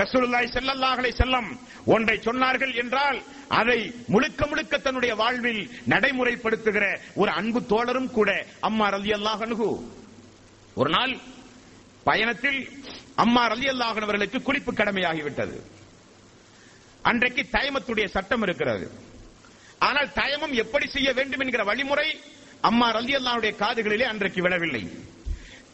ரசூலுல்லாய் 0.00 0.52
செல்லல்லாஹலை 0.56 1.10
செல்லம் 1.20 1.48
ஒன்றை 1.94 2.16
சொன்னார்கள் 2.26 2.72
என்றால் 2.82 3.18
அதை 3.60 3.78
முழுக்க 4.14 4.46
முழுக்க 4.46 4.78
தன்னுடைய 4.78 5.12
வாழ்வில் 5.22 5.62
நடைமுறைப்படுத்துகிற 5.92 6.84
ஒரு 7.22 7.30
அன்பு 7.30 7.60
தோழரும் 7.72 8.10
கூட 8.18 8.30
அம்மா 8.68 8.88
ரலி 8.94 9.12
அல்லாஹனுகு 9.18 9.68
ஒரு 10.80 10.90
நாள் 10.90 11.12
பயணத்தில் 12.04 12.60
அம்மா 13.24 13.42
ரலியல்லாஹு 13.52 13.98
அவர்களுக்கு 14.06 14.38
குளிப்பு 14.38 14.72
கடமையாகிவிட்டது. 14.74 15.56
அன்றைக்கு 17.02 17.42
தயமத்துடைய 17.52 18.06
சட்டம் 18.16 18.42
இருக்கிறது. 18.42 18.86
ஆனால் 19.78 20.12
தயமம் 20.12 20.54
எப்படி 20.62 20.86
செய்ய 20.86 21.12
வேண்டும் 21.12 21.40
என்கிற 21.40 21.64
வழிமுறை 21.64 22.08
அம்மா 22.60 22.88
ரலியல்லாஹுடைய 22.96 23.52
காதுகளிலே 23.62 24.06
அன்றைக்கு 24.12 24.42
விழவில்லை. 24.42 24.82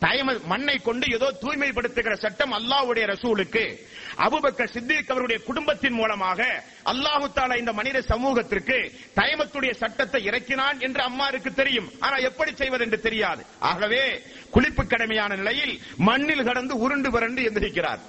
தயம 0.04 0.34
மண்ணை 0.50 0.74
கொண்டு 0.78 1.06
ஏதோ 1.16 1.28
தூய்மைப்படுத்துகிற 1.42 2.14
சட்டம் 2.24 2.52
அல்லாஹ்வுடைய 2.58 3.04
ரசூலுக்கு. 3.12 3.64
அபுபக்கர் 4.26 4.72
சித்திக் 4.74 5.10
அவருடைய 5.12 5.38
குடும்பத்தின் 5.48 5.96
மூலமாக 6.00 6.40
அல்லாஹு 6.92 7.26
தாலா 7.38 7.56
இந்த 7.62 7.72
மனித 7.80 8.02
சமூகத்திற்கு 8.12 8.78
தயமத்துடைய 9.18 9.72
சட்டத்தை 9.82 10.20
இறக்கினான் 10.28 10.78
என்று 10.88 11.02
அம்மாருக்கு 11.08 11.52
தெரியும். 11.60 11.88
ஆனா 12.04 12.16
எப்படி 12.28 12.52
செய்வது 12.60 12.84
என்று 12.88 13.00
தெரியாது. 13.08 13.44
ஆகவே 13.70 14.02
குளிப்பு 14.54 14.84
கடமையான 14.86 15.30
நிலையில் 15.42 15.74
மண்ணில் 16.08 16.46
கடந்து 16.50 16.76
உருண்டு 16.84 17.10
புரண்டு 17.16 17.42
எந்திரிக்கிறார். 17.50 18.02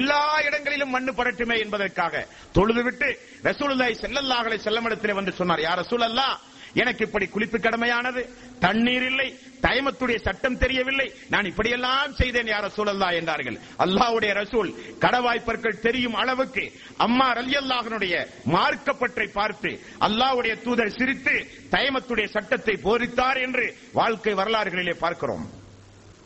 எல்லா 0.00 0.22
இடங்களிலும் 0.46 0.94
மண்ணு 0.94 1.12
படட்டுமே 1.12 1.56
என்பதற்காக. 1.64 2.14
தொழுதுவிட்டு 2.56 3.08
ரசூலுல்லாய் 3.48 4.00
ஸல்லல்லாஹு 4.04 4.64
செல்லமிடத்திலே 4.66 5.14
வந்து 5.20 5.32
சொன்னார் 5.40 5.66
யார் 5.68 5.80
ரசூலல்லா 5.84 6.28
எனக்கு 6.74 7.04
இப்படி 7.04 7.26
குளிப்பு 7.26 7.58
கடமையானது. 7.58 8.22
தண்ணீர் 8.60 9.02
இல்லை. 9.02 9.38
தயமத்துடைய 9.62 10.18
சட்டம் 10.22 10.58
தெரியவில்லை. 10.58 11.12
நான் 11.28 11.44
இப்படியெல்லாம் 11.44 12.12
செய்தேன் 12.14 12.46
யார 12.46 12.68
சூழல்லா 12.76 13.08
என்றார்கள். 13.12 13.58
அல்லாவுடைய 13.78 14.32
ரசூல் 14.40 14.70
கடவாய்ப்பற்கள் 15.00 15.80
தெரியும் 15.80 16.14
அளவுக்கு 16.14 16.72
அம்மா 16.96 17.32
ரலியல்லாஹனுடைய 17.34 18.26
மார்க்கப்பற்றை 18.44 19.26
பார்த்து 19.26 19.80
அல்லாவுடைய 20.00 20.62
தூதர் 20.62 20.96
சிரித்து 20.98 21.46
தயமத்துடைய 21.70 22.26
சட்டத்தை 22.26 22.76
போதித்தார் 22.82 23.36
என்று 23.36 23.76
வாழ்க்கை 23.92 24.34
வரலாறுகளிலே 24.34 24.94
பார்க்கிறோம். 24.94 25.62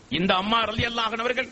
இந்த 0.09 0.35
அம்மா 0.35 0.65
ரல்யல்லாகன் 0.65 1.19
அவர்கள் 1.19 1.49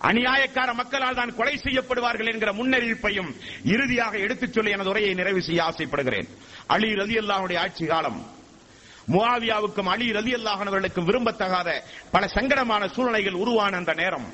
அநியாயக்கார 0.00 0.74
மக்களால் 0.74 1.14
தான் 1.14 1.34
கொலை 1.34 1.60
செய்யப்படுவார்கள் 1.64 2.32
என்கிற 2.32 2.52
முன்னறிவிப்பையும் 2.52 3.30
இறுதியாக 3.64 4.18
எடுத்துச் 4.18 4.52
சொல்லி 4.52 4.70
எனது 4.70 4.88
உரையை 4.88 5.14
நிறைவு 5.14 5.42
செய்ய 5.42 5.64
ஆசைப்படுகிறேன். 5.64 6.28
அலி 6.66 6.94
ரதி 6.94 7.16
அல்லாஹுடைய 7.18 7.60
ஆட்சி 7.60 7.86
காலம். 7.86 8.26
முவாவியாவுக்கும் 9.12 9.88
அலி 9.88 10.12
ரதி 10.12 10.32
அல்லாஹனவர்களுக்கும் 10.34 11.08
விரும்பத்தகாத 11.08 11.82
பல 12.10 12.26
சங்கடமான 12.26 12.88
சூழ்நிலைகள் 12.88 13.32
உருவான 13.32 13.76
அந்த 13.76 13.94
நேரம். 13.94 14.28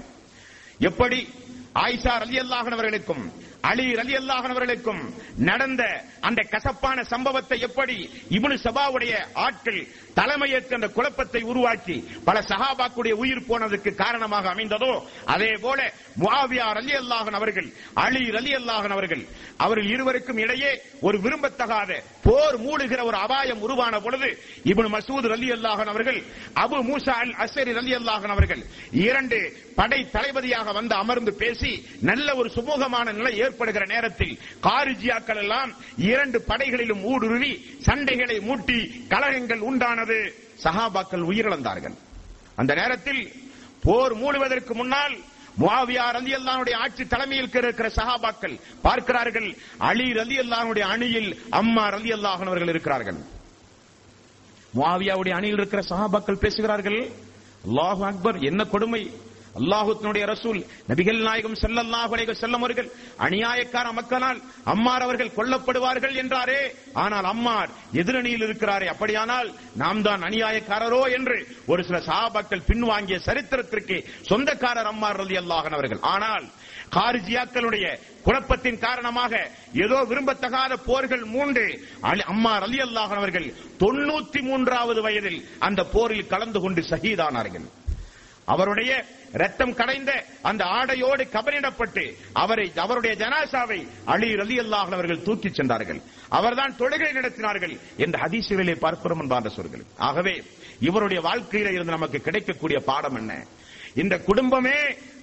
எப்படி? 0.79 1.29
ஆயிஷா 1.75 2.15
ரலி 2.19 2.39
அல்லாஹனவர்களுக்கும் 2.39 3.33
அலி 3.61 3.95
ரலி 3.95 4.15
அல்லாஹனவர்களுக்கும் 4.17 5.03
நடந்த 5.37 6.05
அந்த 6.21 6.43
கசப்பான 6.43 7.05
சம்பவத்தை 7.05 7.61
எப்படி 7.61 8.11
இவனு 8.31 8.57
சபாவுடைய 8.65 9.27
ஆட்கள் 9.35 9.87
தலைமையேற்று 10.17 10.79
அந்த 10.79 10.89
குழப்பத்தை 10.97 11.43
உருவாக்கி 11.51 11.97
பல 12.27 12.39
சகாபாக்குடைய 12.49 13.15
உயிர் 13.23 13.47
போனதுக்கு 13.47 13.91
காரணமாக 13.97 14.51
அமைந்ததோ 14.53 14.93
அதே 15.35 15.53
போல 15.63 15.79
முவாவியார் 16.19 16.81
அலி 16.81 16.95
அல்லாஹன் 16.99 17.39
அவர்கள் 17.39 17.69
அலி 18.05 18.25
அலி 18.33 18.53
அல்லாஹன் 18.55 18.95
அவர்கள் 18.97 19.23
அவர்கள் 19.59 19.89
இருவருக்கும் 19.95 20.41
இடையே 20.45 20.73
ஒரு 21.03 21.17
விரும்பத்தகாத 21.25 21.91
போர் 22.27 22.59
மூடுகிற 22.65 23.01
ஒரு 23.05 23.19
அபாயம் 23.23 23.63
உருவான 23.63 24.01
பொழுது 24.01 24.29
இப்னு 24.71 24.93
மசூத் 24.95 25.31
அலி 25.33 25.49
அல்லாஹன் 25.57 25.93
அவர்கள் 25.95 26.21
அபு 26.63 26.81
மூசா 26.89 27.17
அல் 27.23 27.35
அசரி 27.45 27.75
அலி 27.77 27.95
அல்லாஹன் 27.95 28.35
அவர்கள் 28.37 28.63
இரண்டு 29.07 29.39
படை 29.77 30.01
தளபதியாக 30.13 30.73
வந்து 30.73 30.95
அமர்ந்து 30.95 31.35
பேசி 31.37 31.73
நல்ல 32.03 32.29
ஒரு 32.35 32.49
சுமூகமான 32.57 33.13
நிலை 33.13 33.35
ஏற்படுகிற 33.45 33.85
நேரத்தில் 33.87 34.35
காரிஜியாக்கள் 34.67 35.41
எல்லாம் 35.45 35.71
இரண்டு 36.07 36.39
படைகளிலும் 36.49 37.03
ஊடுருவி 37.13 37.53
சண்டைகளை 37.87 38.39
மூட்டி 38.47 38.79
கலகங்கள் 39.09 39.65
உண்டான 39.69 40.02
ஆனது 40.03 40.19
சஹாபாக்கள் 40.63 41.25
உயிரிழந்தார்கள். 41.31 41.97
அந்த 42.61 42.73
நேரத்தில் 42.75 43.23
போர் 43.85 44.15
மூடுவதற்கு 44.23 44.73
முன்னால் 44.81 45.15
முவாவியா 45.61 46.05
ரந்தி 46.17 46.33
அல்லானுடைய 46.39 46.75
ஆட்சி 46.85 47.05
தலைமையில் 47.07 47.49
இருக்கிற 47.53 47.89
சஹாபாக்கள் 47.99 48.55
பார்க்கிறார்கள். 48.87 49.49
அலி 49.91 50.07
ரலி 50.19 50.37
அல்லானுடைய 50.45 50.85
அணியில் 50.95 51.31
அம்மா 51.61 51.85
ரந்தி 51.95 52.13
அல்லாஹன் 52.17 52.51
அவர்கள் 52.51 52.73
இருக்கிறார்கள். 52.75 53.19
முவாவியாவுடைய 54.77 55.35
அணியில் 55.39 55.61
இருக்கிற 55.61 55.83
சஹாபாக்கள் 55.93 56.43
பேசுகிறார்கள். 56.45 57.01
அல்லாஹ் 57.67 58.03
அக்பர் 58.11 58.39
என்ன 58.51 58.65
கொடுமை? 58.75 59.03
அல்லாஹுத்தினுடைய 59.55 60.27
ரசூல் 60.27 60.65
நபிகள் 60.89 61.23
நாயகம் 61.23 61.55
செல்லல்லாஹு 61.55 62.15
அலைஹி 62.15 62.55
அவர்கள் 62.55 62.93
அநியாயக்கார 63.19 63.93
மக்களால் 63.93 64.41
அம்மார் 64.65 65.03
அவர்கள் 65.03 65.35
கொல்லப்படுவார்கள் 65.37 66.15
என்றாரே. 66.15 66.75
ஆனால் 66.95 67.25
அம்மார் 67.25 67.71
எதிரணியில் 67.93 68.43
இருக்கிறாரே. 68.43 68.87
அப்படியானால் 68.87 69.55
நாம் 69.75 70.03
தான் 70.03 70.23
அநியாயக்காரரோ 70.23 71.13
என்று 71.13 71.47
ஒரு 71.67 71.85
சில 71.85 72.01
சாபாக்கள் 72.01 72.67
பின்வாங்கிய 72.67 73.19
சரித்திரத்திற்கு 73.19 74.05
சொந்தக்காரர் 74.27 74.87
அம்மார் 74.87 75.21
அல்லாஹன் 75.21 75.73
அவர்கள். 75.73 76.01
ஆனால் 76.01 76.45
காரிஜியாக்களுடைய 76.91 77.99
குழப்பத்தின் 78.25 78.79
காரணமாக 78.79 79.51
ஏதோ 79.75 80.05
விரும்பத்தகாத 80.05 80.77
போர்கள் 80.77 81.25
மூன்று 81.25 81.65
அலி- 82.03 82.25
அம்மா 82.25 82.59
அலி 82.59 82.79
அல்லாஹன் 82.79 83.17
அவர்கள் 83.17 83.55
தொண்ணூத்தி 83.81 84.43
மூன்றாவது 84.43 85.03
வயதில் 85.03 85.49
அந்த 85.59 85.85
போரில் 85.85 86.27
கலந்து 86.27 86.61
கொண்டு 86.61 86.83
சகிதானார்கள் 86.91 87.82
அவருடைய 88.45 89.05
ரத்தம் 89.33 89.75
கடைந்த 89.75 90.25
அந்த 90.43 90.65
ஆடையோடு 90.65 91.25
கபனிடப்பட்டு 91.33 92.15
அவரை 92.33 92.73
அவருடைய 92.75 93.17
ஜனாசாவை 93.17 93.87
அலி 94.05 94.35
ரலி 94.35 94.57
அல்லாஹ் 94.59 94.93
அவர்கள் 94.93 95.23
தூக்கி 95.23 95.49
சென்றார்கள். 95.49 96.01
அவர்தான் 96.29 96.77
தொழுகை 96.79 97.11
நடத்தினார்கள் 97.13 97.79
என்ற 97.97 98.19
ஹதீசுகளிலே 98.19 98.75
பார்க்கிறோம் 98.75 99.21
என்பார் 99.21 99.49
சொல்கள் 99.57 99.85
ஆகவே 99.97 100.43
இவருடைய 100.81 101.23
வாழ்க்கையில 101.23 101.73
இருந்து 101.73 101.97
நமக்கு 101.97 102.21
கிடைக்கக்கூடிய 102.21 102.81
பாடம் 102.81 103.15
என்ன? 103.15 103.47
இந்த 103.95 104.19
குடும்பமே 104.19 104.77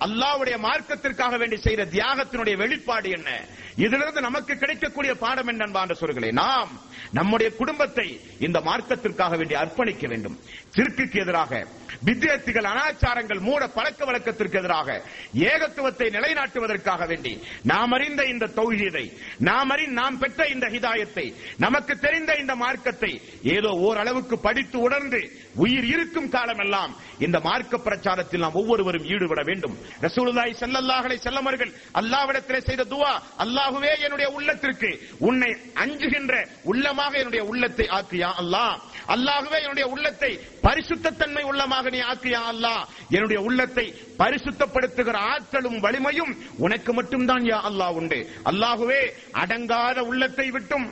அல்லாவுடைய 0.06 0.58
மார்க்கத்திற்காக 0.58 1.38
வேண்டி 1.38 1.58
செய்த 1.58 1.86
தியாகத்தினுடைய 1.86 2.56
வெளிப்பாடு 2.58 3.10
என்ன? 3.10 3.30
இதிலிருந்து 3.76 4.22
நமக்கு 4.22 4.58
கிடைக்கக்கூடிய 4.58 5.16
பாடம் 5.16 5.48
என்ன 5.48 5.66
என்பான்ற 5.66 6.32
நாம் 6.32 6.72
நம்முடைய 7.12 7.56
குடும்பத்தை 7.56 8.22
இந்த 8.40 8.60
மார்க்கத்திற்காக 8.60 9.38
வேண்டி 9.38 9.56
அர்ப்பணிக்க 9.56 10.08
வேண்டும். 10.08 10.40
சிறுக்குக்கு 10.76 11.20
எதிராக 11.20 11.68
வித்தியார்த்திகள் 12.06 12.68
அனாச்சாரங்கள் 12.72 13.40
மூட 13.40 13.68
பழக்க 13.68 14.06
வழக்கத்திற்கு 14.06 14.58
எதிராக 14.58 14.90
ஏகத்துவத்தை 15.34 16.08
நிலைநாட்டுவதற்காக 16.10 17.08
வேண்டி 17.08 17.34
நாம் 17.64 17.92
அறிந்த 17.92 18.24
இந்த 18.24 18.48
தொகுதியை 18.48 19.06
நாம் 19.38 19.70
அறி 19.70 19.88
நாம் 19.88 20.18
பெற்ற 20.18 20.48
இந்த 20.48 20.68
ஹிதாயத்தை 20.68 21.34
நமக்கு 21.58 22.00
தெரிந்த 22.00 22.34
இந்த 22.34 22.56
மார்க்கத்தை 22.56 23.22
ஏதோ 23.44 23.70
ஓரளவுக்கு 23.70 24.40
படித்து 24.40 24.80
உணர்ந்து 24.80 25.22
உயிர் 25.56 25.84
இருக்கும் 25.84 26.30
காலமெல்லாம் 26.30 26.96
இந்த 27.20 27.40
மார்க்க 27.40 27.78
பிரச்சாரத்தில் 27.78 28.46
நாம் 28.46 28.54
ஒவ்வொருவரும் 28.54 29.06
ஈடுபட 29.06 29.42
வேண்டும். 29.44 29.78
ரசூலுல்லாஹி 30.02 30.54
ஸல்லல்லாஹு 30.62 31.04
அலைஹி 31.08 31.22
வஸல்லம் 31.22 31.46
அவர்கள் 31.46 31.72
அல்லாஹ்விடத்திலே 31.96 32.60
செய்த 32.62 32.84
துஆ 32.92 33.12
அல்லாஹ்வே 33.44 33.92
என்னுடைய 34.06 34.28
உள்ளத்திற்கு 34.38 34.90
உன்னை 35.22 35.52
அஞ்சுகின்ற 35.84 36.34
உள்ளமாக 36.72 37.14
என்னுடைய 37.22 37.44
உள்ளத்தை 37.52 37.86
ஆக்கியா 38.00 38.30
அல்லாஹ். 38.42 38.76
அல்லாஹ்வே 39.16 39.58
என்னுடைய 39.64 39.88
உள்ளத்தை 39.88 40.32
பரிசுத்தத்தன்மை 40.64 41.44
உள்ளமாக 41.52 41.86
நீ 41.90 42.00
ஆக்கியா 42.12 42.42
அல்லாஹ். 42.52 42.82
என்னுடைய 43.16 43.40
உள்ளத்தை 43.42 43.86
பரிசுத்தப்படுத்துகிற 44.24 45.18
ஆற்றலும் 45.32 45.80
வலிமையும் 45.80 46.34
உனக்கு 46.58 46.92
மட்டும்தான் 46.94 47.46
யா 47.46 47.60
அல்லாஹ் 47.70 47.96
உண்டு. 48.00 48.20
அல்லாஹ்வே 48.52 49.02
அடங்காத 49.42 49.98
உள்ளத்தை 50.12 50.48
விட்டும் 50.52 50.88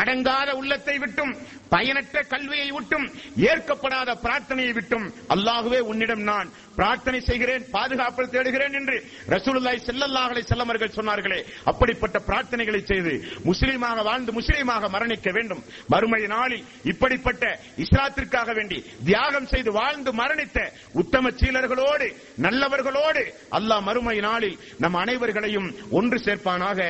அடங்காத 0.00 0.50
உள்ளத்தை 0.60 0.96
விட்டும் 1.04 1.32
பயனற்ற 1.72 2.18
கல்வியை 2.32 2.68
விட்டும் 2.76 3.06
ஏற்கப்படாத 3.50 4.10
பிரார்த்தனையை 4.24 4.72
விட்டும் 4.76 5.06
அல்லாஹுவே 5.34 5.80
உன்னிடம் 5.90 6.22
நான் 6.30 6.48
பிரார்த்தனை 6.78 7.20
செய்கிறேன் 7.28 7.64
பாதுகாப்பில் 7.74 8.30
தேடுகிறேன் 8.34 8.76
என்று 8.80 8.96
ரசூலுல்லாய் 9.34 9.84
செல்லல்லாஹலை 9.88 10.42
செல்லமர்கள் 10.50 10.96
சொன்னார்களே 10.98 11.40
அப்படிப்பட்ட 11.70 12.18
பிரார்த்தனைகளை 12.28 12.80
செய்து 12.90 13.12
முஸ்லீமாக 13.48 14.02
வாழ்ந்து 14.08 14.32
முஸ்லீமாக 14.38 14.88
மரணிக்க 14.94 15.28
வேண்டும். 15.36 15.62
மறுமை 15.92 16.22
நாளில் 16.34 16.64
இப்படிப்பட்ட 16.92 17.44
இஸ்லாத்திற்காக 17.84 18.54
வேண்டி 18.58 18.78
தியாகம் 19.08 19.50
செய்து 19.52 19.72
வாழ்ந்து 19.80 20.12
மரணித்த 20.22 20.58
உத்தம 21.02 21.32
சீலர்களோடு 21.42 22.08
நல்லவர்களோடு 22.46 23.24
அல்லாஹ் 23.58 23.86
மறுமை 23.88 24.16
நாளில் 24.28 24.58
நம் 24.84 24.98
அனைவர்களையும் 25.04 25.68
ஒன்று 26.00 26.18
சேர்ப்பானாக. 26.26 26.80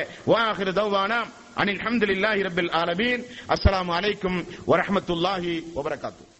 عن 1.59 1.69
الحمد 1.69 2.03
لله 2.03 2.43
رب 2.43 2.59
العالمين. 2.59 3.23
السلام 3.51 3.91
عليكم 3.91 4.43
ورحمة 4.67 5.07
الله 5.09 5.63
وبركاته. 5.75 6.38